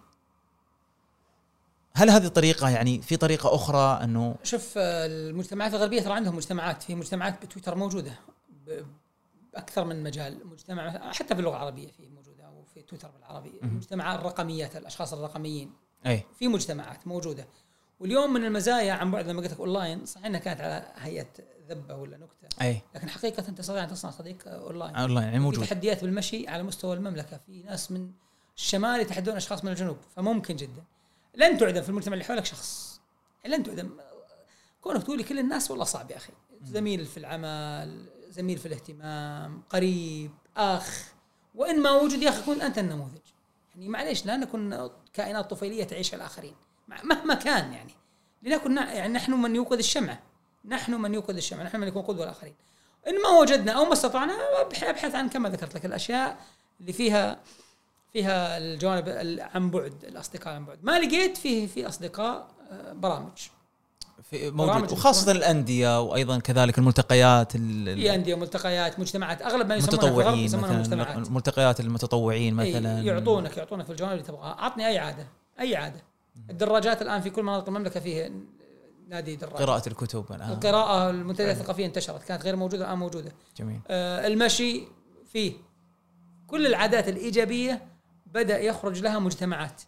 هل 1.95 2.11
هذه 2.11 2.27
الطريقة 2.27 2.69
يعني 2.69 3.03
في 3.03 3.17
طريقة 3.17 3.55
أخرى 3.55 4.05
إنه 4.05 4.37
شوف 4.43 4.73
المجتمعات 4.79 5.75
الغربية 5.75 6.03
ترى 6.03 6.13
عندهم 6.13 6.37
مجتمعات. 6.37 6.83
في 6.83 6.95
مجتمعات 6.95 7.45
بتويتر 7.47 7.75
موجودة. 7.75 8.13
بأكثر 9.53 9.85
من 9.85 10.03
مجال. 10.03 10.47
مجتمع 10.47 11.13
حتى 11.13 11.35
باللغة 11.35 11.57
العربية 11.57 11.89
في 11.93 12.09
موجودة 12.09 12.45
أو 12.45 12.65
في 12.75 12.83
تويتر 12.83 13.09
بالعربي. 13.11 13.53
مجتمع 13.63 14.15
الرقميات 14.15 14.77
الأشخاص 14.77 15.13
الرقميين. 15.13 15.71
أي. 16.07 16.25
في 16.39 16.49
مجتمعات 16.49 17.07
موجودة. 17.07 17.47
واليوم 18.01 18.33
من 18.33 18.45
المزايا 18.45 18.93
عن 18.93 19.11
بعد 19.11 19.29
لما 19.29 19.43
قلت 19.43 19.53
لك 19.53 19.61
اونلاين 19.61 20.07
صحيح 20.07 20.27
إنها 20.27 20.41
كانت 20.41 20.61
على 20.61 20.93
هيئة 20.97 21.27
ذبة 21.69 21.97
ولا 21.97 22.17
نكتة. 22.17 22.63
أي. 22.63 22.81
لكن 22.95 23.09
حقيقة 23.09 23.43
تستطيع 23.43 23.85
ان 23.85 23.89
تصنع 23.89 24.11
صديق 24.11 24.49
آه، 24.49 24.51
online 24.67 24.97
online 24.97 25.25
يعني 25.25 25.39
في 25.39 25.43
موجود. 25.45 25.65
تحديات 25.65 26.05
بالمشي 26.05 26.49
على 26.49 26.63
مستوى 26.63 26.97
المملكة. 26.97 27.41
في 27.47 27.63
ناس 27.63 27.91
من 27.91 28.11
الشمال 28.57 29.01
يتحدون 29.01 29.37
أشخاص 29.37 29.65
من 29.65 29.71
الجنوب 29.71 29.97
فممكن 30.17 30.57
جدا. 30.57 30.85
لن 31.35 31.59
تعدم 31.59 31.83
في 31.83 31.89
المجتمع 31.89 32.15
اللي 32.15 32.25
حولك 32.25 32.45
شخص. 32.45 33.01
لن 33.47 33.63
تعدم. 33.63 33.91
كونك 34.81 35.03
تقولي 35.03 35.23
كل 35.23 35.39
الناس 35.39 35.71
والله 35.71 35.85
صعب 35.85 36.11
يا 36.11 36.17
أخي. 36.17 36.33
زميل 36.65 37.07
في 37.07 37.17
العمل 37.17 38.07
زميل 38.29 38.59
في 38.59 38.67
الاهتمام 38.67 39.63
قريب 39.71 40.31
أخ. 40.57 41.13
وإن 41.55 41.83
ما 41.83 41.91
وجد 41.91 42.23
يا 42.23 42.29
أخي 42.29 42.43
كن 42.43 42.61
أنت 42.61 42.79
النموذج. 42.79 43.19
يعني 43.75 43.89
معليش 43.89 44.27
لا 44.27 44.37
نكون 44.37 44.91
كائنات 45.13 45.51
طفيلية 45.51 45.85
تعيش 45.85 46.15
الآخرين. 46.15 46.55
مهما 46.89 47.35
كان 47.35 47.73
يعني. 47.73 47.93
لنكن 48.43 48.77
يعني 48.77 49.13
نحن 49.13 49.33
من 49.33 49.57
يوقظ 49.57 49.79
الشمعه 49.79 50.19
نحن 50.65 50.95
من 50.95 51.15
يوقظ 51.15 51.37
الشمعه 51.37 51.63
نحن 51.65 51.81
من 51.81 51.87
نكون 51.87 52.03
قدوة 52.03 52.25
للاخرين 52.25 52.55
إن 53.09 53.23
ما 53.23 53.29
وجدنا 53.29 53.73
أو 53.73 53.85
ما 53.85 53.93
استطعنا 53.93 54.33
أبحث 54.83 55.15
عن 55.15 55.29
كما 55.29 55.49
ذكرت 55.49 55.75
لك 55.75 55.85
الأشياء 55.87 56.39
اللي 56.81 56.93
فيها 56.93 57.41
فيها 58.13 58.59
الجوانب 58.59 59.09
ال- 59.09 59.41
عن 59.41 59.71
بعد 59.71 60.05
الأصدقاء 60.05 60.55
عن 60.55 60.65
بعد. 60.65 60.85
ما 60.85 60.99
لقيت 60.99 61.37
فيه 61.37 61.67
في 61.67 61.89
أصدقاء 61.89 62.49
آه، 62.71 62.93
برامج. 62.93 63.39
موجود. 64.33 64.93
وخاصة 64.93 65.33
الأندية 65.33 66.01
وأيضا 66.01 66.39
كذلك 66.39 66.79
الملتقيات 66.79 67.55
ال- 67.55 67.97
في 67.97 68.15
أندية 68.15 68.35
ملتقيات 68.35 68.99
مجتمعات 69.01 69.43
أغلب 69.43 69.67
ما 69.69 69.75
يسمونها 69.77 70.35
يسمونها 70.35 70.79
مجتمعات. 70.79 71.31
ملتقيات 71.31 71.81
المتطوعين 71.81 72.55
مثلا. 72.55 73.01
يعطونك 73.01 73.57
يعطونك 73.57 73.85
في 73.85 73.91
الجوانب 73.91 74.13
اللي 74.13 74.25
تبغاها. 74.25 74.55
عطني 74.61 74.87
أي 74.89 74.99
عادة 74.99 75.27
أي 75.61 75.77
عادة. 75.77 76.01
الدراجات 76.51 77.03
الآن 77.03 77.21
في 77.21 77.31
كل 77.31 77.43
مناطق 77.43 77.69
المملكة 77.69 78.01
فيه 78.01 78.33
نادي 79.09 79.37
دراجة. 79.37 79.55
قراءة 79.55 79.89
الكتب 79.89 80.25
الآن. 80.31 80.51
القراءة 80.53 81.11
المنتديات 81.11 81.57
الثقافيه 81.57 81.87
انتشرت 81.87 82.23
كانت 82.23 82.43
غير 82.45 82.57
موجودة 82.57 82.85
الآن 82.85 82.99
موجودة. 82.99 83.33
جميل. 83.57 83.81
آه، 83.89 84.27
المشي 84.27 84.83
فيه. 85.33 85.53
كل 86.47 86.67
العادات 86.67 87.09
الإيجابية 87.09 87.83
بدأ 88.27 88.59
يخرج 88.61 89.01
لها 89.03 89.19
مجتمعات. 89.19 89.83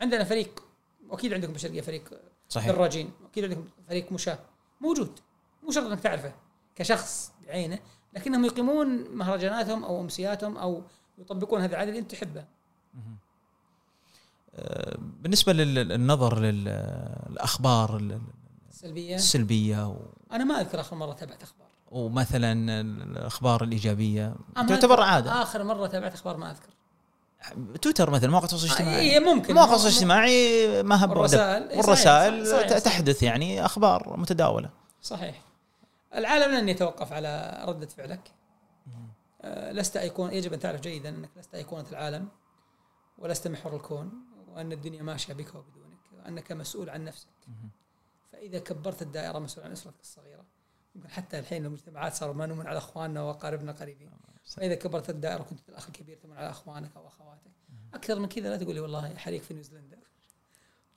عندنا 0.00 0.24
فريق 0.24 0.62
واكيد 1.08 1.32
عندكم 1.32 1.52
بالشرقيه 1.52 1.80
فريق 1.80 2.02
صحيح. 2.50 2.70
دراجين 2.74 3.10
أكيد 3.30 3.44
عندكم 3.44 3.64
فريق 3.88 4.12
مشاة 4.12 4.38
موجود. 4.80 5.18
مو 5.62 5.70
شرط 5.70 5.84
إنك 5.86 6.00
تعرفه 6.00 6.32
كشخص 6.76 7.32
بعينه 7.46 7.78
لكنهم 8.14 8.44
يقيمون 8.44 9.04
مهرجاناتهم 9.16 9.84
أو 9.84 10.00
أمسياتهم 10.00 10.56
أو 10.56 10.82
يطبقون 11.18 11.60
هذه 11.60 11.70
العادة 11.70 11.90
اللي 11.90 12.00
أنت 12.00 12.10
تحبها. 12.10 12.44
آه، 14.54 14.96
بالنسبة 15.22 15.52
للنظر 15.52 16.40
للأخبار 16.40 17.96
السلبية؟ 18.70 19.14
السلبية 19.14 19.88
و- 19.88 19.96
أنا 20.32 20.44
ما 20.44 20.60
أذكر 20.60 20.80
آخر 20.80 20.96
مرة 20.96 21.12
تابعت 21.12 21.42
أخبار. 21.42 21.68
ومثلا 21.90 22.80
الأخبار 22.80 23.64
الإيجابية. 23.64 24.34
تعتبر 24.68 25.00
عادة. 25.02 25.42
آخر 25.42 25.64
مرة 25.64 25.86
تابعت 25.86 26.14
أخبار 26.14 26.36
ما 26.36 26.50
أذكر. 26.50 26.70
تويتر 27.82 28.10
مثلا 28.10 28.30
مواقع 28.30 28.44
التواصل 28.44 28.66
الاجتماعي. 28.66 29.10
اي 29.10 29.20
ممكن. 29.20 29.54
مواقع 29.54 29.68
التواصل 29.68 29.88
الاجتماعي 29.88 30.82
ما 30.82 31.04
هب 31.04 31.10
والرسائل. 31.10 31.68
إيه، 31.68 31.78
والرسائل 31.78 32.46
صحيح، 32.46 32.58
صحيح، 32.58 32.68
صحيح. 32.68 32.78
تحدث 32.78 33.22
يعني 33.22 33.64
أخبار 33.64 34.16
متداولة. 34.16 34.70
صحيح. 35.02 35.42
العالم 36.14 36.54
لن 36.54 36.68
يتوقف 36.68 37.12
على 37.12 37.62
ردة 37.68 37.86
فعلك. 37.86 38.32
آه، 39.42 39.72
لست 39.72 39.96
أيقونة 39.96 40.32
يجب 40.32 40.52
أن 40.52 40.58
تعرف 40.58 40.80
جيدا 40.80 41.08
أنك 41.08 41.30
لست 41.36 41.54
أيقونة 41.54 41.86
العالم 41.90 42.28
ولست 43.18 43.48
محور 43.48 43.76
الكون 43.76 44.12
وأن 44.48 44.72
الدنيا 44.72 45.02
ماشية 45.02 45.34
بك 45.34 45.54
وبدونك 45.54 45.98
وأنك 46.12 46.52
مسؤول 46.52 46.90
عن 46.90 47.04
نفسك. 47.04 47.28
فإذا 48.32 48.58
كبرت 48.58 49.02
الدائرة 49.02 49.38
مسؤول 49.38 49.66
عن 49.66 49.72
أسرتك 49.72 50.00
الصغيرة. 50.00 50.44
يمكن 50.94 51.08
حتى 51.08 51.38
الحين 51.38 51.66
المجتمعات 51.66 52.14
صاروا 52.14 52.34
ما 52.34 52.46
نؤمن 52.46 52.66
على 52.66 52.78
أخواننا 52.78 53.22
وأقاربنا 53.22 53.72
قريبين. 53.72 54.10
فإذا 54.56 54.74
كبرت 54.74 55.10
الدائرة 55.10 55.42
كنت 55.42 55.68
الاخ 55.68 55.86
الكبير 55.86 56.16
تؤمن 56.16 56.36
على 56.36 56.50
أخوانك 56.50 56.96
أو 56.96 57.06
أخواتك. 57.06 57.29
أكثر 57.94 58.18
من 58.18 58.28
كذا 58.28 58.48
لا 58.48 58.56
تقول 58.56 58.74
لي 58.74 58.80
والله 58.80 59.14
حريق 59.16 59.42
في 59.42 59.54
نيوزيلندا. 59.54 59.98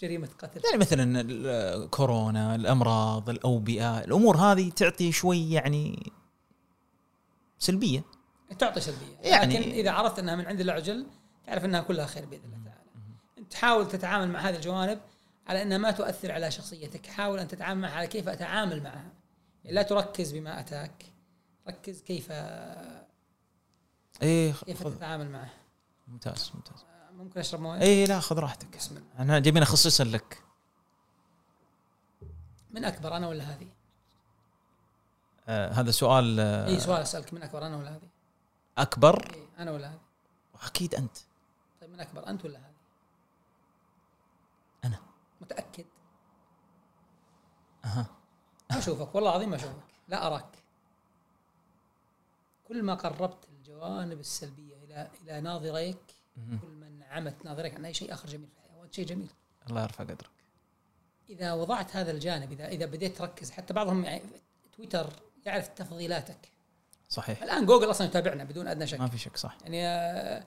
جريمة 0.01 0.29
قتل. 0.39 0.61
يعني 0.65 0.77
مثلا 0.77 1.21
ال- 1.21 1.89
كورونا 1.89 2.55
الأمراض 2.55 3.29
الأوبئة 3.29 3.99
الأمور 4.03 4.37
هذه 4.37 4.69
تعطي 4.69 5.11
شوي 5.11 5.51
يعني 5.51 6.11
سلبية. 7.59 8.03
تعطي 8.59 8.81
سلبية. 8.81 9.17
يعني- 9.21 9.59
لكن 9.59 9.69
إذا 9.71 9.91
عرفت 9.91 10.19
إنها 10.19 10.35
من 10.35 10.45
عند 10.45 10.69
وجل 10.69 11.05
تعرف 11.45 11.65
إنها 11.65 11.81
كلها 11.81 12.05
خير 12.05 12.25
بإذن 12.25 12.43
الله 12.53 12.63
تعالى. 12.65 13.17
أنت 13.37 13.51
تحاول 13.51 13.87
تتعامل 13.87 14.31
مع 14.31 14.39
هذه 14.39 14.55
الجوانب 14.55 14.99
على 15.47 15.61
إنها 15.61 15.77
ما 15.77 15.91
تؤثر 15.91 16.31
على 16.31 16.51
شخصيتك. 16.51 17.05
حاول 17.05 17.39
أن 17.39 17.47
تتعامل 17.47 17.81
معها 17.81 17.91
على 17.91 18.07
كيف 18.07 18.29
أتعامل 18.29 18.83
معها. 18.83 19.11
يعني 19.63 19.75
لا 19.75 19.81
تركز 19.81 20.31
بما 20.31 20.59
أتاك. 20.59 21.05
ركز 21.67 22.01
كيف 22.01 22.31
إيه 24.21 24.53
كيف 24.65 24.87
تتعامل 24.87 25.29
معه 25.29 25.49
ممتاز 26.13 26.51
ممتاز 26.55 26.85
ممكن 27.11 27.39
أشرب 27.39 27.59
موية 27.59 27.81
إيه 27.81 28.05
لا 28.05 28.19
خذ 28.19 28.39
راحتك 28.39 28.77
بسم 28.77 28.97
الله 28.97 29.07
أنا 29.19 29.39
جايبين 29.39 29.65
خصيصا 29.65 30.03
لك 30.03 30.43
من 32.71 32.85
أكبر 32.85 33.17
أنا 33.17 33.27
ولا 33.27 33.43
هذه؟ 33.43 33.67
آه 35.47 35.71
هذا 35.71 35.91
سؤال 35.91 36.39
آه 36.39 36.67
اي 36.67 36.79
سؤال 36.79 37.01
أسألك 37.01 37.33
من 37.33 37.43
أكبر 37.43 37.67
أنا 37.67 37.77
ولا 37.77 37.95
هذه؟ 37.95 38.09
أكبر 38.77 39.33
إيه 39.33 39.47
أنا 39.57 39.71
ولا 39.71 39.87
هذه؟ 39.87 39.99
أكيد 40.65 40.95
أنت 40.95 41.17
طيب 41.81 41.89
من 41.89 41.99
أكبر 41.99 42.27
أنت 42.27 42.45
ولا 42.45 42.59
هذه؟ 42.59 42.73
أنا. 44.85 44.99
متأكد؟ 45.41 45.85
أها 47.85 48.05
ما 48.71 48.77
أشوفك 48.77 49.15
والله 49.15 49.29
العظيم 49.29 49.49
ما 49.49 49.55
أشوفك 49.55 49.83
لا 50.07 50.27
أراك 50.27 50.63
كل 52.67 52.83
ما 52.83 52.93
قربت 52.93 53.47
الجوانب 53.49 54.19
السلبية 54.19 54.72
إلى 54.93 55.07
إلى 55.23 55.41
ناظريك. 55.41 55.97
كل 56.35 56.67
ما 56.67 56.89
نعمت 56.89 57.45
ناظريك 57.45 57.75
عن 57.75 57.85
أي 57.85 57.93
شيء 57.93 58.13
آخر 58.13 58.27
جميل 58.27 58.47
في 58.47 58.57
الحياة 58.65 58.87
شيء 58.91 59.05
جميل. 59.05 59.29
الله 59.69 59.83
يرفع 59.83 60.03
قدرك. 60.03 60.29
إذا 61.29 61.53
وضعت 61.53 61.95
هذا 61.95 62.11
الجانب 62.11 62.51
اذا 62.51 62.67
إذا 62.67 62.85
بديت 62.85 63.17
تركز 63.17 63.51
حتى 63.51 63.73
بعضهم 63.73 64.05
يعني 64.05 64.21
تويتر 64.77 65.09
يعرف 65.45 65.67
تفضيلاتك. 65.67 66.37
صحيح. 67.09 67.43
الآن 67.43 67.65
جوجل 67.65 67.89
أصلا 67.89 68.07
يتابعنا 68.07 68.43
بدون 68.43 68.67
أدنى 68.67 68.87
شك. 68.87 68.99
ما 68.99 69.07
في 69.07 69.17
شك 69.17 69.37
صح 69.37 69.57
يعني 69.63 69.87
آه، 69.87 70.43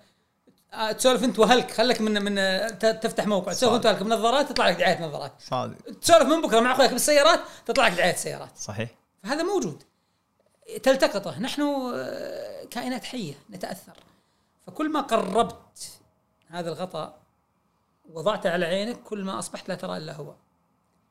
آه، 0.73 0.93
تسولف 0.93 1.25
أنت 1.25 1.39
وهلك 1.39 1.71
خليك 1.71 2.01
من 2.01 2.23
من 2.23 2.39
آه، 2.39 2.69
تفتح 2.71 3.27
موقع. 3.27 3.53
تسولف 3.53 3.75
أنت 3.75 3.87
وهلك 3.87 4.03
بنظارات 4.03 4.49
تطلع 4.49 4.69
لك 4.69 4.77
دعاية 4.77 5.03
نظارات. 5.07 5.33
صادق. 5.39 5.77
تسولف 6.01 6.29
من 6.29 6.43
بكرة 6.43 6.61
مع 6.61 6.73
أخوياك 6.73 6.93
بالسيارات 6.93 7.41
تطلع 7.67 7.89
لك 7.89 7.93
دعاية 7.93 8.15
سيارات. 8.15 8.59
صحيح. 8.59 8.91
فهذا 9.23 9.43
موجود. 9.43 9.83
تلتقطه. 10.83 11.39
نحن 11.39 11.93
كائنات 12.71 13.05
حية 13.05 13.35
نتأثر. 13.51 13.97
فكل 14.67 14.93
ما 14.93 15.01
قربت 15.01 16.01
هذا 16.49 16.69
الغطاء 16.69 17.19
وضعته 18.13 18.51
على 18.51 18.67
عينك 18.67 19.03
كل 19.03 19.25
ما 19.25 19.39
أصبحت 19.39 19.69
لا 19.69 19.75
ترى 19.75 19.97
إلا 19.97 20.13
هو. 20.17 20.35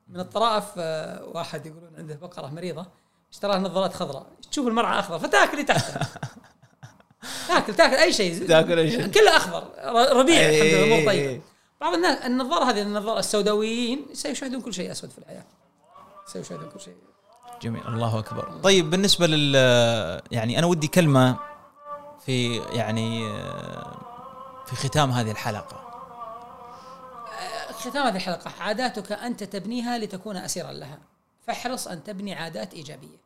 من 0.08 0.20
الطرائف 0.20 0.66
آه، 0.78 1.24
واحد 1.26 1.66
يقولون 1.66 1.96
عنده 1.98 2.16
بقرة 2.16 2.48
مريضة 2.48 2.86
اشترى 3.32 3.52
لها 3.52 3.60
نظارات 3.60 3.94
خضراء. 3.94 4.26
تشوف 4.52 4.68
المرعى 4.68 5.00
أخضر 5.00 5.20
فتاكل 5.20 5.52
اللي 5.52 5.64
تحته. 5.64 6.00
تاكل 7.48 7.76
تاكل 7.76 7.96
أي 7.96 8.14
شيء. 8.14 8.48
تاكل 8.48 8.80
أي 8.80 8.92
شيء. 8.92 9.08
كله 9.08 9.38
أخضر 9.38 9.64
ربيع 10.18 10.50
الحمد 10.50 10.64
لله 10.64 10.84
إيه. 10.84 10.94
امور 10.94 11.06
طيبه 11.06 11.42
بعض 11.82 11.94
الناس 11.94 12.26
النظارة 12.26 12.64
هذه 12.64 12.82
النظارة 12.82 13.20
السوداويين 13.20 14.06
سيشاهدون 14.14 14.62
كل 14.62 14.74
شيء 14.74 14.92
أسود 14.92 15.10
في 15.10 15.18
الحياة. 15.18 15.44
سيشاهدون 16.26 16.70
كل 16.70 16.80
شيء. 16.80 16.96
جميل. 17.62 17.88
الله 17.88 18.20
أكبر. 18.20 18.60
طيب 18.64 18.90
بالنسبة 18.90 19.28
لل 19.28 19.56
يعني 20.32 20.60
أنا 20.60 20.68
ودي 20.68 20.88
كلمة 20.88 21.38
في 22.26 22.58
يعني 22.58 23.30
في 24.66 24.76
ختام 24.76 25.12
هذه 25.12 25.32
الحلقة. 25.32 25.82
ختام 27.72 28.08
هذه 28.08 28.16
الحلقة. 28.16 28.52
عاداتك 28.60 29.12
أنت 29.12 29.44
تبنيها 29.44 29.98
لتكون 29.98 30.38
أسيرا 30.38 30.72
لها. 30.72 31.00
فاحرص 31.48 31.88
أن 31.88 32.04
تبني 32.04 32.34
عادات 32.34 32.74
إيجابية. 32.74 33.18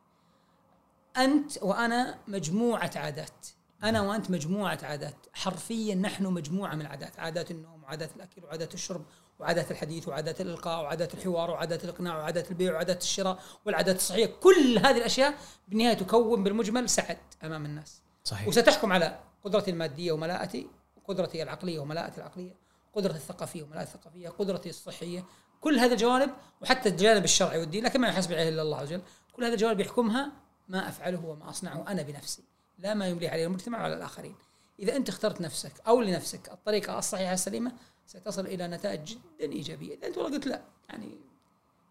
أنت 1.16 1.62
وأنا 1.62 2.18
مجموعة 2.28 2.90
عادات. 2.96 3.46
أنا 3.84 4.00
وأنت 4.00 4.30
مجموعة 4.30 4.78
عادات. 4.82 5.16
حرفيا 5.32 5.94
نحن 5.94 6.24
مجموعة 6.26 6.74
من 6.74 6.80
العادات. 6.80 7.18
عادات 7.18 7.50
النوم 7.50 7.84
وعادات 7.84 8.10
الأكل 8.16 8.44
وعادات 8.44 8.74
الشرب 8.74 9.04
وعادات 9.38 9.70
الحديث 9.70 10.08
وعادات 10.08 10.40
الإلقاء 10.40 10.82
وعادات 10.82 11.14
الحوار 11.14 11.50
وعادات 11.50 11.84
الإقناع 11.84 12.18
وعادات 12.18 12.50
البيع 12.50 12.72
وعادات 12.72 13.02
الشراء 13.02 13.38
والعادات 13.66 13.96
الصحية. 13.96 14.26
كل 14.26 14.78
هذه 14.78 14.96
الأشياء 14.96 15.34
بالنهاية 15.68 15.94
تكون 15.94 16.44
بالمجمل 16.44 16.88
سعد 16.88 17.18
أمام 17.44 17.64
الناس. 17.64 18.02
صحيح. 18.30 18.48
وستحكم 18.48 18.92
على 18.92 19.18
قدرتي 19.44 19.70
المادية 19.70 20.12
وملاءتي 20.12 20.66
قدرتي 21.08 21.42
العقلية 21.42 21.78
وملاءتي 21.78 22.18
العقلية 22.18 22.54
قدرتي 22.94 23.16
الثقافية 23.16 23.62
وملاءتي 23.62 23.94
الثقافية 23.94 24.28
قدرتي 24.28 24.68
الصحية. 24.68 25.24
كل 25.60 25.78
هذه 25.78 25.92
الجوانب 25.92 26.30
وحتى 26.62 26.88
الجانب 26.88 27.24
الشرعي 27.24 27.58
والدين 27.58 27.84
لكن 27.84 28.00
ما 28.00 28.08
يحاسب 28.08 28.32
عليه 28.32 28.48
الا 28.48 28.62
الله 28.62 28.76
عز 28.76 28.92
وجل 28.92 29.02
كل 29.32 29.44
هذه 29.44 29.52
الجوانب 29.52 29.80
يحكمها 29.80 30.32
ما 30.68 30.88
أفعله 30.88 31.26
وما 31.26 31.50
أصنعه 31.50 31.84
أنا 31.88 32.02
بنفسي 32.02 32.42
لا 32.78 32.94
ما 32.94 33.08
يملي 33.08 33.28
عليه 33.28 33.46
المجتمع 33.46 33.84
ولا 33.84 33.94
الآخرين. 33.96 34.34
إذا 34.78 34.96
أنت 34.96 35.08
اخترت 35.08 35.40
نفسك 35.40 35.72
أو 35.86 36.00
لنفسك 36.00 36.48
الطريقة 36.52 36.98
الصحيحة 36.98 37.32
السليمة 37.32 37.72
ستصل 38.06 38.46
إلى 38.46 38.68
نتائج 38.68 39.04
جدا 39.04 39.52
إيجابية. 39.52 39.94
إذا 39.94 40.06
أنت 40.06 40.18
والله 40.18 40.36
قلت 40.36 40.46
لا 40.46 40.62
يعني 40.88 41.18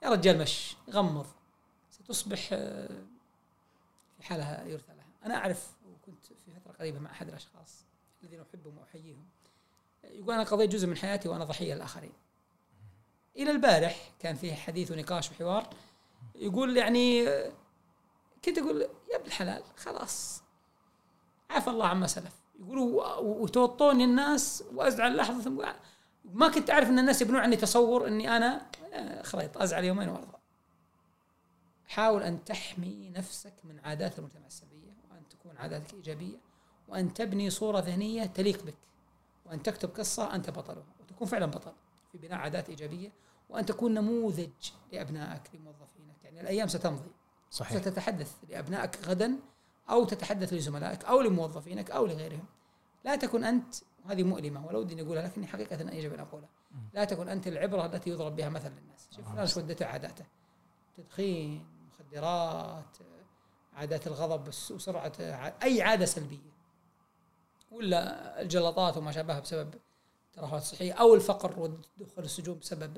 يا 0.03 0.09
رجال 0.09 0.37
مش 0.37 0.75
غمض 0.89 1.25
ستصبح 1.91 2.49
آه، 2.53 3.03
في 4.17 4.23
حالها 4.23 4.65
يرثى 4.65 4.93
لها. 4.93 5.05
أنا 5.25 5.35
أعرف 5.35 5.67
وكنت 6.09 6.25
في 6.25 6.51
فترة 6.51 6.71
قريبة 6.71 6.99
مع 6.99 7.11
أحد 7.11 7.27
الأشخاص 7.27 7.85
الذين 8.23 8.41
أحبهم 8.41 8.77
وأحييهم. 8.77 9.25
يقول 10.03 10.33
أنا 10.33 10.43
قضيت 10.43 10.69
جزء 10.69 10.87
من 10.87 10.97
حياتي 10.97 11.29
وأنا 11.29 11.43
ضحية 11.43 11.73
للآخرين. 11.73 12.13
إلى 13.35 13.51
البارح 13.51 14.11
كان 14.19 14.35
فيه 14.35 14.53
حديث 14.53 14.91
ونقاش 14.91 15.31
وحوار. 15.31 15.69
يقول 16.35 16.77
يعني 16.77 17.25
كنت 18.45 18.57
أقول 18.57 18.81
يا 18.81 19.15
ابن 19.15 19.25
الحلال 19.25 19.63
خلاص. 19.77 20.43
عفى 21.49 21.69
الله 21.69 21.87
عما 21.87 22.07
سلف. 22.07 22.35
يقولوا 22.59 23.15
وتوطوني 23.15 24.03
الناس 24.03 24.63
وأزعل 24.73 25.15
لحظة. 25.15 25.41
ثم 25.41 25.65
ما 26.25 26.49
كنت 26.49 26.69
أعرف 26.69 26.89
أن 26.89 26.99
الناس 26.99 27.21
يبنون 27.21 27.39
عني 27.39 27.55
تصور 27.55 28.07
أني 28.07 28.37
أنا 28.37 28.65
آه، 28.93 29.21
خريط 29.21 29.57
أزعل 29.57 29.83
يومين 29.83 30.09
وأرضى. 30.09 30.37
حاول 31.87 32.23
أن 32.23 32.43
تحمي 32.43 33.09
نفسك 33.09 33.53
من 33.63 33.79
عادات 33.79 34.19
وان 34.19 34.29
تكون 35.49 35.61
عاداتك 35.61 35.93
إيجابية 35.93 36.37
وأن 36.87 37.13
تبني 37.13 37.49
صورة 37.49 37.79
ذهنية 37.79 38.25
تليق 38.25 38.63
بك 38.63 38.77
وأن 39.45 39.63
تكتب 39.63 39.89
قصة 39.89 40.35
أنت 40.35 40.49
بطلها 40.49 40.85
وتكون 40.99 41.27
فعلا 41.27 41.45
بطل 41.45 41.73
في 42.11 42.17
بناء 42.17 42.39
عادات 42.39 42.69
إيجابية 42.69 43.11
وأن 43.49 43.65
تكون 43.65 43.93
نموذج 43.93 44.49
لأبنائك 44.91 45.41
لموظفينك. 45.53 46.23
يعني 46.23 46.41
الأيام 46.41 46.67
ستمضي. 46.67 47.11
صحيح. 47.51 47.81
ستتحدث 47.81 48.35
لأبنائك 48.49 49.03
غدا 49.05 49.39
أو 49.89 50.05
تتحدث 50.05 50.53
لزملائك 50.53 51.05
أو 51.05 51.21
لموظفينك 51.21 51.91
أو 51.91 52.05
لغيرهم. 52.05 52.45
لا 53.05 53.15
تكن 53.15 53.43
أنت 53.43 53.75
وهذه 54.05 54.23
مؤلمة 54.23 54.67
ولو 54.67 54.79
ودي 54.79 54.95
نقولها 54.95 55.27
لكني 55.27 55.47
حقيقة 55.47 55.81
أنا 55.81 55.93
يجب 55.93 56.13
أن 56.13 56.19
أقولها. 56.19 56.49
لا 56.93 57.05
تكن 57.05 57.29
أنت 57.29 57.47
العبرة 57.47 57.85
التي 57.85 58.09
يضرب 58.09 58.35
بها 58.35 58.49
مثل 58.49 58.71
للناس. 58.71 59.09
شوف 59.15 59.31
فلان 59.31 59.47
شو 59.47 59.59
ودته 59.59 59.85
عاداته. 59.85 60.25
تدخين 60.97 61.65
مخدرات 61.87 62.97
عادات 63.79 64.07
الغضب 64.07 64.43
بس- 64.43 64.71
وسرعة 64.71 65.11
ع- 65.19 65.53
أي 65.63 65.81
عادة 65.81 66.05
سلبية. 66.05 66.49
ولا 67.71 68.41
الجلطات 68.41 68.97
وما 68.97 69.11
شابهها 69.11 69.39
بسبب 69.39 69.73
ترهلات 70.33 70.63
صحية 70.63 70.93
أو 70.93 71.15
الفقر 71.15 71.59
ودخول 71.59 72.23
السجون 72.23 72.59
بسبب 72.59 72.97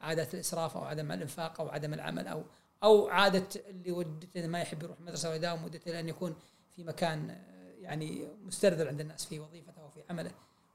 عاده 0.00 0.28
الإسراف 0.34 0.76
أو 0.76 0.84
عدم 0.84 1.12
الإنفاق 1.12 1.60
أو 1.60 1.68
عدم 1.68 1.94
العمل 1.94 2.28
أو 2.28 2.42
أو 2.82 3.08
عادة 3.08 3.46
اللي 3.68 3.92
ودته 3.92 4.46
ما 4.46 4.60
يحب 4.60 4.82
يروح 4.82 4.98
المدرسة 4.98 5.30
ويداوم 5.30 5.64
ودته 5.64 5.90
لأن 5.90 6.08
يكون 6.08 6.36
في 6.76 6.84
مكان 6.84 7.30
آه، 7.30 7.72
يعني 7.80 8.28
مسترذل 8.44 8.88
عند 8.88 9.00
الناس 9.00 9.24
في 9.26 9.40
وظيفته 9.40 9.84
وفي 9.84 10.02
عمله. 10.10 10.30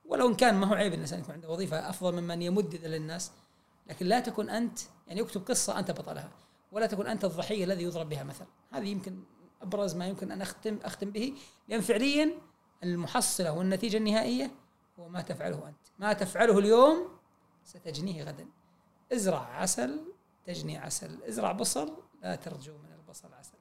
ولو 0.06 0.28
إن 0.28 0.36
كان 0.36 0.56
ما 0.56 0.68
هو 0.68 0.74
عيب 0.74 0.88
إن 0.92 0.98
الإنسان 0.98 1.20
يكون 1.20 1.34
عنده 1.36 1.50
وظيفة 1.50 1.90
أفضل 1.90 2.22
ممن 2.22 2.42
يمد 2.42 2.76
للناس 2.76 3.32
لكن 3.88 4.06
لا 4.06 4.20
تكن 4.20 4.50
أنت 4.50 4.80
يعني 5.08 5.22
اكتب 5.22 5.48
قصة 5.48 5.80
أنت 5.80 5.92
بطلها. 5.92 6.32
ولا 6.72 6.86
تكن 6.86 7.08
أنت 7.08 7.26
الضحية 7.26 7.64
الذي 7.64 7.84
يضرب 7.84 8.10
بها 8.10 8.24
مثل 8.24 8.46
هذه 8.72 8.88
يمكن 8.88 9.24
أبرز 9.62 9.96
ما 9.96 10.08
يمكن 10.08 10.32
أن 10.32 10.42
أختم 10.42 10.80
أختم 10.84 11.12
به. 11.12 11.34
لأن 11.68 11.82
فعليا 11.82 12.32
المحصلة 12.84 13.52
والنتيجة 13.52 13.98
النهائية 13.98 14.52
هو 15.00 15.10
ما 15.10 15.22
تفعله 15.22 15.68
أنت. 15.68 15.88
ما 16.00 16.14
تفعله 16.14 16.60
اليوم 16.60 17.10
ستجنيه 17.64 18.24
غدا. 18.24 18.48
ازرع 19.14 19.40
عسل 19.40 20.02
تجني 20.46 20.78
عسل. 20.78 21.24
ازرع 21.24 21.52
بصل 21.52 21.98
لا 22.24 22.36
ترجو 22.36 22.78
من 22.78 22.92
البصل 22.92 23.34
عسل. 23.34 23.58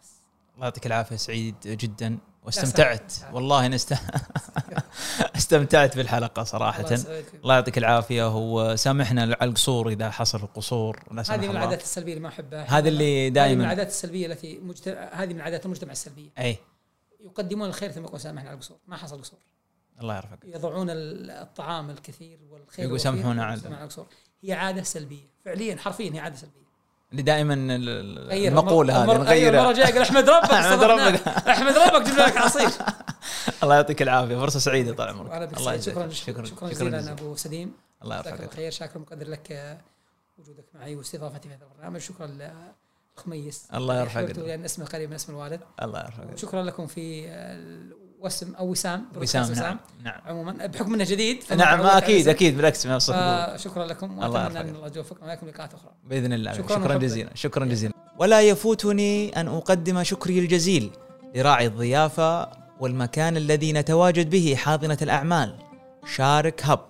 بس. 0.00 0.20
الله 0.54 0.64
يعطيك 0.64 0.86
العافية 0.86 1.16
سعيد 1.16 1.60
جدا. 1.60 2.18
واستمتعت. 2.44 3.12
والله 3.32 3.66
أنا 3.66 3.74
است... 3.74 3.94
استمتعت 5.36 5.96
بالحلقة 5.96 6.44
صراحة. 6.44 6.84
الله 7.34 7.54
يعطيك 7.54 7.78
العافية. 7.78 8.36
وسامحنا 8.36 9.22
على 9.22 9.36
القصور 9.42 9.88
إذا 9.88 10.10
حصل 10.10 10.38
القصور. 10.38 11.02
هذه 11.28 11.36
من. 11.36 11.50
العادات 11.50 11.82
السلبية 11.82 12.12
اللي 12.12 12.22
ما 12.22 12.28
أحبها. 12.28 12.78
هذا 12.78 12.88
اللي 12.88 13.20
هذه 13.22 13.28
من 13.28 13.32
دائما 13.32 13.64
العادات 13.64 13.88
السلبية 13.88 14.26
التي 14.26 14.58
مجتمع 14.58 15.10
هذه 15.12 15.34
من 15.34 15.40
عادات 15.40 15.66
المجتمع 15.66 15.92
السلبية. 15.92 16.30
أي. 16.38 16.56
يقدمون 17.24 17.68
الخير 17.68 17.92
ثم 17.92 18.04
يقول 18.04 18.20
سامحنا 18.20 18.48
على 18.48 18.56
القصور. 18.56 18.76
ما 18.86 18.96
حصل 18.96 19.20
قصور. 19.22 19.38
الله 20.00 20.16
يرفقك 20.16 20.44
يضعون 20.44 20.90
ال- 20.90 21.30
الطعام 21.30 21.90
الكثير 21.90 22.38
والخير 22.50 22.84
يقول 22.84 23.00
سامحونا 23.00 23.44
على 23.44 23.54
القصور. 23.54 24.06
هي 24.42 24.52
عادة 24.52 24.82
سلبية. 24.82 25.28
فعليا 25.44 25.76
حرفيا 25.76 26.12
هي 26.12 26.18
عادة 26.18 26.36
سلبية. 26.36 26.63
اللي 27.14 27.22
دائما 27.22 27.54
المقولة 27.54 28.96
هذه 28.96 29.02
المره 29.02 29.18
نغيرها. 29.18 29.72
جاية 29.72 29.84
قال 29.92 30.02
احمد 30.02 30.28
ربك 30.28 30.50
صدقناك. 30.72 31.14
ربك. 31.26 31.28
احمد 31.48 31.78
ربك 31.78 32.06
جبنا 32.08 32.22
لك 32.22 32.36
عصير. 32.36 32.68
الله 33.62 33.74
يعطيك 33.74 34.02
العافية. 34.02 34.36
فرصة 34.36 34.58
سعيدة 34.58 34.94
طال 34.94 35.08
عمرك. 35.08 35.58
الله. 35.58 35.80
شكرا 35.80 36.08
شكرا 36.08 36.44
شكرا 36.44 36.68
جزيلا 36.68 37.12
أبو 37.12 37.36
سليم. 37.36 37.72
الله 38.04 38.16
يرفقك 38.16 38.54
خير. 38.54 38.70
شاكر 38.70 38.98
مقدر 38.98 39.28
لك 39.28 39.78
وجودك 40.38 40.64
معي 40.74 40.96
واستضافتي 40.96 41.48
في 41.48 41.54
هذا 41.54 41.64
البرنامج. 41.72 42.00
شكرا 42.00 42.26
للخميس 43.16 43.64
الله 43.74 44.00
يرفقك. 44.00 44.16
أحببته 44.16 44.42
لأن 44.42 44.64
اسمه 44.64 44.84
قريب 44.86 45.08
من 45.08 45.14
اسم 45.14 45.32
الوالد. 45.32 45.60
الله 45.82 45.98
يرفقك 46.00 46.32
وشكرا 46.34 46.62
لكم 46.62 46.86
في 46.86 47.26
وسم 48.24 48.54
أو 48.54 48.68
وسام 48.68 49.04
وسام 49.16 49.52
نعم 49.52 49.76
نعم. 50.04 50.20
عموما 50.26 50.66
بحكم 50.66 50.94
إنه 50.94 51.04
جديد 51.04 51.42
نعم 51.56 51.80
أكيد. 51.80 52.28
أكيد 52.28 52.56
بالعكس 52.56 52.86
من 52.86 52.94
الصدق 52.94 53.56
فشكرا 53.56 53.86
لكم 53.86 54.10
الله 54.10 54.30
وأتمنى. 54.30 54.60
أن 54.60 54.74
الله 54.74 54.92
يوفقنا 54.96 55.26
وياكم 55.26 55.48
لقاءات 55.48 55.74
أخرى 55.74 55.90
بإذن 56.04 56.32
الله. 56.32 56.52
شكراً 56.52 56.76
شكرا. 56.76 56.98
جزيلا 56.98 57.30
شكرا 57.34 57.64
جزيلا. 57.64 57.94
ولا 58.18 58.40
يفوتني 58.40 59.40
أن 59.40 59.48
أقدم 59.48 60.02
شكري 60.02 60.38
الجزيل 60.38 60.90
لراعي 61.34 61.66
الضيافة 61.66 62.48
والمكان 62.80 63.36
الذي 63.36 63.72
نتواجد 63.72 64.30
به 64.30 64.54
حاضنة 64.58 64.98
الأعمال 65.02 65.54
شارك 66.16 66.64
هب. 66.64 66.80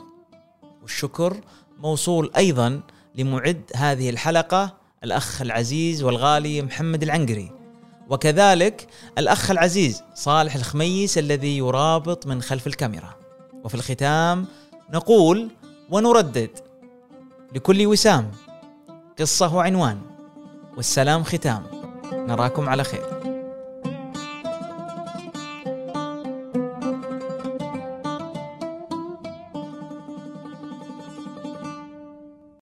والشكر 0.82 1.40
موصول 1.78 2.30
أيضا 2.36 2.80
لمعد 3.14 3.62
هذه 3.76 4.10
الحلقة 4.10 4.76
الأخ 5.04 5.42
العزيز 5.42 6.02
والغالي 6.02 6.62
محمد 6.62 7.02
العنقري. 7.02 7.63
وكذلك 8.10 8.86
الأخ 9.18 9.50
العزيز 9.50 10.02
صالح 10.14 10.54
الخميس 10.54 11.18
الذي 11.18 11.58
يرابط 11.58 12.26
من 12.26 12.42
خلف 12.42 12.66
الكاميرا. 12.66 13.14
وفي 13.64 13.74
الختام 13.74 14.46
نقول 14.90 15.48
ونردد 15.90 16.50
لكل 17.54 17.86
وسام 17.86 18.30
قصة 19.18 19.54
وعنوان. 19.56 20.00
والسلام 20.76 21.24
ختام. 21.24 21.62
نراكم 22.12 22.68
على 22.68 22.84
خير. 22.84 23.33